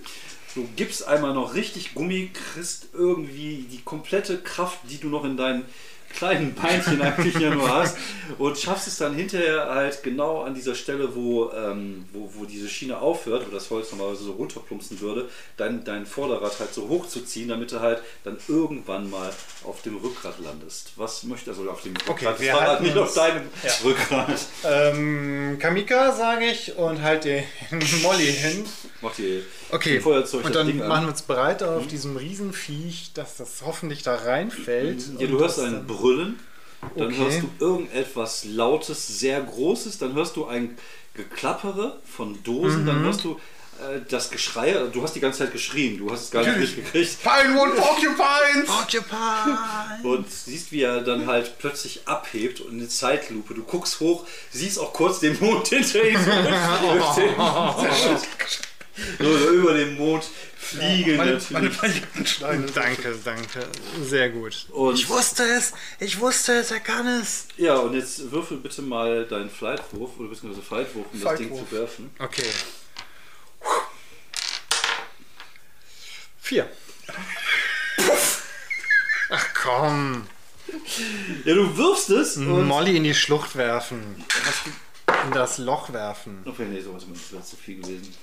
Du 0.54 0.68
gibst 0.76 1.06
einmal 1.06 1.34
noch 1.34 1.54
richtig 1.54 1.94
Gummi, 1.94 2.30
kriegst 2.32 2.88
irgendwie 2.92 3.66
die 3.70 3.82
komplette 3.82 4.38
Kraft, 4.38 4.78
die 4.84 4.98
du 4.98 5.08
noch 5.08 5.24
in 5.24 5.36
deinen 5.36 5.64
kleinen 6.12 6.54
Beinchen 6.54 7.00
eigentlich 7.02 7.34
ja 7.34 7.50
nur 7.50 7.68
hast 7.68 7.96
und 8.38 8.58
schaffst 8.58 8.86
es 8.88 8.96
dann 8.98 9.14
hinterher 9.14 9.66
halt 9.68 10.02
genau 10.02 10.42
an 10.42 10.54
dieser 10.54 10.74
Stelle, 10.74 11.14
wo, 11.14 11.50
ähm, 11.52 12.04
wo, 12.12 12.30
wo 12.34 12.44
diese 12.44 12.68
Schiene 12.68 12.98
aufhört, 12.98 13.46
wo 13.46 13.54
das 13.54 13.70
Holz 13.70 13.90
normalerweise 13.90 14.24
so 14.24 14.32
runterplumpsen 14.32 15.00
würde, 15.00 15.28
dein, 15.56 15.84
dein 15.84 16.06
Vorderrad 16.06 16.58
halt 16.60 16.72
so 16.74 16.88
hochzuziehen, 16.88 17.48
damit 17.48 17.72
du 17.72 17.80
halt 17.80 18.00
dann 18.24 18.36
irgendwann 18.48 19.10
mal 19.10 19.30
auf 19.64 19.82
dem 19.82 19.96
Rückgrat 19.96 20.38
landest. 20.40 20.92
Was 20.96 21.22
möchte 21.24 21.50
also 21.50 21.68
auf 21.70 21.82
dem 21.82 21.94
Okay, 22.08 22.26
Rückgrat, 22.26 22.40
wir 22.40 22.52
das 22.52 22.60
halten 22.60 22.84
nicht 22.84 22.96
auf 22.98 23.14
deinem 23.14 23.42
Ja. 23.64 23.70
Rückgrat. 23.84 24.40
Ähm, 24.64 25.56
Kamika, 25.58 26.12
sage 26.12 26.46
ich, 26.46 26.76
und 26.76 27.02
halt 27.02 27.24
den 27.24 27.44
Molly 28.02 28.32
hin. 28.32 28.64
Mach 29.00 29.14
die 29.14 29.42
Okay, 29.70 30.00
Feuerzeug 30.00 30.44
und 30.44 30.54
dann 30.54 30.66
Ding 30.66 30.78
machen 30.86 31.04
wir 31.06 31.10
uns 31.10 31.22
bereit 31.22 31.62
auf 31.62 31.86
diesem 31.86 32.16
Riesenviech, 32.16 33.12
dass 33.14 33.36
das 33.38 33.62
hoffentlich 33.64 34.02
da 34.02 34.16
reinfällt. 34.16 35.02
Ja, 35.18 35.26
du 35.26 35.38
hörst 35.38 35.58
das 35.58 35.64
ein 35.64 35.72
dann- 35.72 35.86
Brüllen, 36.02 36.38
dann 36.96 37.06
Okay. 37.08 37.16
hörst 37.18 37.42
du 37.42 37.50
irgendetwas 37.64 38.44
Lautes, 38.44 39.06
sehr 39.20 39.40
Großes, 39.40 39.98
dann 39.98 40.14
hörst 40.14 40.34
du 40.36 40.46
ein 40.46 40.76
Geklappere 41.14 42.00
von 42.04 42.42
Dosen, 42.42 42.82
Mhm. 42.82 42.86
dann 42.86 43.02
hörst 43.04 43.24
du 43.24 43.38
äh, 43.80 44.00
das 44.08 44.30
Geschrei, 44.30 44.72
du 44.92 45.02
hast 45.02 45.14
die 45.14 45.20
ganze 45.20 45.38
Zeit 45.40 45.52
geschrien, 45.52 45.98
du 45.98 46.10
hast 46.10 46.22
es 46.24 46.30
gar 46.30 46.40
nicht 46.40 46.48
Natürlich. 46.50 46.76
mitgekriegt 46.76 47.22
Pinewood 47.22 47.76
Porcupines! 47.76 48.66
Porcupine! 48.66 49.58
und 50.02 50.30
siehst, 50.30 50.72
wie 50.72 50.82
er 50.82 51.00
dann 51.00 51.26
halt 51.26 51.58
plötzlich 51.58 52.00
abhebt 52.06 52.60
und 52.60 52.72
eine 52.72 52.88
Zeitlupe, 52.88 53.54
du 53.54 53.62
guckst 53.62 54.00
hoch, 54.00 54.26
siehst 54.50 54.78
auch 54.78 54.92
kurz 54.92 55.20
den 55.20 55.38
Mond 55.40 55.68
hinter 55.68 56.04
ihm. 56.04 56.16
so, 59.18 59.38
so 59.38 59.50
über 59.50 59.74
den 59.74 59.96
Mond 59.96 60.24
fliegen 60.56 61.16
Meine, 61.16 61.32
natürlich. 61.32 61.50
meine 61.50 61.70
Pailletensteine. 61.70 62.66
Danke, 62.74 63.14
danke. 63.24 63.66
Sehr 64.02 64.30
gut. 64.30 64.66
Und- 64.70 64.94
ich 64.94 65.08
wusste 65.08 65.42
es! 65.44 65.72
Ich 66.00 66.20
wusste 66.20 66.52
es, 66.54 66.70
er 66.70 66.80
kann 66.80 67.06
es! 67.06 67.46
Ja, 67.56 67.76
und 67.76 67.94
jetzt 67.94 68.30
würfel 68.30 68.58
bitte 68.58 68.82
mal 68.82 69.24
deinen 69.26 69.50
Flightwurf 69.50 70.10
oder 70.18 70.28
beziehungsweise 70.28 70.64
Flightwurf, 70.66 71.06
um 71.12 71.20
das 71.20 71.38
Ding 71.38 71.48
Flightwurf. 71.48 71.68
zu 71.70 71.76
werfen. 71.76 72.10
Okay. 72.18 72.46
Vier. 76.40 76.68
Ach 79.30 79.46
komm. 79.54 80.26
Ja, 81.44 81.54
du 81.54 81.76
wirfst 81.76 82.10
es 82.10 82.36
und 82.36 82.66
Molly 82.66 82.96
in 82.96 83.04
die 83.04 83.14
Schlucht 83.14 83.56
werfen. 83.56 84.22
In 85.24 85.30
das 85.32 85.58
Loch 85.58 85.92
werfen. 85.92 86.42
Okay, 86.44 86.66
nee, 86.68 86.80
so 86.80 86.92
warte 86.92 87.06
mal, 87.06 87.14
das 87.14 87.32
wäre 87.32 87.44
zu 87.44 87.56
viel 87.56 87.80
gewesen. 87.80 88.14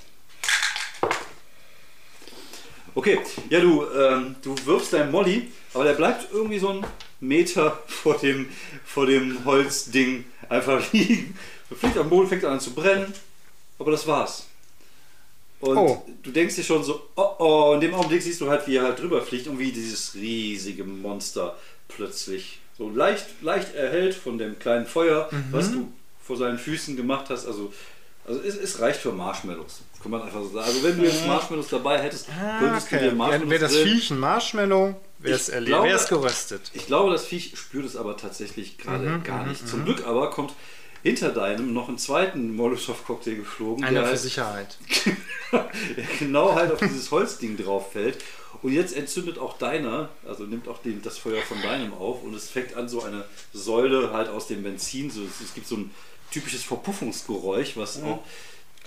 Okay, 2.95 3.19
ja, 3.49 3.59
du, 3.59 3.85
ähm, 3.91 4.35
du 4.41 4.55
wirfst 4.65 4.93
deinen 4.93 5.11
Molly, 5.11 5.51
aber 5.73 5.83
der 5.85 5.93
bleibt 5.93 6.27
irgendwie 6.33 6.59
so 6.59 6.69
einen 6.69 6.85
Meter 7.19 7.81
vor 7.87 8.17
dem, 8.17 8.49
vor 8.85 9.05
dem 9.05 9.43
Holzding 9.45 10.25
einfach 10.49 10.91
liegen. 10.93 11.37
Du 11.69 11.75
fliegt 11.75 11.97
am 11.97 12.09
Boden, 12.09 12.27
fängt 12.27 12.43
an 12.45 12.59
zu 12.59 12.71
brennen, 12.73 13.13
aber 13.77 13.91
das 13.91 14.07
war's. 14.07 14.47
Und 15.61 15.77
Oh. 15.77 16.05
du 16.23 16.31
denkst 16.31 16.55
dir 16.55 16.63
schon 16.63 16.83
so, 16.83 17.09
oh 17.15 17.29
oh, 17.39 17.71
in 17.75 17.81
dem 17.81 17.93
Augenblick 17.93 18.21
siehst 18.21 18.39
du 18.41 18.49
halt, 18.49 18.65
wie 18.67 18.77
er 18.77 18.83
halt 18.83 18.99
drüber 18.99 19.21
fliegt 19.21 19.47
und 19.47 19.59
wie 19.59 19.71
dieses 19.71 20.15
riesige 20.15 20.83
Monster 20.85 21.57
plötzlich 21.89 22.59
so 22.77 22.89
leicht, 22.89 23.25
leicht 23.41 23.75
erhellt 23.75 24.15
von 24.15 24.37
dem 24.37 24.57
kleinen 24.57 24.85
Feuer, 24.85 25.29
was 25.51 25.71
du 25.71 25.91
vor 26.23 26.37
seinen 26.37 26.57
Füßen 26.57 26.95
gemacht 26.95 27.25
hast. 27.29 27.45
Also, 27.45 27.73
also 28.29 28.41
es, 28.41 28.55
es 28.55 28.79
reicht 28.79 29.01
für 29.01 29.11
Marshmallows. 29.11 29.81
Kann 30.01 30.11
man 30.11 30.21
einfach 30.21 30.41
so 30.41 30.49
sagen. 30.49 30.65
Also 30.67 30.83
wenn 30.83 30.97
du 30.97 31.03
jetzt 31.03 31.27
Marshmallows 31.27 31.67
dabei 31.67 32.01
hättest, 32.01 32.27
könntest 32.59 32.91
du 32.91 32.95
dir 32.95 33.01
Wäre 33.03 33.15
Marshmallows 33.15 33.49
wär 33.49 33.59
das. 33.59 33.75
Viech 33.75 34.11
ein 34.11 34.19
Marshmallow, 34.19 34.95
wäre 35.17 35.35
es 35.35 35.47
glaube- 35.51 35.87
wäre 35.87 35.97
es 35.97 36.07
geröstet. 36.07 36.61
Ich 36.73 36.85
glaube, 36.87 37.11
das 37.11 37.25
Viech 37.25 37.53
spürt 37.57 37.85
es 37.85 37.97
aber 37.97 38.15
tatsächlich 38.15 38.77
gerade 38.77 39.03
Mhm, 39.09 39.23
gar 39.23 39.45
nicht. 39.45 39.67
Zum 39.67 39.83
Glück 39.83 40.05
aber 40.07 40.29
kommt 40.29 40.53
hinter 41.03 41.29
deinem 41.29 41.73
noch 41.73 41.87
einen 41.89 41.97
zweiten 41.97 42.55
Molotow-Cocktail 42.55 43.35
geflogen, 43.35 43.83
Einer 43.83 44.01
für 44.03 44.07
halt, 44.09 44.19
Sicherheit. 44.19 44.77
der 45.51 45.69
genau 46.19 46.55
halt 46.55 46.71
auf 46.71 46.79
dieses 46.79 47.09
Holzding 47.11 47.57
drauf 47.57 47.91
fällt. 47.93 48.17
Und 48.61 48.73
jetzt 48.73 48.95
entzündet 48.95 49.37
auch 49.37 49.57
deiner, 49.57 50.09
also 50.27 50.43
nimmt 50.43 50.67
auch 50.67 50.81
den, 50.81 51.01
das 51.01 51.17
Feuer 51.17 51.41
von 51.41 51.61
deinem 51.61 51.93
auf 51.93 52.23
und 52.23 52.33
es 52.33 52.49
fängt 52.49 52.75
an, 52.75 52.89
so 52.89 53.01
eine 53.03 53.23
Säule 53.53 54.11
halt 54.11 54.27
aus 54.27 54.47
dem 54.47 54.63
Benzin. 54.63 55.09
So, 55.09 55.21
es, 55.23 55.39
es 55.41 55.53
gibt 55.53 55.67
so 55.67 55.75
ein 55.77 55.91
typisches 56.31 56.63
Verpuffungsgeräusch, 56.63 57.75
was 57.77 58.01
auch 58.03 58.23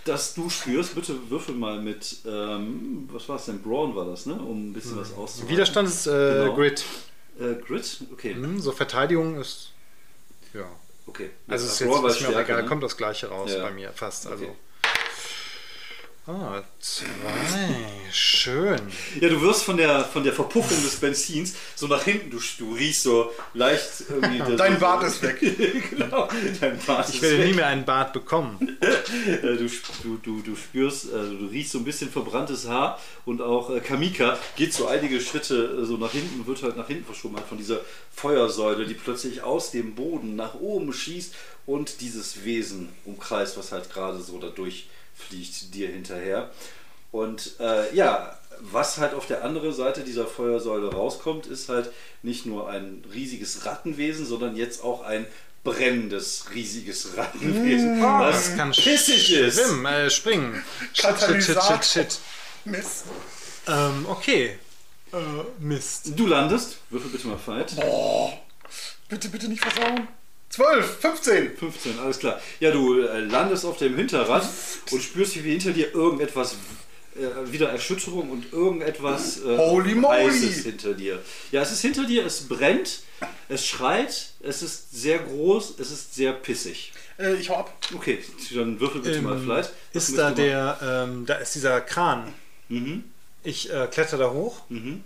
das 0.05 0.35
du 0.35 0.51
spürst. 0.51 0.95
Bitte 0.95 1.31
würfel 1.31 1.55
mal 1.55 1.81
mit, 1.81 2.17
ähm, 2.27 3.09
was 3.13 3.29
war 3.29 3.37
es 3.37 3.45
denn? 3.47 3.63
Brawn 3.63 3.95
war 3.95 4.05
das, 4.07 4.27
ne? 4.27 4.35
Um 4.35 4.71
ein 4.71 4.73
bisschen 4.73 4.99
was 4.99 5.13
auszuhalten. 5.15 5.49
Widerstand 5.49 5.89
ist 5.89 6.07
äh, 6.07 6.11
Genau. 6.45 6.55
Grid. 6.55 6.85
Äh, 7.39 7.55
Grit? 7.67 7.99
Okay. 8.13 8.35
Hm, 8.35 8.61
so 8.61 8.73
Verteidigung 8.73 9.41
ist. 9.41 9.71
Ja. 10.55 10.65
okay. 11.07 11.31
Also 11.49 11.67
es 11.67 11.73
ist, 11.75 11.81
jetzt, 11.81 11.89
ist 12.05 12.21
mir 12.29 12.37
auch 12.37 12.41
egal, 12.41 12.63
ne? 12.63 12.69
kommt 12.69 12.83
das 12.83 12.97
gleiche 12.97 13.29
raus 13.29 13.53
Ja. 13.53 13.63
bei 13.63 13.71
mir 13.71 13.91
fast. 13.93 14.27
Also. 14.27 14.45
Okay. 14.45 14.55
Ah, 16.25 16.63
zwei. 16.79 17.05
Schön. 18.13 18.81
Ja, 19.21 19.29
du 19.29 19.41
wirst 19.41 19.65
von 19.65 19.77
der, 19.77 20.05
von 20.05 20.23
der 20.23 20.33
Verpuffung 20.33 20.81
des 20.81 20.95
Benzins 21.01 21.55
so 21.75 21.89
nach 21.89 22.05
hinten, 22.05 22.31
du, 22.31 22.39
du 22.59 22.75
riechst 22.75 23.03
so 23.03 23.33
leicht 23.55 24.05
irgendwie. 24.09 24.41
Dein 24.57 24.79
Bart 24.79 25.03
ist 25.03 25.21
weg. 25.23 25.41
genau, 25.91 26.29
dein 26.61 26.79
Bart 26.87 27.09
Ich 27.09 27.21
werde 27.23 27.45
nie 27.45 27.55
mehr 27.55 27.67
einen 27.67 27.85
Bart 27.85 28.13
bekommen. 28.13 28.79
Äh, 29.27 29.57
Du, 29.57 29.69
du, 30.03 30.17
du, 30.23 30.43
du 30.43 30.57
spürst, 30.57 31.13
also 31.13 31.35
du 31.35 31.47
riechst 31.47 31.73
so 31.73 31.79
ein 31.79 31.85
bisschen 31.85 32.11
verbranntes 32.11 32.69
Haar 32.69 33.01
und 33.25 33.41
auch 33.41 33.71
äh, 33.71 33.81
Kamika 33.81 34.39
geht 34.57 34.73
so 34.73 34.87
einige 34.87 35.21
Schritte 35.21 35.81
äh, 35.83 35.85
so 35.85 35.97
nach 35.97 36.13
hinten, 36.13 36.47
wird 36.47 36.63
halt 36.63 36.77
nach 36.77 36.87
hinten 36.87 37.05
verschoben 37.05 37.37
halt 37.37 37.47
von 37.47 37.59
dieser 37.59 37.81
Feuersäule, 38.15 38.87
die 38.87 38.95
plötzlich 38.95 39.43
aus 39.43 39.71
dem 39.71 39.95
Boden 39.95 40.37
nach 40.37 40.55
oben 40.55 40.93
schießt 40.93 41.35
und 41.67 42.01
dieses 42.01 42.45
Wesen 42.45 42.89
umkreist, 43.05 43.57
was 43.57 43.73
halt 43.73 43.93
gerade 43.93 44.21
so 44.21 44.39
dadurch 44.39 44.87
fliegt 45.15 45.75
dir 45.75 45.89
hinterher. 45.89 46.51
Und 47.11 47.53
äh, 47.61 47.95
ja, 47.95 48.39
was 48.61 48.99
halt 48.99 49.15
auf 49.15 49.27
der 49.27 49.45
anderen 49.45 49.73
Seite 49.73 50.03
dieser 50.03 50.27
Feuersäule 50.27 50.93
rauskommt, 50.93 51.47
ist 51.47 51.69
halt 51.69 51.91
nicht 52.23 52.47
nur 52.47 52.69
ein 52.71 53.05
riesiges 53.13 53.67
Rattenwesen, 53.67 54.25
sondern 54.25 54.57
jetzt 54.57 54.83
auch 54.85 55.03
ein 55.03 55.27
brennendes, 55.65 56.47
riesiges 56.55 57.17
Rattenwesen, 57.17 58.01
was 58.03 58.49
Das 58.49 58.57
kann 58.57 58.71
pissig 58.73 59.33
ist. 59.33 59.59
schwimmen, 59.61 59.87
äh, 59.87 60.11
springen. 60.11 60.63
Shit, 60.93 60.95
shit, 60.95 61.05
shit, 61.05 61.19
Katalysator. 61.21 61.83
shit, 61.83 61.85
shit. 61.85 62.19
Mist. 62.65 63.05
Ähm, 63.69 64.07
okay. 64.09 64.59
Äh, 65.13 65.17
Mist. 65.59 66.13
Du 66.17 66.27
landest, 66.27 66.79
würfel 66.91 67.11
bitte 67.11 67.27
mal 67.29 67.39
Fight. 67.39 67.77
Boah. 67.77 68.33
Bitte, 69.09 69.29
bitte 69.29 69.49
nicht 69.49 69.63
versauen. 69.63 70.09
12, 70.53 70.99
15. 71.01 71.57
15, 71.57 71.99
alles 71.99 72.19
klar. 72.19 72.41
Ja, 72.61 72.71
du 72.71 73.01
äh, 73.01 73.21
landest 73.21 73.65
auf 73.65 73.79
dem 73.79 73.97
Hinterrad 73.97 74.47
und 74.91 75.03
spürst, 75.03 75.43
wie 75.43 75.51
hinter 75.51 75.71
dir 75.73 75.95
irgendetwas, 75.95 76.57
äh, 77.17 77.51
wieder 77.51 77.71
Erschütterung 77.71 78.31
und 78.31 78.53
irgendetwas 78.53 79.43
äh, 79.45 79.57
Holy 79.57 79.95
moly. 79.95 80.29
Heißes 80.29 80.65
hinter 80.65 80.93
dir. 80.93 81.21
Ja, 81.53 81.63
es 81.63 81.73
ist 81.73 81.81
hinter 81.81 82.05
dir, 82.05 82.27
es 82.27 82.49
brennt, 82.49 83.01
es 83.49 83.67
schreit, 83.67 84.33
es 84.41 84.63
ist 84.63 84.93
sehr 84.93 85.21
groß, 85.21 85.77
es 85.79 85.91
ist 85.91 86.15
sehr 86.15 86.35
pissig. 86.35 86.93
Äh, 87.19 87.35
ich 87.37 87.49
hau 87.49 87.57
ab. 87.57 87.75
Okay, 87.95 88.19
dann 88.55 88.79
würfel 88.79 89.01
bitte 89.01 89.23
mal 89.23 89.37
Ähm, 89.37 89.45
vielleicht. 89.45 89.71
Was 89.95 90.09
ist 90.11 90.19
da 90.19 90.33
der, 90.33 90.79
ähm, 90.83 91.25
da 91.25 91.37
ist 91.37 91.55
dieser 91.55 91.81
Kran. 91.81 92.33
Mhm. 92.69 93.05
Ich 93.43 93.73
äh, 93.73 93.89
kletter 93.91 94.19
da 94.19 94.31
hoch 94.31 94.63
Mhm. 94.69 95.03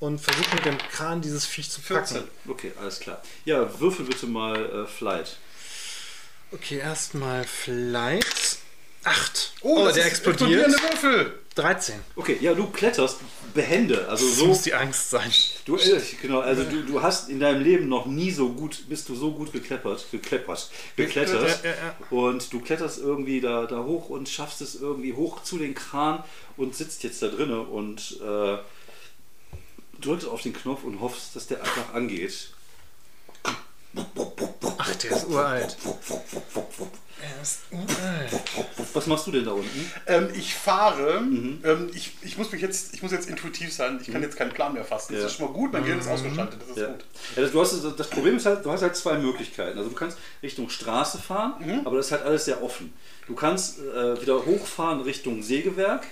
Und 0.00 0.20
versuche 0.20 0.54
mit 0.56 0.64
dem 0.64 0.78
Kran 0.78 1.20
dieses 1.22 1.46
Viech 1.46 1.70
zu 1.70 1.80
packen. 1.80 2.06
14. 2.06 2.22
Okay, 2.48 2.72
alles 2.80 3.00
klar. 3.00 3.22
Ja, 3.44 3.80
würfel 3.80 4.04
bitte 4.06 4.26
mal 4.26 4.84
äh, 4.84 4.86
Flight. 4.86 5.36
Okay, 6.52 6.78
erstmal 6.78 7.44
Flight. 7.44 8.58
Acht. 9.04 9.52
Oh, 9.60 9.76
Oh, 9.82 9.84
das 9.84 9.94
der 9.94 10.04
ist 10.04 10.10
explodiert. 10.10 10.66
explodierende 10.66 10.78
Würfel. 11.12 11.38
13. 11.54 11.94
Okay, 12.16 12.36
ja, 12.40 12.52
du 12.54 12.66
kletterst 12.70 13.18
behende, 13.54 14.06
also 14.08 14.26
Das 14.26 14.36
so 14.36 14.46
muss 14.46 14.62
die 14.62 14.74
Angst 14.74 15.08
sein. 15.10 15.32
Du, 15.64 15.76
äh, 15.76 16.02
genau, 16.20 16.40
also 16.40 16.64
du, 16.64 16.82
du 16.82 17.00
hast 17.00 17.30
in 17.30 17.40
deinem 17.40 17.62
Leben 17.62 17.88
noch 17.88 18.04
nie 18.06 18.30
so 18.30 18.50
gut, 18.50 18.88
bist 18.90 19.08
du 19.08 19.14
so 19.14 19.32
gut 19.32 19.52
gekleppert, 19.52 20.04
gekleppert, 20.10 20.68
geklettert 20.96 21.64
Ja, 21.64 21.70
ja, 21.70 21.76
ja. 21.76 21.96
und 22.10 22.52
du 22.52 22.60
kletterst 22.60 22.98
irgendwie 22.98 23.40
da, 23.40 23.64
da 23.64 23.78
hoch 23.84 24.10
und 24.10 24.28
schaffst 24.28 24.60
es 24.60 24.74
irgendwie 24.74 25.14
hoch 25.14 25.42
zu 25.44 25.56
den 25.56 25.74
Kran 25.74 26.22
und 26.58 26.74
sitzt 26.76 27.02
jetzt 27.04 27.22
da 27.22 27.28
drinne 27.28 27.60
und 27.62 28.18
äh, 28.20 28.58
drückst 30.00 30.26
auf 30.28 30.42
den 30.42 30.52
Knopf 30.52 30.84
und 30.84 31.00
hoffst, 31.00 31.34
dass 31.36 31.46
der 31.46 31.60
einfach 31.60 31.94
angeht. 31.94 32.50
Ach, 34.78 34.94
der 34.96 35.10
ist 35.10 35.26
uralt. 35.26 35.76
Er 37.22 37.42
ist 37.42 37.60
uralt. 37.70 38.42
Was 38.92 39.06
machst 39.06 39.26
du 39.26 39.30
denn 39.32 39.44
da 39.46 39.52
unten? 39.52 39.90
Ähm, 40.06 40.28
ich 40.34 40.54
fahre. 40.54 41.20
Mhm. 41.22 41.60
Ähm, 41.64 41.90
ich, 41.94 42.12
ich 42.20 42.36
muss 42.36 42.52
mich 42.52 42.60
jetzt, 42.60 42.92
ich 42.94 43.02
muss 43.02 43.10
jetzt 43.12 43.28
intuitiv 43.28 43.72
sein. 43.72 43.98
Ich 44.02 44.12
kann 44.12 44.20
jetzt 44.22 44.36
keinen 44.36 44.52
Plan 44.52 44.74
mehr 44.74 44.84
fassen. 44.84 45.14
Das 45.14 45.22
Ja. 45.22 45.26
ist 45.28 45.36
schon 45.36 45.46
mal 45.46 45.52
gut. 45.52 45.72
Mein 45.72 45.82
Gehirn 45.84 45.98
ist 46.00 46.08
ausgeschaltet. 46.08 46.60
Das 46.60 46.70
ist 46.70 46.76
Ja. 46.76 46.88
gut. 46.88 47.04
Ja, 47.36 47.42
das, 47.42 47.52
du 47.52 47.60
hast, 47.60 47.98
das 47.98 48.10
Problem 48.10 48.36
ist 48.36 48.44
halt, 48.46 48.64
du 48.66 48.70
hast 48.70 48.82
halt 48.82 48.96
zwei 48.96 49.16
Möglichkeiten. 49.16 49.78
Also 49.78 49.88
du 49.90 49.96
kannst 49.96 50.18
Richtung 50.42 50.68
Straße 50.68 51.18
fahren, 51.18 51.54
Mhm. 51.60 51.86
aber 51.86 51.96
das 51.96 52.06
ist 52.06 52.12
halt 52.12 52.22
alles 52.24 52.44
sehr 52.44 52.62
offen. 52.62 52.92
Du 53.26 53.34
kannst 53.34 53.78
äh, 53.80 54.20
wieder 54.20 54.44
hochfahren 54.44 55.00
Richtung 55.00 55.42
Sägewerk 55.42 56.06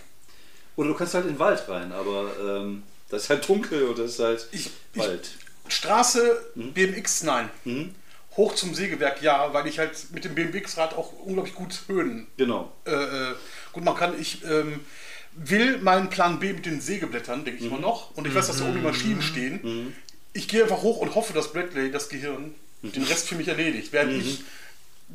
oder 0.74 0.89
du 0.89 0.95
kannst 0.95 1.12
halt 1.14 1.26
in 1.26 1.35
den 1.35 1.39
Wald 1.39 1.68
rein, 1.68 1.93
aber 1.93 2.30
ähm, 2.43 2.82
das 3.15 3.25
ist 3.25 3.31
halt 3.31 3.49
dunkel 3.49 3.85
und 3.85 3.99
das 3.99 4.12
ist 4.12 4.19
halt 4.21 4.47
Ich, 4.53 4.71
ich, 4.93 4.99
Wald. 5.01 5.31
Straße, 5.69 6.37
Mhm. 6.55 6.73
BMX, 6.73 7.23
nein. 7.23 7.49
Hoch 8.37 8.55
zum 8.55 8.75
Sägewerk, 8.75 9.23
ja, 9.23 9.53
weil 9.55 9.67
ich 9.67 9.79
halt 9.79 9.93
mit 10.12 10.25
dem 10.25 10.35
BMX-Rad 10.35 10.95
auch 10.95 11.12
unglaublich 11.25 11.55
gut 11.55 11.83
Höhen 11.87 12.27
Genau. 12.37 12.73
äh, 12.85 12.91
äh, 12.93 13.35
gut 13.73 13.85
machen 13.85 13.99
kann. 13.99 14.21
Ich 14.21 14.45
ähm, 14.45 14.81
will 15.37 15.79
meinen 15.79 16.11
Plan 16.11 16.39
B 16.41 16.53
mit 16.53 16.67
den 16.67 16.81
Sägeblättern, 16.81 17.45
denke 17.45 17.61
ich 17.61 17.67
Mhm. 17.71 17.77
mal 17.77 17.81
noch. 17.81 18.11
Und 18.17 18.27
ich 18.27 18.35
weiß, 18.35 18.49
dass 18.49 18.59
da 18.59 18.65
oben 18.65 18.75
die 18.75 18.81
Maschinen 18.83 19.23
stehen. 19.23 19.95
Ich 20.33 20.49
gehe 20.49 20.62
einfach 20.65 20.83
hoch 20.83 20.99
und 20.99 21.15
hoffe, 21.15 21.33
dass 21.33 21.53
Bradley, 21.53 21.91
das 21.93 22.09
Gehirn, 22.09 22.55
Mhm. 22.83 22.93
den 22.93 23.05
Rest 23.05 23.29
für 23.29 23.37
mich 23.37 23.49
erledigt. 23.49 23.93
Während 23.93 24.12
ich 24.21 24.43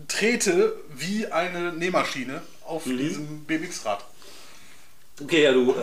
trete 0.08 0.74
wie 0.96 1.28
eine 1.28 1.74
Nähmaschine 1.74 2.42
auf 2.66 2.86
Mhm. 2.86 2.98
diesem 2.98 3.44
BMX-Rad. 3.46 4.04
Okay, 5.22 5.44
ja, 5.44 5.52
du, 5.52 5.72
äh, 5.72 5.76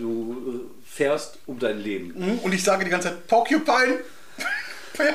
du 0.00 0.68
äh, 0.68 0.79
fährst 0.92 1.38
um 1.46 1.58
dein 1.58 1.78
Leben. 1.78 2.12
Mhm, 2.16 2.38
Und 2.40 2.52
ich 2.52 2.64
sage 2.64 2.84
die 2.84 2.90
ganze 2.90 3.08
Zeit, 3.08 3.26
Porcupine! 3.28 3.98
Pine, 4.92 5.14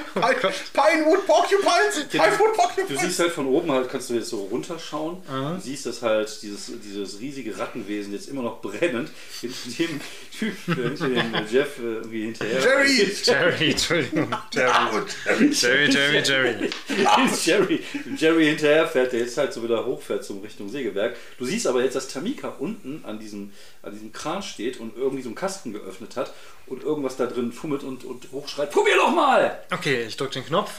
Pinewood 0.74 1.26
Porcupines! 1.26 2.06
Pinewood 2.10 2.52
Du 2.52 2.56
Porcupines! 2.56 3.02
siehst 3.02 3.20
halt 3.20 3.32
von 3.32 3.48
oben 3.48 3.72
halt, 3.72 3.90
kannst 3.90 4.10
du 4.10 4.14
jetzt 4.16 4.30
so 4.30 4.44
runterschauen 4.46 5.18
und 5.30 5.62
siehst, 5.62 5.86
dass 5.86 6.02
halt 6.02 6.30
dieses, 6.42 6.72
dieses 6.84 7.20
riesige 7.20 7.58
Rattenwesen 7.58 8.14
jetzt 8.14 8.30
immer 8.30 8.42
noch 8.42 8.62
brennend 8.62 9.10
hinter 9.42 9.70
dem 9.78 10.02
Typ, 10.38 10.54
äh, 10.68 10.74
hinter 10.76 11.08
dem 11.10 11.34
Jeff 11.52 11.80
äh, 11.80 11.82
irgendwie 11.82 12.24
hinterher. 12.26 12.60
Jerry! 12.62 13.12
Jerry, 13.24 13.72
Entschuldigung. 13.72 14.36
Jerry. 14.54 15.52
Jerry, 15.52 15.90
Jerry, 15.90 16.22
Jerry. 16.24 16.70
Jerry, 17.46 17.84
Jerry 18.18 18.46
hinterher 18.46 18.88
fährt, 18.88 19.14
der 19.14 19.20
jetzt 19.22 19.38
halt 19.38 19.54
so 19.54 19.64
wieder 19.64 19.86
hochfährt 19.86 20.24
zum 20.24 20.42
Richtung 20.42 20.70
Sägewerk. 20.70 21.16
Du 21.38 21.46
siehst 21.46 21.68
aber 21.68 21.84
jetzt, 21.84 21.96
dass 21.96 22.08
Tamika 22.08 22.56
unten 22.60 23.04
an 23.06 23.20
diesem, 23.20 23.52
an 23.82 23.94
diesem 23.94 24.12
Kran 24.12 24.42
steht 24.42 24.80
und 24.80 24.96
irgendwie 24.98 25.22
so 25.24 25.30
einen 25.30 25.36
Kasten 25.36 25.74
geöffnet 25.74 26.16
hat 26.16 26.34
und 26.68 26.84
irgendwas 26.84 27.16
da 27.18 27.28
drin 27.28 27.52
fummelt 27.52 27.84
und, 27.84 28.04
und 28.06 28.28
hochschreit, 28.32 28.72
probier 28.72 28.96
doch 28.96 29.14
mal! 29.14 29.60
Okay, 29.72 30.06
ich 30.08 30.18
drücke 30.18 30.34
den 30.34 30.46
Knopf. 30.46 30.72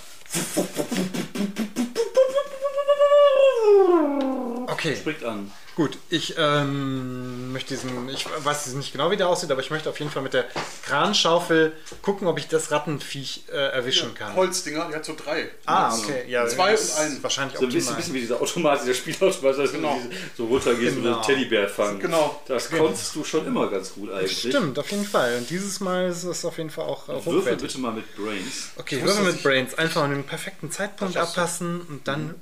Okay, 4.77 4.95
Springt 4.95 5.25
an. 5.25 5.51
gut. 5.75 5.97
Ich 6.11 6.35
ähm, 6.39 7.51
möchte 7.53 7.75
diesen, 7.75 8.09
ich 8.11 8.27
weiß 8.45 8.67
nicht 8.75 8.93
genau, 8.93 9.11
wie 9.11 9.17
der 9.17 9.29
aussieht, 9.29 9.51
aber 9.51 9.61
ich 9.63 9.71
möchte 9.71 9.89
auf 9.89 9.99
jeden 9.99 10.11
Fall 10.11 10.23
mit 10.23 10.35
der 10.35 10.45
Kranschaufel 10.85 11.73
gucken, 12.03 12.27
ob 12.29 12.39
ich 12.39 12.47
das 12.49 12.71
Rattenviech 12.71 13.45
äh, 13.51 13.57
erwischen 13.57 14.15
kann. 14.15 14.35
Holzdinger, 14.37 14.89
die 14.91 14.95
hat 14.95 15.05
so 15.07 15.15
drei. 15.17 15.51
Ah, 15.65 15.97
okay. 15.97 16.25
Ja, 16.29 16.47
Zwei 16.47 16.73
das 16.73 16.81
und 16.83 16.87
ist 16.89 16.99
ein. 16.99 17.23
Wahrscheinlich 17.23 17.59
So 17.59 17.65
ein 17.67 17.73
bisschen, 17.73 18.15
wie 18.15 18.21
dieser 18.21 18.41
Automat, 18.41 18.83
dieser 18.83 18.95
Spielautomat, 18.95 19.59
dass 19.59 19.73
Genau. 19.73 19.99
du 20.03 20.09
diese- 20.11 20.21
so 20.37 20.45
runtergehst 20.47 20.97
und 20.99 21.03
Genau. 21.05 21.15
einen 21.17 21.23
Teddybär 21.25 21.69
fangen. 21.69 21.99
Genau. 22.01 22.43
Das 22.47 22.71
konntest 22.71 23.15
du 23.15 23.25
schon 23.25 23.47
immer 23.47 23.69
ganz 23.71 23.95
gut 23.95 24.13
eigentlich. 24.13 24.39
Stimmt, 24.41 24.79
auf 24.79 24.91
jeden 24.91 25.07
Fall. 25.07 25.37
Und 25.39 25.49
dieses 25.49 25.81
Mal 25.81 26.09
ist 26.11 26.25
es 26.25 26.45
auf 26.45 26.59
jeden 26.59 26.71
Fall 26.71 26.85
auch 26.85 27.09
äh, 27.09 27.25
Würfel 27.25 27.57
bitte 27.57 27.79
mal 27.79 27.93
mit 27.93 28.15
Brains. 28.15 28.71
Okay, 28.77 29.03
Würfel 29.03 29.25
mit 29.25 29.43
Brains. 29.43 29.75
Einfach 29.79 30.03
an 30.03 30.11
den 30.11 30.25
perfekten 30.25 30.71
Zeitpunkt 30.71 31.17
abpassen 31.17 31.81
und 31.81 32.07
dann. 32.07 32.35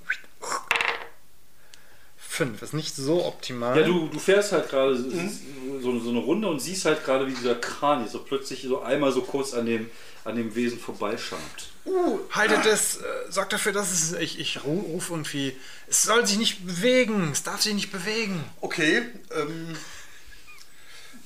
Fünf 2.36 2.62
ist 2.62 2.74
nicht 2.74 2.96
so 2.96 3.24
optimal. 3.24 3.78
Ja, 3.78 3.86
du, 3.86 4.08
du 4.08 4.18
fährst 4.18 4.50
halt 4.52 4.68
gerade 4.68 4.94
Mhm. 4.96 5.80
so, 5.80 6.00
so 6.00 6.10
eine 6.10 6.18
Runde 6.18 6.48
und 6.48 6.58
siehst 6.60 6.84
halt 6.84 7.04
gerade, 7.04 7.26
wie 7.28 7.32
dieser 7.32 7.54
Kran 7.54 8.08
so 8.08 8.18
plötzlich 8.20 8.62
so 8.62 8.82
einmal 8.82 9.12
so 9.12 9.22
kurz 9.22 9.54
an 9.54 9.66
dem, 9.66 9.88
an 10.24 10.34
dem 10.36 10.54
Wesen 10.54 10.78
vorbeischabt. 10.80 11.68
Uh, 11.86 12.18
Haltet 12.32 12.64
es, 12.66 12.96
äh, 12.96 13.02
sorgt 13.30 13.52
dafür, 13.52 13.72
dass 13.72 13.92
es. 13.92 14.12
Ich, 14.14 14.38
ich 14.40 14.56
ru- 14.58 14.82
rufe 14.94 15.12
irgendwie. 15.12 15.54
Es 15.86 16.02
soll 16.02 16.26
sich 16.26 16.38
nicht 16.38 16.66
bewegen. 16.66 17.30
Es 17.32 17.42
darf 17.42 17.60
sich 17.62 17.74
nicht 17.74 17.92
bewegen. 17.92 18.42
okay. 18.60 19.02
Ähm, 19.36 19.76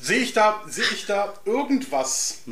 sehe 0.01 0.19
ich 0.21 0.33
da, 0.33 0.63
sehe 0.69 0.85
ich 0.93 1.07
da 1.07 1.33
irgendwas, 1.45 2.43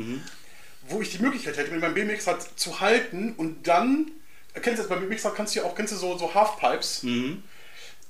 wo 0.89 1.01
ich 1.01 1.11
die 1.11 1.19
Möglichkeit 1.19 1.57
hätte, 1.57 1.71
mit 1.71 1.81
meinem 1.81 1.93
BMX 1.93 2.27
halt 2.27 2.39
zu 2.55 2.79
halten 2.79 3.33
und 3.37 3.67
dann, 3.67 4.11
kennst 4.53 4.79
du 4.79 4.83
das 4.83 4.87
beim 4.87 5.01
BMX 5.07 5.23
kannst 5.35 5.55
du 5.55 5.59
ja 5.59 5.65
auch, 5.65 5.75
kennst 5.75 5.93
du 5.93 5.97
so, 5.97 6.17
so 6.17 6.33
Halfpipes? 6.33 7.03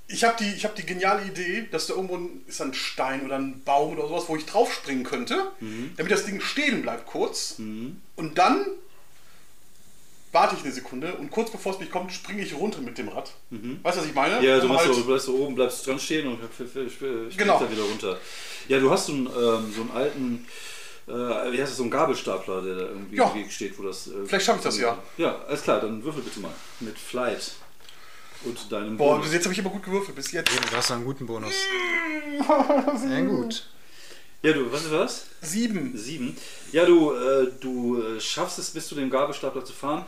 Ich 0.10 0.24
habe 0.24 0.38
die, 0.39 0.49
ich 0.55 0.64
hab 0.64 0.74
die 0.76 0.86
geniale 0.86 1.26
Idee, 1.26 1.68
dass 1.70 1.88
da 1.88 1.95
irgendwo 1.95 2.16
ein, 2.18 2.41
ist 2.47 2.62
ein 2.62 2.74
Stein 2.74 3.26
oder 3.26 3.38
ein 3.38 3.62
Baum 3.66 3.91
oder 3.97 4.08
sowas, 4.08 4.24
wo 4.28 4.36
ich 4.38 4.45
draufspringen 4.45 5.03
könnte, 5.03 5.51
damit 5.97 6.12
das 6.12 6.26
Ding 6.26 6.39
stehen 6.39 6.82
bleibt 6.82 7.05
kurz. 7.08 7.55
Und 7.58 8.38
dann 8.38 8.66
warte 10.32 10.55
ich 10.55 10.64
eine 10.64 10.72
Sekunde 10.72 11.14
und 11.16 11.32
kurz 11.32 11.51
bevor 11.51 11.74
es 11.74 11.80
mich 11.80 11.89
kommt, 11.89 12.12
springe 12.14 12.41
ich 12.41 12.53
runter 12.53 12.80
mit 12.80 12.97
dem 12.97 13.10
Rad. 13.10 13.32
Weißt 13.49 13.97
du, 13.97 14.01
was 14.01 14.08
ich 14.08 14.14
meine? 14.14 14.45
Ja, 14.45 14.60
du 14.60 14.68
machst 14.68 14.86
halt- 14.86 14.95
so, 14.95 15.01
du 15.01 15.08
bleibst 15.08 15.26
so 15.26 15.36
oben, 15.36 15.55
bleibst 15.55 15.86
dran 15.88 15.99
stehen 15.99 16.28
und 16.28 16.39
springst 16.53 17.38
Genau. 17.38 17.60
dann 17.60 17.72
wieder 17.72 17.84
runter. 17.84 18.18
Ja, 18.68 18.80
du 18.80 18.89
hast 18.91 19.08
so 19.08 19.14
einen, 19.14 19.26
ähm, 19.28 19.74
so 19.74 19.82
einen 19.82 19.91
alten, 19.93 20.45
äh, 21.08 21.12
wie 21.51 21.60
heißt 21.60 21.72
das, 21.72 21.78
so 21.78 21.84
einen 21.84 21.91
Gabelstapler, 21.91 22.62
der 22.62 22.76
da 22.76 22.82
irgendwie 22.84 23.16
Ja. 23.18 23.30
im 23.32 23.36
Weg 23.41 23.51
steht, 23.51 23.78
wo 23.80 23.84
das. 23.84 24.08
Äh, 24.08 24.12
Vielleicht 24.26 24.45
schaffe 24.45 24.60
ich 24.60 24.66
das 24.66 24.78
ja. 24.78 24.97
Ja, 25.18 25.41
alles 25.47 25.64
klar, 25.64 25.80
dann 25.82 26.03
würfel 26.03 26.22
bitte 26.22 26.39
mal. 26.41 26.51
Mit 26.82 26.97
Flight. 26.99 27.53
Und 28.44 28.72
deinem 28.72 28.98
Boah, 28.98 29.14
Bonus. 29.14 29.26
bis 29.26 29.34
jetzt 29.34 29.44
habe 29.46 29.54
ich 29.54 29.60
immer 29.60 29.70
gut 29.70 29.84
gewürfelt, 29.84 30.16
bis 30.16 30.32
jetzt. 30.32 30.52
Du 30.52 30.78
hast 30.78 30.92
einen 30.92 31.06
guten 31.06 31.26
Bonus. 31.26 31.54
Sehr 32.96 33.24
gut. 33.24 33.68
Ja, 34.44 34.54
du, 34.54 34.72
was 34.72 34.84
ist 34.84 34.94
das? 34.94 35.26
Sieben. 35.42 35.98
Sieben. 35.98 36.38
Ja, 36.72 36.86
du, 36.86 37.12
äh, 37.14 37.52
du 37.60 38.02
äh, 38.02 38.20
schaffst 38.20 38.60
es, 38.60 38.70
bis 38.70 38.88
zu 38.88 38.96
dem 38.96 39.10
Gabelstapler 39.10 39.66
zu 39.66 39.74
fahren, 39.74 40.06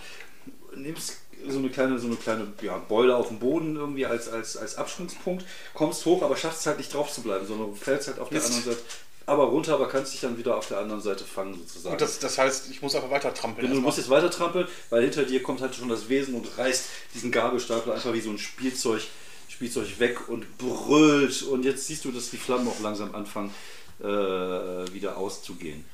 nimmst 0.76 1.18
so 1.48 1.58
eine 1.58 1.70
kleine, 1.70 1.98
so 1.98 2.08
eine 2.08 2.16
kleine 2.18 2.48
ja, 2.62 2.78
Beule 2.78 3.16
auf 3.16 3.30
dem 3.30 3.40
Boden 3.40 3.76
irgendwie 3.76 4.06
als, 4.06 4.28
als, 4.28 4.58
als 4.58 4.76
Absprungspunkt, 4.76 5.46
kommst 5.74 6.06
hoch, 6.06 6.22
aber 6.22 6.36
schaffst 6.36 6.62
es 6.62 6.68
halt 6.68 6.78
nicht 6.78 6.94
drauf 6.94 7.12
zu 7.12 7.22
bleiben, 7.22 7.48
sondern 7.48 7.70
du 7.70 7.76
fällst 7.76 8.08
halt 8.08 8.20
auf 8.20 8.30
der 8.30 8.40
Mist. 8.40 8.54
anderen 8.54 8.76
Seite, 8.76 8.86
aber 9.26 9.46
runter, 9.46 9.76
aber 9.76 9.88
kannst 9.88 10.14
dich 10.14 10.22
dann 10.22 10.38
wieder 10.38 10.58
auf 10.58 10.68
der 10.68 10.80
anderen 10.80 11.02
Seite 11.02 11.24
fangen 11.24 11.54
sozusagen. 11.54 11.94
Und 11.94 12.02
das, 12.02 12.20
das 12.20 12.38
heißt, 12.38 12.72
ich 12.72 12.82
muss 12.82 12.96
einfach 12.96 13.12
weiter 13.12 13.34
trampeln. 13.34 13.68
Wenn 13.68 13.76
du 13.76 13.82
musst 13.82 13.98
jetzt 13.98 14.10
weiter 14.10 14.32
trampeln, 14.32 14.68
weil 14.90 15.04
hinter 15.04 15.24
dir 15.24 15.44
kommt 15.44 15.62
halt 15.62 15.76
schon 15.76 15.90
das 15.90 16.10
Wesen 16.10 16.34
und 16.36 16.58
reißt 16.58 16.86
diesen 17.14 17.32
Gabelstapler 17.32 17.94
einfach 17.94 18.14
wie 18.14 18.22
so 18.22 18.32
ein 18.32 18.40
Spielzeug, 18.40 19.04
Spielzeug 19.48 20.00
weg 20.00 20.30
und 20.30 20.58
brüllt. 20.58 21.44
Und 21.44 21.64
jetzt 21.64 21.88
siehst 21.88 22.06
du, 22.06 22.12
dass 22.12 22.32
die 22.32 22.38
Flammen 22.38 22.68
auch 22.68 22.80
langsam 22.80 23.14
anfangen 23.14 23.54
äh, 24.00 24.06
wieder 24.06 25.18
auszugehen. 25.18 25.86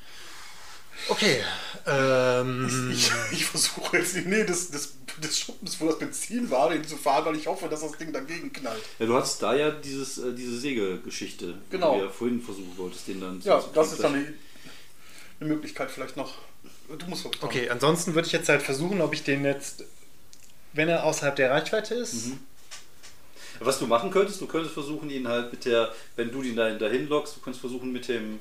Okay. 1.08 1.38
Ähm, 1.86 2.90
Ich, 2.92 3.10
ich 3.32 3.44
versuche 3.44 3.98
jetzt 3.98 4.16
die 4.16 4.22
Nähe 4.22 4.44
des, 4.44 4.70
des, 4.70 4.94
des 5.22 5.38
Schuppens, 5.38 5.80
wo 5.80 5.86
das 5.86 5.98
Benzin 5.98 6.50
war, 6.50 6.72
hinzufahren, 6.72 7.24
weil 7.26 7.36
ich 7.36 7.46
hoffe, 7.46 7.68
dass 7.68 7.80
das 7.80 7.92
Ding 7.92 8.12
dagegen 8.12 8.52
knallt. 8.52 8.82
Ja, 8.98 9.06
du 9.06 9.14
hattest 9.14 9.40
da 9.42 9.54
ja 9.54 9.70
dieses, 9.70 10.18
äh, 10.18 10.32
diese 10.34 10.58
Sägegeschichte, 10.58 11.54
Genau. 11.70 11.94
die 11.94 11.98
du 12.00 12.04
ja 12.06 12.10
vorhin 12.10 12.42
versuchen 12.42 12.72
wolltest, 12.76 13.06
den 13.08 13.20
dann 13.20 13.40
Ja, 13.42 13.60
zu 13.60 13.68
das 13.72 13.92
ist 13.92 14.02
dann 14.02 14.14
eine, 14.14 14.34
eine 15.40 15.48
Möglichkeit 15.48 15.90
vielleicht 15.90 16.16
noch. 16.16 16.34
Du 16.98 17.06
musst 17.06 17.24
doch 17.24 17.30
okay, 17.42 17.68
ansonsten 17.68 18.14
würde 18.14 18.26
ich 18.26 18.32
jetzt 18.32 18.48
halt 18.48 18.62
versuchen, 18.62 19.00
ob 19.00 19.12
ich 19.12 19.22
den 19.24 19.44
jetzt, 19.44 19.84
wenn 20.72 20.88
er 20.88 21.04
außerhalb 21.04 21.34
der 21.36 21.50
Reichweite 21.50 21.94
ist, 21.94 22.32
Was 23.60 23.78
du 23.78 23.86
machen 23.86 24.10
könntest, 24.10 24.40
du 24.40 24.46
könntest 24.46 24.74
versuchen, 24.74 25.08
ihn 25.10 25.26
halt 25.28 25.50
mit 25.52 25.64
der, 25.64 25.92
wenn 26.16 26.30
du 26.30 26.42
ihn 26.42 26.54
dahin, 26.56 26.78
dahin 26.78 27.08
lockst, 27.08 27.36
du 27.36 27.40
könntest 27.40 27.60
versuchen 27.60 27.90
mit 27.92 28.06
dem, 28.08 28.38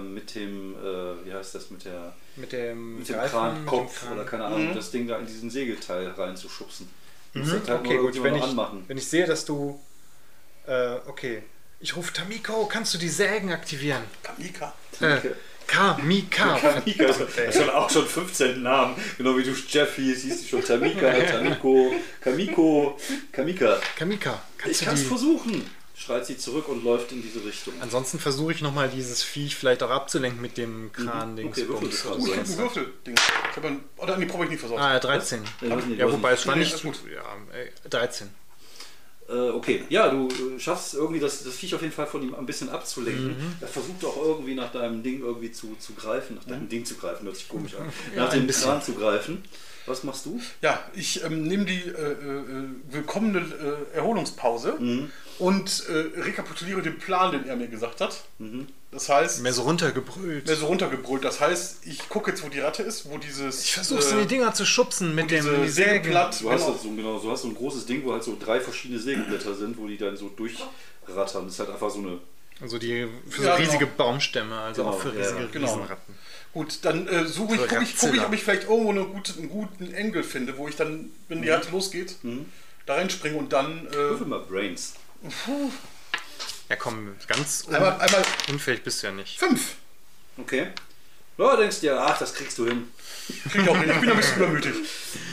mit 0.00 0.34
dem, 0.34 0.74
äh, 0.74 1.26
wie 1.26 1.32
heißt 1.34 1.54
das, 1.54 1.70
mit 1.70 1.84
der, 1.84 2.14
mit 2.36 2.52
dem 2.52 2.98
mit 2.98 3.08
dem 3.08 3.14
Greifen, 3.16 3.30
Kran, 3.30 3.52
mit 3.54 3.62
dem 3.62 3.66
Kopf 3.66 4.00
Kran. 4.00 4.12
oder 4.14 4.24
keine 4.24 4.44
Ahnung, 4.44 4.74
das 4.74 4.90
Ding 4.90 5.06
da 5.06 5.18
in 5.18 5.26
diesen 5.26 5.50
Sägeteil 5.50 6.08
reinzuschubsen. 6.08 6.88
Du 7.34 7.40
das 7.40 7.50
halt 7.50 7.68
Okay, 7.70 7.98
gut. 7.98 8.22
Wenn 8.22 8.36
ich, 8.36 8.42
anmachen. 8.42 8.84
wenn 8.86 8.96
ich 8.96 9.06
sehe, 9.06 9.26
dass 9.26 9.44
du. 9.44 9.78
Äh, 10.66 10.94
okay. 11.06 11.42
Ich 11.78 11.94
rufe 11.94 12.10
Tamiko, 12.12 12.64
kannst 12.66 12.94
du 12.94 12.98
die 12.98 13.08
Sägen 13.10 13.52
aktivieren? 13.52 14.02
Kamika. 14.22 14.72
Äh, 15.00 15.18
Kamika. 15.66 16.56
Tamika 16.58 17.04
ist 17.04 17.58
schon 17.58 17.68
auch 17.70 17.90
schon 17.90 18.06
15 18.06 18.62
Namen. 18.62 18.94
Genau 19.18 19.36
wie 19.36 19.42
du 19.42 19.50
Jeff 19.50 19.96
hieß, 19.96 20.22
hieß 20.22 20.40
die 20.42 20.48
schon 20.48 20.64
Tamika, 20.64 21.12
Tamiko, 21.30 21.92
Kamiko, 22.22 22.98
Kamika. 23.30 23.78
Kamika, 23.96 24.42
kannst 24.56 24.72
Ich 24.72 24.78
du 24.78 24.84
kann 24.86 24.94
es 24.94 25.02
versuchen, 25.02 25.70
schreit 25.98 26.26
sie 26.26 26.36
zurück 26.36 26.68
und 26.68 26.84
läuft 26.84 27.10
in 27.12 27.22
diese 27.22 27.44
Richtung. 27.44 27.74
Ansonsten 27.80 28.18
versuche 28.18 28.52
ich 28.52 28.60
nochmal 28.60 28.88
dieses 28.88 29.22
Viech 29.22 29.56
vielleicht 29.56 29.82
auch 29.82 29.90
abzulenken 29.90 30.40
mit 30.42 30.56
dem 30.58 30.92
kran 30.92 31.36
dings 31.36 31.56
Okay, 31.58 31.68
würfel 31.68 31.88
Bums, 31.88 32.04
was 32.04 32.16
Uh, 32.16 32.18
ich 32.18 32.26
habe 32.26 32.34
ein 32.34 32.40
hast. 32.46 32.58
Würfel-Ding. 32.58 33.14
Ich 33.50 33.56
habe 33.56 33.68
ein. 33.68 33.80
Oder 33.96 34.16
nee, 34.18 34.26
brauche 34.26 34.44
ich 34.44 34.50
nicht 34.50 34.60
versorgt. 34.60 34.82
Ah, 34.82 34.98
13. 34.98 35.42
Ja, 35.62 35.76
nicht, 35.76 35.98
Ja, 35.98 36.12
wobei 36.12 36.32
es 36.32 36.46
war 36.46 36.56
nicht 36.56 36.82
gut. 36.82 37.00
Ja, 37.12 37.22
äh, 37.58 37.88
13. 37.88 38.28
Äh, 39.28 39.32
okay, 39.50 39.82
ja, 39.88 40.08
du 40.08 40.28
äh, 40.28 40.60
schaffst 40.60 40.94
irgendwie 40.94 41.18
das, 41.18 41.42
das 41.42 41.54
Viech 41.54 41.74
auf 41.74 41.82
jeden 41.82 41.92
Fall 41.92 42.06
von 42.06 42.22
ihm 42.22 42.34
ein 42.34 42.46
bisschen 42.46 42.68
abzulenken. 42.68 43.28
Mhm. 43.28 43.56
Er 43.60 43.66
versucht 43.66 44.04
auch 44.04 44.16
irgendwie 44.22 44.54
nach 44.54 44.70
deinem 44.70 45.02
Ding 45.02 45.20
irgendwie 45.20 45.50
zu, 45.50 45.74
zu 45.80 45.94
greifen, 45.94 46.36
nach 46.36 46.44
deinem 46.44 46.68
Ding 46.68 46.84
zu 46.84 46.94
greifen, 46.94 47.24
hört 47.24 47.36
sich 47.36 47.48
komisch 47.48 47.74
an, 47.74 47.90
Ja, 48.14 48.24
nach 48.24 48.30
dem 48.32 48.46
bisschen. 48.46 48.68
Kran 48.70 48.82
zu 48.82 48.92
greifen. 48.94 49.42
Was 49.86 50.04
machst 50.04 50.26
du? 50.26 50.40
Ja, 50.62 50.80
ich 50.94 51.24
ähm, 51.24 51.42
nehme 51.44 51.64
die 51.64 51.80
äh, 51.80 52.12
äh, 52.12 52.42
willkommene 52.90 53.38
äh, 53.92 53.96
Erholungspause 53.96 54.76
Mhm. 54.78 55.10
Und 55.38 55.84
äh, 55.88 56.20
rekapituliere 56.20 56.82
den 56.82 56.98
Plan, 56.98 57.32
den 57.32 57.46
er 57.46 57.56
mir 57.56 57.68
gesagt 57.68 58.00
hat. 58.00 58.22
Mhm. 58.38 58.66
Das 58.90 59.08
heißt, 59.08 59.42
Mehr 59.42 59.52
so 59.52 59.62
runtergebrüllt. 59.62 60.46
mehr 60.46 60.56
so 60.56 60.66
runtergebrüllt. 60.66 61.22
Das 61.24 61.40
heißt, 61.40 61.86
ich 61.86 62.08
gucke 62.08 62.30
jetzt, 62.30 62.42
wo 62.42 62.48
die 62.48 62.60
Ratte 62.60 62.82
ist, 62.82 63.10
wo 63.10 63.18
dieses. 63.18 63.64
Ich 63.64 63.72
versuche 63.74 64.00
so 64.00 64.18
die 64.20 64.26
Dinger 64.26 64.54
zu 64.54 64.64
schubsen 64.64 65.14
mit 65.14 65.30
dem. 65.30 65.68
Sägeblatt. 65.68 66.40
Du 66.40 66.50
hast, 66.50 66.64
Genau. 66.66 66.78
so, 66.82 66.90
genau, 66.90 67.18
so 67.18 67.30
hast 67.30 67.42
so 67.42 67.48
ein 67.48 67.54
großes 67.54 67.84
Ding, 67.86 68.04
wo 68.04 68.12
halt 68.12 68.24
so 68.24 68.36
drei 68.42 68.60
verschiedene 68.60 68.98
Sägeblätter 69.00 69.54
sind, 69.54 69.76
wo 69.76 69.86
die 69.86 69.98
dann 69.98 70.16
so 70.16 70.28
durchrattern. 70.30 71.44
Das 71.44 71.52
ist 71.54 71.58
halt 71.58 71.70
einfach 71.70 71.90
so 71.90 71.98
eine 71.98 72.18
Also 72.60 72.78
die 72.78 73.06
für 73.28 73.42
Ja, 73.44 73.56
so 73.56 73.62
riesige 73.62 73.78
genau. 73.86 73.96
Baumstämme, 73.98 74.56
also 74.58 74.82
Genau, 74.84 74.94
auch 74.94 75.00
für 75.00 75.08
ja, 75.14 75.20
riesige 75.20 75.48
genau. 75.52 75.66
Riesenratten. 75.74 76.14
Gut, 76.54 76.78
dann 76.82 77.06
äh, 77.06 77.26
suche 77.26 77.56
ich, 77.56 77.60
gucke 77.68 77.82
ich, 77.82 77.96
guck 77.98 78.14
ich, 78.14 78.20
ob 78.22 78.32
ich 78.32 78.42
vielleicht 78.42 78.62
irgendwo 78.62 78.90
eine 78.90 79.04
gute, 79.04 79.34
einen 79.38 79.50
guten 79.50 79.92
Engel 79.92 80.22
finde, 80.22 80.56
wo 80.56 80.68
ich 80.68 80.76
dann, 80.76 81.10
wenn 81.28 81.42
die 81.42 81.50
Ratte 81.50 81.70
losgeht, 81.70 82.16
da 82.86 82.94
reinspringe 82.94 83.36
und 83.36 83.52
dann 83.52 83.86
äh, 83.88 83.92
Würfel 83.94 84.26
mal 84.26 84.40
Brains. 84.40 84.94
Ja 86.68 86.76
komm, 86.76 87.14
ganz 87.28 87.64
un 87.68 87.74
einmal, 87.74 87.92
einmal 88.00 88.22
unfähig 88.48 88.82
bist 88.82 89.02
du 89.02 89.06
ja 89.08 89.12
nicht. 89.12 89.38
fünf. 89.38 89.76
Okay. 90.38 90.68
Ja, 91.38 91.56
denkst 91.56 91.80
dir, 91.80 92.00
ach, 92.00 92.18
das 92.18 92.34
kriegst 92.34 92.56
du 92.58 92.66
hin. 92.66 92.88
Krieg 93.50 93.62
ich 93.62 93.68
auch 93.68 93.76
hin. 93.78 93.90
Ich 93.90 94.00
bin 94.00 94.10
ein 94.10 94.16
bisschen 94.16 94.36
übermütig. 94.38 94.74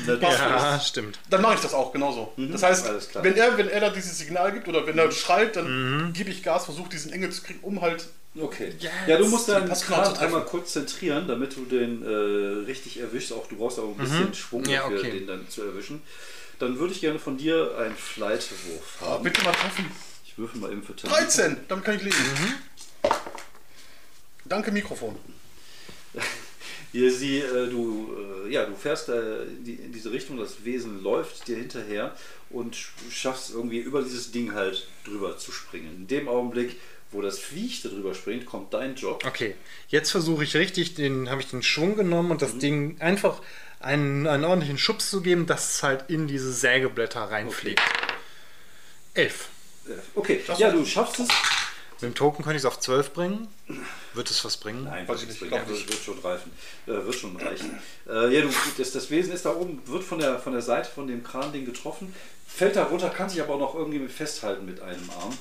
Das 0.06 0.20
Ja, 0.22 0.80
stimmt. 0.80 1.18
Dann 1.30 1.42
mache 1.42 1.56
ich 1.56 1.62
das 1.62 1.74
auch 1.74 1.94
genauso. 1.94 2.34
Das 2.36 2.62
heißt, 2.62 2.86
Alles 2.88 3.10
klar. 3.10 3.24
wenn 3.24 3.36
er, 3.36 3.58
wenn 3.58 3.70
er 3.70 3.80
da 3.80 3.90
dieses 3.90 4.18
Signal 4.18 4.52
gibt 4.52 4.68
oder 4.68 4.86
wenn 4.86 4.98
er 4.98 5.12
schreit, 5.12 5.56
dann 5.56 6.12
gebe 6.14 6.30
ich 6.30 6.44
Gas, 6.44 6.66
versuche 6.66 6.90
diesen 6.90 7.14
Engel 7.14 7.32
zu 7.32 7.42
kriegen, 7.44 7.60
um 7.62 7.82
halt. 7.82 8.08
Okay. 8.38 8.74
Yes. 8.80 8.92
Ja, 9.08 9.18
du 9.18 9.28
musst 9.28 9.46
zu 9.46 9.54
treffen. 9.54 10.18
einmal 10.18 10.44
kurz 10.44 10.74
zentrieren, 10.74 11.28
damit 11.28 11.56
du 11.56 11.66
den 11.66 12.04
äh, 12.04 12.66
richtig 12.66 13.00
erwischst. 13.00 13.32
Auch 13.32 13.48
du 13.48 13.56
brauchst 13.56 13.80
auch 13.80 13.84
ein 13.90 13.96
bisschen 13.98 14.34
Schwung 14.34 14.66
Ja, 14.66 14.82
dafür, 14.82 15.00
okay. 15.00 15.12
den 15.12 15.28
dann 15.28 15.48
zu 15.50 15.62
erwischen. 15.64 16.02
Dann 16.60 16.78
würde 16.80 16.94
ich 16.94 17.02
gerne 17.02 17.20
von 17.20 17.38
dir 17.38 17.78
einen 17.78 17.96
Flightwurf 17.96 19.02
haben. 19.02 19.24
Bitte 19.24 19.42
mal 19.44 19.52
treffen. 19.54 19.86
Ich 20.26 20.38
würfel 20.38 20.60
mal 20.62 20.72
eben 20.72 20.84
für 20.84 20.96
Tamika. 20.96 21.20
13, 21.22 21.58
damit 21.68 21.86
kann 21.86 21.96
ich 21.98 22.04
lesen. 22.04 22.20
Danke, 24.46 24.72
Mikrofon. 24.72 25.16
Hier 26.92 27.12
sie, 27.12 27.40
äh, 27.40 27.70
du, 27.70 28.16
äh, 28.46 28.52
ja, 28.54 28.66
du 28.66 28.76
fährst 28.76 29.10
äh, 29.10 29.44
in, 29.46 29.64
die, 29.64 29.74
in 29.74 29.92
diese 29.92 30.12
Richtung, 30.12 30.38
das 30.38 30.64
Wesen 30.64 31.02
läuft 31.02 31.48
dir 31.48 31.58
hinterher 31.58 32.16
und 32.52 32.76
sch- 32.76 32.90
schaffst 33.10 33.50
irgendwie 33.50 33.80
über 33.80 34.04
dieses 34.04 34.32
Ding 34.32 34.54
halt 34.54 34.88
drüber 35.04 35.38
zu 35.38 35.52
springen. 35.52 35.88
In 35.96 36.08
dem 36.08 36.28
Augenblick, 36.28 36.80
wo 37.10 37.22
das 37.22 37.40
Viech 37.40 37.82
da 37.82 37.90
drüber 37.90 38.14
springt, 38.14 38.46
kommt 38.46 38.76
dein 38.76 38.94
Job. 38.96 39.24
Okay, 39.26 39.56
jetzt 39.88 40.12
versuche 40.12 40.44
ich 40.44 40.56
richtig, 40.56 40.94
den 40.94 41.30
habe 41.32 41.42
ich 41.42 41.48
den 41.50 41.64
Schwung 41.64 41.96
genommen 41.96 42.30
und 42.30 42.44
das 42.44 42.60
Ding 42.60 42.98
einfach 43.02 43.42
einen, 43.84 44.28
einen 44.28 44.44
ordentlichen 44.44 44.78
Schubs 44.78 45.10
zu 45.10 45.22
geben, 45.22 45.46
dass 45.46 45.76
es 45.76 45.84
halt 45.84 46.10
in 46.10 46.28
diese 46.28 46.52
Sägeblätter 46.52 47.22
reinfliegt. 47.22 47.82
Elf. 49.14 49.50
Äh, 49.88 49.92
Okay, 50.16 50.42
ja, 50.58 50.72
du 50.72 50.86
schaffst 50.86 51.20
es. 51.20 51.28
Mit 51.28 52.02
dem 52.12 52.16
Token 52.16 52.44
könnte 52.44 52.58
ich 52.58 52.64
es 52.64 52.66
auf 52.66 52.80
12 52.80 53.14
bringen. 53.14 53.48
Wird 54.14 54.30
es 54.30 54.44
was 54.44 54.58
bringen? 54.58 54.84
Nein, 54.86 55.08
Weiß 55.08 55.22
wird, 55.22 55.22
ich 55.22 55.28
nicht, 55.30 55.42
nicht, 55.42 55.50
glaub 55.52 55.68
wird, 55.68 55.78
nicht. 55.78 55.90
wird 55.90 56.04
schon 56.04 56.20
reichen. 56.20 56.52
Äh, 56.86 56.92
wird 56.92 57.16
schon 57.16 57.36
reichen. 57.38 57.80
Äh, 58.08 58.36
ja, 58.36 58.42
du, 58.42 58.50
das, 58.78 58.92
das 58.92 59.10
Wesen 59.10 59.34
ist 59.34 59.46
da 59.46 59.56
oben, 59.56 59.82
wird 59.88 60.04
von 60.04 60.20
der, 60.20 60.40
von 60.40 60.54
der 60.54 60.62
Seite 60.62 60.90
von 60.90 61.08
dem 61.08 61.24
Kran-Ding 61.24 61.66
getroffen, 61.66 62.14
fällt 62.48 62.76
da 62.76 62.84
runter, 62.86 63.10
kann 63.10 63.30
sich 63.30 63.42
aber 63.42 63.56
auch 63.56 63.60
noch 63.60 63.76
irgendwie 63.76 64.00
mit 64.00 64.12
festhalten 64.12 64.66
mit 64.66 64.82
einem 64.82 65.10
Arm. 65.12 65.38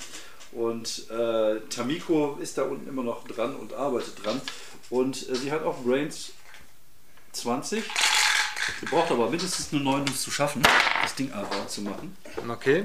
Und 0.53 1.11
äh, 1.11 1.61
Tamiko 1.70 2.38
ist 2.40 2.59
da 2.59 2.62
unten 2.62 2.88
immer 2.88 3.03
noch 3.03 3.26
dran 3.26 3.57
und 3.57 3.72
arbeitet 3.72 4.24
dran. 4.24 4.40
Und 4.90 5.28
äh, 5.30 5.34
sie 5.34 5.51
hat 5.51 5.64
auch 5.64 5.82
Brains 5.82 6.32
20. 7.32 7.82
Sie 8.80 8.86
braucht 8.86 9.10
aber 9.10 9.30
mindestens 9.30 9.72
eine 9.72 9.82
9, 9.82 10.02
um 10.02 10.08
es 10.08 10.22
zu 10.22 10.30
schaffen, 10.30 10.62
das 11.02 11.14
Ding 11.14 11.32
aber 11.32 11.66
zu 11.68 11.82
machen. 11.82 12.16
Okay. 12.48 12.84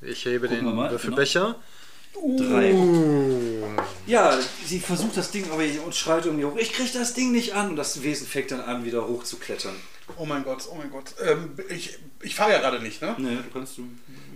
Ich 0.00 0.24
hebe 0.24 0.48
Gucken 0.48 0.66
den 0.66 0.76
Würfelbecher. 0.76 1.56
Drei. 2.14 2.72
Uh. 2.72 3.76
Ja, 4.06 4.38
sie 4.64 4.80
versucht 4.80 5.16
das 5.16 5.30
Ding 5.30 5.50
aber 5.50 5.62
und 5.84 5.94
schreit 5.94 6.24
irgendwie 6.24 6.46
hoch, 6.46 6.56
ich 6.56 6.72
krieg 6.72 6.90
das 6.92 7.12
Ding 7.14 7.32
nicht 7.32 7.54
an. 7.54 7.70
Und 7.70 7.76
das 7.76 8.02
Wesen 8.02 8.26
fängt 8.26 8.50
dann 8.50 8.60
an, 8.60 8.84
wieder 8.84 9.06
hoch 9.06 9.24
zu 9.24 9.36
klettern. 9.36 9.76
Oh 10.18 10.24
mein 10.24 10.44
Gott, 10.44 10.62
oh 10.70 10.74
mein 10.76 10.90
Gott. 10.90 11.14
Ähm, 11.20 11.56
ich 11.68 11.98
ich 12.22 12.34
fahre 12.34 12.52
ja 12.52 12.58
gerade 12.60 12.80
nicht, 12.80 13.02
ne? 13.02 13.14
Ne, 13.18 13.36
du 13.42 13.50
kannst, 13.52 13.76
du 13.76 13.84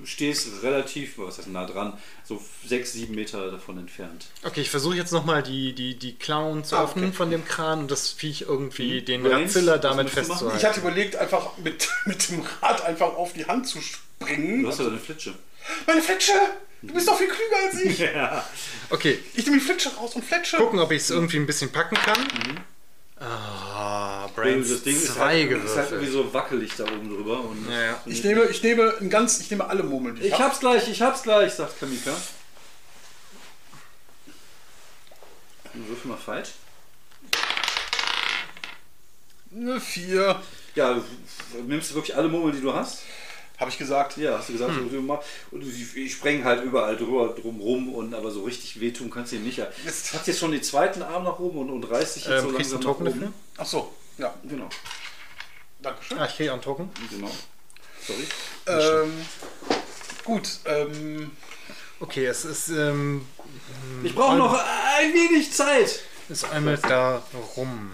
stehst 0.04 0.48
relativ, 0.62 1.16
was 1.18 1.38
heißt 1.38 1.48
nah 1.48 1.64
dran, 1.64 1.96
so 2.24 2.42
sechs, 2.66 2.92
sieben 2.92 3.14
Meter 3.14 3.50
davon 3.50 3.78
entfernt. 3.78 4.26
Okay, 4.42 4.62
ich 4.62 4.70
versuche 4.70 4.96
jetzt 4.96 5.12
nochmal 5.12 5.42
die, 5.42 5.72
die, 5.74 5.96
die 5.98 6.16
Klauen 6.16 6.64
zu 6.64 6.76
Ah, 6.76 6.84
öffnen 6.84 7.06
okay. 7.06 7.16
von 7.16 7.30
dem 7.30 7.44
Kran 7.44 7.80
und 7.80 7.90
das 7.90 8.10
Viech 8.10 8.42
irgendwie, 8.42 9.02
den 9.02 9.22
Brains, 9.22 9.54
Ratzilla 9.54 9.74
was 9.74 9.80
damit 9.80 10.10
festzuhalten. 10.10 10.56
Ich 10.58 10.64
hatte 10.64 10.80
überlegt, 10.80 11.16
einfach 11.16 11.56
mit, 11.58 11.88
mit 12.04 12.28
dem 12.30 12.42
Rad 12.62 12.84
einfach 12.84 13.14
auf 13.14 13.32
die 13.32 13.46
Hand 13.46 13.66
zu 13.68 13.80
springen. 13.80 14.62
Du 14.62 14.68
hast 14.68 14.78
ja 14.80 14.86
deine 14.86 14.98
Flitsche. 14.98 15.34
Meine 15.86 16.02
Flitsche! 16.02 16.32
Du 16.82 16.94
bist 16.94 17.06
doch 17.06 17.18
viel 17.18 17.28
klüger 17.28 17.56
als 17.70 17.80
ich! 17.80 17.98
Ja. 18.14 18.44
Okay, 18.90 19.18
Ich 19.34 19.44
nehme 19.44 19.58
die 19.58 19.64
Flitsche 19.64 19.90
raus 19.94 20.14
und 20.16 20.24
fletsche. 20.24 20.56
gucken, 20.56 20.78
ob 20.80 20.90
ich 20.90 21.02
es 21.02 21.10
irgendwie 21.10 21.36
ein 21.36 21.46
bisschen 21.46 21.70
packen 21.70 21.94
kann. 21.96 22.18
Ah, 23.20 23.69
Brains 24.42 24.68
Das 24.70 24.82
Ding 24.82 24.96
ist 24.96 25.14
2 25.14 25.48
halt, 25.48 25.64
ist 25.64 25.76
halt 25.76 25.90
irgendwie 25.92 26.10
so 26.12 26.32
wackelig 26.34 26.72
da 26.76 26.84
oben 26.84 27.08
drüber. 27.08 27.40
Und 27.40 27.68
Ja, 27.70 27.80
ja. 27.82 28.00
Ich 28.06 28.22
nehme, 28.24 28.44
ich 28.44 28.62
nehme 28.62 28.94
ein 29.00 29.10
ganz, 29.10 29.40
ich 29.40 29.50
nehme 29.50 29.66
alle 29.68 29.82
Murmeln, 29.82 30.16
die 30.16 30.22
ich, 30.22 30.28
ich 30.28 30.32
hab. 30.34 30.40
hab's 30.48 30.60
gleich, 30.60 30.88
ich 30.88 31.02
hab's 31.02 31.22
gleich, 31.22 31.52
sagt 31.54 31.78
Kamika. 31.80 32.12
Und 35.74 35.88
Würfel 35.88 36.10
mal 36.10 36.16
Fight. 36.16 36.50
Eine 39.54 39.80
Vier, 39.80 40.40
Ja, 40.74 40.94
du 40.94 41.02
nimmst 41.66 41.90
du 41.90 41.94
wirklich 41.96 42.16
alle 42.16 42.28
Murmeln, 42.28 42.54
die 42.54 42.62
du 42.62 42.72
hast? 42.72 43.02
habe 43.58 43.70
ich 43.70 43.76
gesagt. 43.76 44.16
Ja, 44.16 44.38
hast 44.38 44.48
du 44.48 44.54
gesagt, 44.54 44.74
Hm. 44.74 44.90
so, 44.90 45.20
und 45.50 45.60
die 45.60 46.08
sprengen 46.08 46.44
halt 46.44 46.64
überall 46.64 46.96
drüber 46.96 47.34
drum 47.38 47.60
rum 47.60 47.94
und 47.94 48.14
aber 48.14 48.30
so 48.30 48.44
richtig 48.44 48.80
wehtun 48.80 49.10
kannst 49.10 49.32
du 49.32 49.36
ihm 49.36 49.44
nicht. 49.44 49.58
Jetzt- 49.84 50.14
Hat 50.14 50.26
jetzt 50.26 50.38
schon 50.38 50.52
den 50.52 50.62
zweiten 50.62 51.02
Arm 51.02 51.24
nach 51.24 51.38
oben 51.38 51.58
und, 51.58 51.68
und 51.70 51.84
reißt 51.84 52.14
sich 52.14 52.24
jetzt 52.24 52.42
Ähm, 52.42 52.48
so 52.48 52.50
langsam 52.52 52.78
nach 52.78 52.84
Token 52.86 53.08
oben. 53.08 53.20
dafür? 53.20 53.32
Ach 53.58 53.66
so, 53.66 53.92
ja, 54.20 54.34
Genau, 54.44 54.68
danke 55.80 56.02
schön. 56.04 56.18
Ah, 56.18 56.26
ich 56.26 56.36
kriege 56.36 56.52
einen 56.52 56.62
Token. 56.62 56.90
genau. 57.10 57.30
Sorry. 58.06 58.26
Ähm, 58.66 59.26
gut, 60.24 60.48
ähm, 60.66 61.32
Okay, 62.02 62.24
es 62.24 62.46
ist, 62.46 62.70
ähm, 62.70 63.26
Ich 64.02 64.14
brauche 64.14 64.36
noch 64.36 64.54
ein 64.54 65.12
wenig 65.12 65.52
Zeit. 65.52 66.00
ist 66.30 66.44
einmal 66.50 66.78
da 66.78 67.22
rum. 67.56 67.92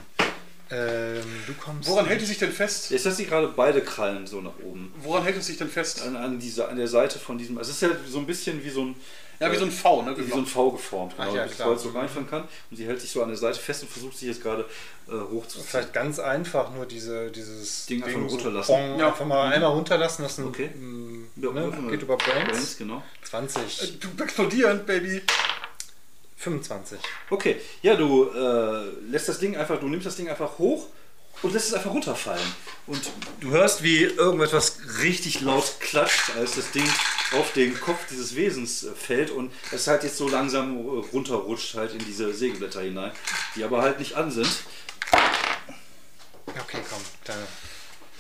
Ähm, 0.71 1.23
du 1.47 1.55
kommst. 1.55 1.89
woran 1.89 2.07
hält 2.07 2.23
es 2.23 2.29
sich 2.29 2.39
denn 2.39 2.53
fest? 2.53 2.91
Jetzt 2.91 3.07
hast 3.07 3.19
du 3.19 3.25
gerade 3.25 3.49
beide 3.49 3.83
Krallen 3.83 4.27
so 4.27 4.41
nach 4.41 4.59
oben. 4.63 4.93
Woran 4.99 5.25
hält 5.25 5.37
es 5.37 5.47
sich 5.47 5.57
denn 5.57 5.69
fest? 5.69 6.03
An, 6.03 6.17
an, 6.17 6.39
dieser, 6.39 6.69
an 6.69 6.77
der 6.77 6.89
Seite 6.89 7.19
von 7.19 7.37
diesem. 7.39 7.59
Also 7.59 7.71
es 7.71 7.83
ist 7.83 7.89
ja 7.89 7.97
so 8.09 8.19
ein 8.19 8.27
bisschen 8.27 8.65
wie 8.65 8.71
so 8.71 8.85
ein. 8.85 8.97
Ja, 9.39 9.53
wie 9.53 9.57
so 9.57 9.65
ein 9.65 9.71
V, 9.71 10.03
ne? 10.03 10.17
wie 10.17 10.23
so 10.31 10.37
ein 10.37 10.47
V 10.47 10.71
geformt, 10.71 11.15
Ach 11.19 11.25
genau, 11.27 11.37
ja, 11.37 11.47
dass. 11.47 11.65
Holz 11.65 11.83
so 11.83 11.91
reinfahren 11.91 12.29
kann. 12.29 12.45
Und 12.71 12.77
sie 12.77 12.87
hält 12.87 13.01
sich 13.01 13.11
so 13.11 13.23
an 13.23 13.29
der 13.29 13.37
Seite 13.37 13.59
fest 13.59 13.83
und 13.83 13.91
versucht 13.91 14.17
sich 14.17 14.29
jetzt 14.29 14.43
gerade 14.43 14.65
äh, 15.09 15.13
hochzuziehen. 15.13 15.65
Vielleicht 15.67 15.93
ganz 15.93 16.19
einfach 16.19 16.71
nur 16.73 16.87
diese, 16.87 17.31
dieses 17.31 17.87
Ding 17.87 18.03
einfach 18.03 18.19
nur 18.19 18.29
so 18.31 18.37
runterlassen. 18.37 18.75
bong, 18.75 18.99
Ja. 18.99 19.09
Einfach 19.09 19.27
mal 19.27 19.53
einmal 19.53 19.71
runterlassen 19.73 20.23
lassen. 20.23 20.45
Okay. 20.47 20.69
Mm, 20.69 21.27
Ja, 21.37 21.51
ne? 21.51 21.73
Geht 21.91 22.03
über 22.03 22.17
Brains. 22.17 22.49
Brains, 22.49 22.79
genau. 22.79 23.03
20. 23.25 24.01
Du 24.01 24.23
explodierend, 24.23 24.87
Baby. 24.87 25.23
25. 26.39 26.99
Okay, 27.31 27.57
ja, 27.83 27.97
du 27.97 28.29
äh, 28.31 28.85
lässt 29.11 29.29
das 29.29 29.39
Ding 29.39 29.57
einfach, 29.57 29.81
du 29.81 29.89
nimmst 29.89 30.07
das 30.07 30.17
Ding 30.17 30.29
einfach 30.29 30.59
hoch 30.59 30.87
und 31.43 31.53
lässt 31.53 31.69
es 31.69 31.75
einfach 31.75 31.91
runterfallen. 31.91 32.47
Und 32.87 33.01
du 33.41 33.51
hörst, 33.51 33.83
wie 33.83 34.03
irgendetwas 34.05 34.79
richtig 35.03 35.41
laut 35.41 35.81
klatscht, 35.81 36.37
als 36.37 36.57
das 36.57 36.71
Ding 36.73 36.85
auf 37.33 37.53
den 37.53 37.79
Kopf 37.81 38.07
dieses 38.11 38.37
Wesens 38.37 38.85
äh, 38.85 38.93
fällt 38.93 39.31
und 39.31 39.53
es 39.73 39.87
halt 39.87 40.05
jetzt 40.05 40.17
so 40.17 40.29
langsam 40.29 40.77
äh, 40.79 41.05
runterrutscht 41.13 41.75
halt 41.75 41.93
in 41.93 41.99
diese 42.05 42.33
Sägeblätter 42.33 42.83
hinein, 42.83 43.13
die 43.55 43.65
aber 43.65 43.83
halt 43.83 43.99
nicht 43.99 44.15
an 44.15 44.31
sind. 44.31 44.49
Okay, 46.47 46.79
komm. 46.89 47.01
Da. 47.25 47.35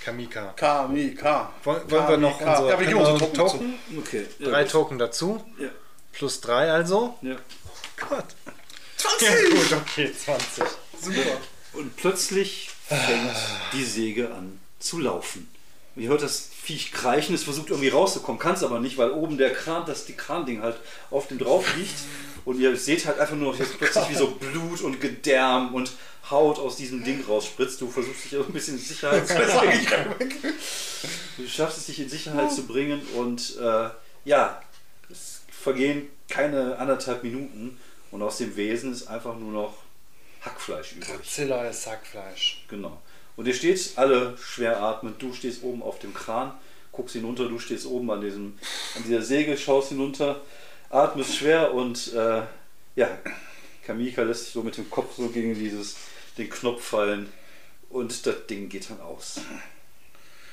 Kamika. 0.04 0.52
K, 0.56 0.84
M, 0.84 1.16
K. 1.16 1.52
Wollen, 1.64 1.90
wollen 1.90 2.08
wir 2.08 2.16
noch 2.16 2.40
unsere, 2.40 2.68
Ja, 2.70 2.80
wir 2.80 2.96
unsere 2.96 3.18
Token 3.18 3.34
Token? 3.34 3.74
Okay. 3.98 4.26
Ja, 4.38 4.50
Drei 4.50 4.62
gut. 4.62 4.72
Token 4.72 4.98
dazu. 4.98 5.44
Ja, 5.58 5.68
Plus 6.12 6.40
drei 6.40 6.70
also. 6.70 7.18
ja. 7.22 7.36
Gott. 8.08 8.24
20! 8.96 9.28
Ja, 9.28 9.34
gut, 9.56 9.72
okay, 9.72 10.12
20. 10.12 10.64
Super. 11.00 11.20
Und 11.72 11.96
plötzlich 11.96 12.70
fängt 12.86 13.36
die 13.72 13.84
Säge 13.84 14.32
an 14.32 14.60
zu 14.78 14.98
laufen. 14.98 15.48
Und 15.96 16.02
ihr 16.02 16.10
hört 16.10 16.22
das 16.22 16.50
Viech 16.62 16.92
kreischen, 16.92 17.34
es 17.34 17.44
versucht 17.44 17.70
irgendwie 17.70 17.88
rauszukommen, 17.88 18.38
kann 18.38 18.54
es 18.54 18.62
aber 18.62 18.80
nicht, 18.80 18.98
weil 18.98 19.10
oben 19.12 19.38
der 19.38 19.54
Kran, 19.54 19.86
das 19.86 20.04
die 20.04 20.12
Kranding 20.12 20.60
halt 20.60 20.76
auf 21.10 21.26
dem 21.28 21.38
drauf 21.38 21.74
liegt. 21.76 21.94
Und 22.44 22.60
ihr 22.60 22.76
seht 22.76 23.06
halt 23.06 23.18
einfach 23.18 23.34
nur 23.34 23.52
noch 23.52 23.58
jetzt 23.58 23.78
plötzlich 23.78 24.10
wie 24.10 24.14
so 24.14 24.28
Blut 24.28 24.82
und 24.82 25.00
Gedärm 25.00 25.74
und 25.74 25.90
Haut 26.30 26.58
aus 26.58 26.76
diesem 26.76 27.02
Ding 27.02 27.24
rausspritzt. 27.26 27.80
Du 27.80 27.88
versuchst 27.88 28.24
dich 28.24 28.36
ein 28.38 28.52
bisschen 28.52 28.74
in 28.74 28.80
Sicherheit 28.80 29.26
zu 29.26 29.34
bringen. 29.34 29.86
Du 31.38 31.48
schaffst 31.48 31.78
es, 31.78 31.86
dich 31.86 32.00
in 32.00 32.08
Sicherheit 32.08 32.52
zu 32.52 32.66
bringen 32.66 33.00
und 33.14 33.56
äh, 33.58 33.90
ja, 34.24 34.60
es 35.10 35.40
vergehen 35.50 36.08
keine 36.28 36.78
anderthalb 36.78 37.22
Minuten 37.22 37.78
und 38.10 38.22
aus 38.22 38.38
dem 38.38 38.56
Wesen 38.56 38.92
ist 38.92 39.06
einfach 39.06 39.36
nur 39.36 39.52
noch 39.52 39.74
Hackfleisch 40.42 40.92
übrig. 40.92 41.28
Zilla 41.28 41.68
ist 41.68 41.82
Sackfleisch. 41.82 42.64
Genau. 42.68 43.00
Und 43.36 43.46
ihr 43.46 43.54
steht 43.54 43.92
alle 43.96 44.36
schwer 44.38 44.82
atmend. 44.82 45.20
Du 45.20 45.32
stehst 45.32 45.62
oben 45.62 45.82
auf 45.82 45.98
dem 45.98 46.14
Kran, 46.14 46.52
guckst 46.92 47.14
hinunter, 47.14 47.48
du 47.48 47.58
stehst 47.58 47.86
oben 47.86 48.10
an, 48.10 48.22
diesem, 48.22 48.58
an 48.96 49.04
dieser 49.04 49.22
Säge, 49.22 49.56
schaust 49.58 49.90
hinunter, 49.90 50.40
atmest 50.88 51.36
schwer 51.36 51.74
und 51.74 52.12
äh, 52.14 52.42
ja, 52.96 53.18
Kamika 53.84 54.22
lässt 54.22 54.44
sich 54.44 54.52
so 54.52 54.62
mit 54.62 54.76
dem 54.76 54.90
Kopf 54.90 55.16
so 55.16 55.28
gegen 55.28 55.54
dieses, 55.54 55.96
den 56.38 56.48
Knopf 56.48 56.82
fallen 56.82 57.30
und 57.90 58.26
das 58.26 58.46
Ding 58.46 58.68
geht 58.68 58.90
dann 58.90 59.00
aus. 59.00 59.40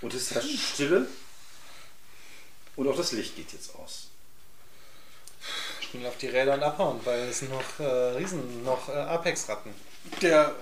Und 0.02 0.14
es 0.14 0.32
herrscht 0.32 0.60
Stille 0.74 1.08
und 2.76 2.88
auch 2.88 2.98
das 2.98 3.14
Licht 3.14 3.36
geht 3.36 3.54
jetzt 3.54 3.74
aus. 3.76 4.10
auf 6.06 6.18
die 6.18 6.28
Räder 6.28 6.56
und 6.56 6.64
abhauen, 6.64 7.00
weil 7.06 7.22
es 7.22 7.40
sind 7.40 7.52
noch 7.52 7.80
äh, 7.80 8.18
Riesen, 8.18 8.64
noch 8.64 8.90
äh, 8.90 8.94
Apex-Ratten. 8.94 9.74
Der, 10.22 10.54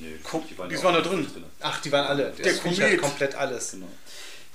Nee, 0.00 0.16
Guck, 0.22 0.48
die 0.48 0.56
waren 0.58 0.70
auch 0.76 0.92
da 0.92 1.00
drin. 1.00 1.20
nicht 1.20 1.30
Ach, 1.60 1.80
die 1.80 1.90
waren 1.92 2.06
alle. 2.06 2.30
Der 2.32 2.52
Viech 2.54 2.62
Komet. 2.62 3.00
komplett 3.00 3.34
alles. 3.34 3.72
Genau. 3.72 3.88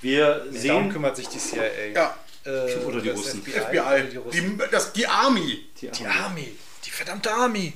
Wir 0.00 0.46
Nee, 0.50 0.66
darum 0.68 0.82
sehen 0.84 0.92
kümmert 0.92 1.16
sich 1.16 1.28
die 1.28 1.38
CIA. 1.38 1.64
ja, 1.94 2.16
Äh, 2.44 2.76
Oder 2.84 3.00
die 3.00 3.08
Russen. 3.10 3.42
FBI. 3.42 3.52
FBI, 3.52 4.10
Die, 4.10 4.16
Russen. 4.18 4.58
die, 4.58 4.64
das, 4.70 4.92
die 4.92 5.06
Army. 5.06 5.64
die, 5.80 5.88
die 5.90 6.06
Army. 6.06 6.52
Die 6.84 6.90
verdammte 6.90 7.32
Army. 7.32 7.72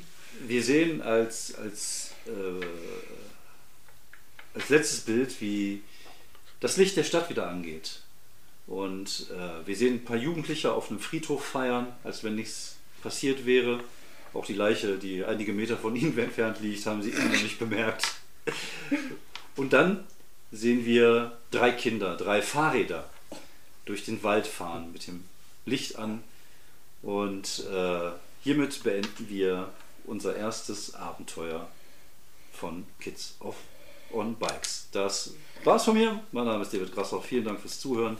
Wir 0.46 0.62
sehen 0.62 1.00
als, 1.02 1.54
als, 1.56 2.10
äh, 2.26 2.64
als 4.54 4.68
letztes 4.68 5.00
Bild, 5.00 5.40
wie 5.40 5.82
das 6.60 6.76
Licht 6.76 6.96
der 6.96 7.04
Stadt 7.04 7.28
wieder 7.30 7.48
angeht. 7.48 8.00
Und 8.66 9.26
äh, 9.30 9.66
wir 9.66 9.74
sehen 9.76 9.94
ein 9.94 10.04
paar 10.04 10.16
Jugendliche 10.16 10.72
auf 10.72 10.90
einem 10.90 11.00
Friedhof 11.00 11.44
feiern, 11.44 11.86
als 12.04 12.22
wenn 12.22 12.34
nichts 12.34 12.76
passiert 13.02 13.46
wäre. 13.46 13.80
Auch 14.34 14.44
die 14.44 14.54
Leiche, 14.54 14.98
die 14.98 15.24
einige 15.24 15.52
Meter 15.52 15.76
von 15.76 15.96
ihnen 15.96 16.16
entfernt 16.18 16.60
liegt, 16.60 16.84
haben 16.86 17.02
sie 17.02 17.10
immer 17.10 17.24
noch 17.24 17.42
nicht 17.42 17.58
bemerkt. 17.58 18.06
Und 19.56 19.72
dann 19.72 20.04
sehen 20.52 20.84
wir 20.84 21.36
drei 21.50 21.70
Kinder, 21.72 22.16
drei 22.16 22.42
Fahrräder 22.42 23.08
durch 23.84 24.04
den 24.04 24.22
Wald 24.22 24.46
fahren 24.46 24.92
mit 24.92 25.06
dem 25.06 25.24
Licht 25.66 25.96
an. 25.96 26.22
Und 27.02 27.64
äh, 27.72 28.10
hiermit 28.42 28.82
beenden 28.82 29.28
wir 29.28 29.70
unser 30.04 30.36
erstes 30.36 30.94
Abenteuer 30.94 31.68
von 32.52 32.86
Kids 33.00 33.36
of 33.40 33.56
on 34.12 34.34
Bikes. 34.36 34.88
Das 34.92 35.32
war's 35.64 35.84
von 35.84 35.94
mir. 35.94 36.22
Mein 36.32 36.46
Name 36.46 36.62
ist 36.62 36.72
David 36.72 36.94
Grassoff. 36.94 37.26
Vielen 37.26 37.44
Dank 37.44 37.60
fürs 37.60 37.80
Zuhören. 37.80 38.16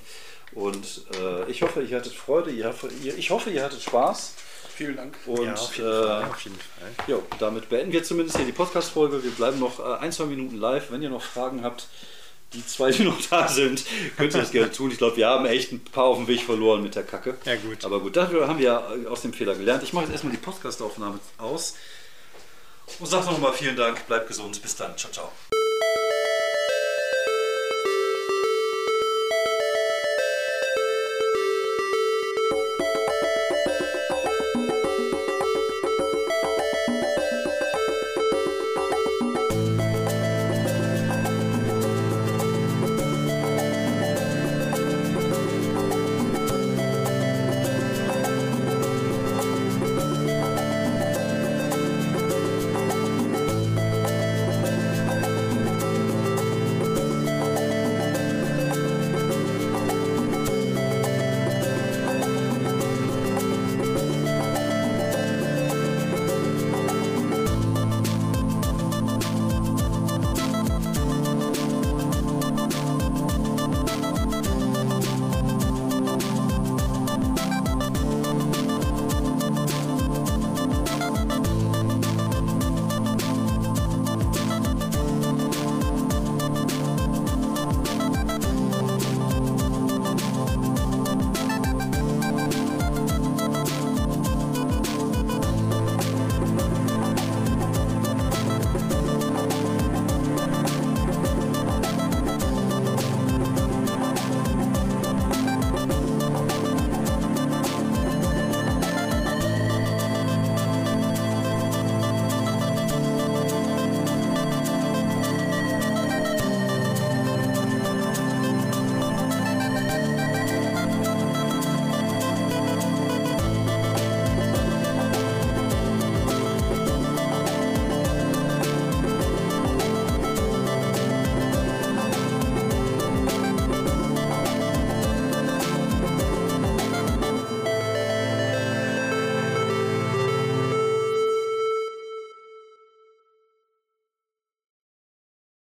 Und 0.53 1.07
äh, 1.19 1.51
ich 1.51 1.63
hoffe, 1.63 1.83
ihr 1.83 1.97
hattet 1.97 2.15
Freude. 2.15 2.51
Ihr, 2.51 2.75
ich 3.17 3.31
hoffe, 3.31 3.51
ihr 3.51 3.65
hattet 3.65 3.83
Spaß. 3.83 4.35
Vielen 4.79 4.97
Dank. 4.97 5.17
Und 5.27 5.43
ja, 5.43 5.55
auf 5.55 5.77
jeden, 5.77 5.91
äh, 5.91 6.03
Fall, 6.05 6.25
auf 6.25 6.41
jeden 6.43 6.57
Fall. 6.57 6.91
Jo, 7.09 7.23
damit 7.41 7.69
beenden 7.69 7.93
wir 7.93 8.05
zumindest 8.05 8.37
hier 8.37 8.47
die 8.47 8.53
Podcast-Folge. 8.53 9.25
Wir 9.25 9.33
bleiben 9.33 9.59
noch 9.59 9.81
äh, 9.81 9.99
ein, 9.99 10.13
zwei 10.13 10.27
Minuten 10.27 10.57
live. 10.57 10.93
Wenn 10.93 11.03
ihr 11.03 11.11
noch 11.11 11.21
Fragen 11.21 11.65
habt, 11.65 11.89
die 12.53 12.65
zwei, 12.65 12.93
die 12.93 13.03
noch 13.03 13.21
da 13.29 13.49
sind, 13.49 13.85
könnt 14.17 14.35
ihr 14.35 14.41
das 14.41 14.53
gerne 14.53 14.71
tun. 14.71 14.93
Ich 14.93 14.99
glaube, 14.99 15.17
wir 15.17 15.27
haben 15.27 15.47
echt 15.47 15.73
ein 15.73 15.81
paar 15.83 16.05
auf 16.05 16.19
dem 16.19 16.29
Weg 16.29 16.45
verloren 16.45 16.81
mit 16.81 16.95
der 16.95 17.03
Kacke. 17.03 17.37
Ja, 17.45 17.57
gut. 17.57 17.85
Aber 17.85 17.99
gut, 17.99 18.17
dafür 18.17 18.47
haben 18.47 18.61
wir 18.61 18.67
ja 18.67 18.89
aus 19.11 19.23
dem 19.23 19.33
Fehler 19.33 19.57
gelernt. 19.57 19.83
Ich 19.83 19.93
mache 19.93 20.05
jetzt 20.05 20.13
erstmal 20.13 20.33
die 20.33 20.39
Podcast-Aufnahme 20.39 21.19
aus. 21.39 21.75
Und 23.01 23.07
sage 23.07 23.27
nochmal 23.27 23.53
vielen 23.55 23.75
Dank. 23.75 24.07
Bleibt 24.07 24.29
gesund. 24.29 24.63
Bis 24.63 24.77
dann. 24.77 24.97
Ciao, 24.97 25.11
ciao. 25.11 25.33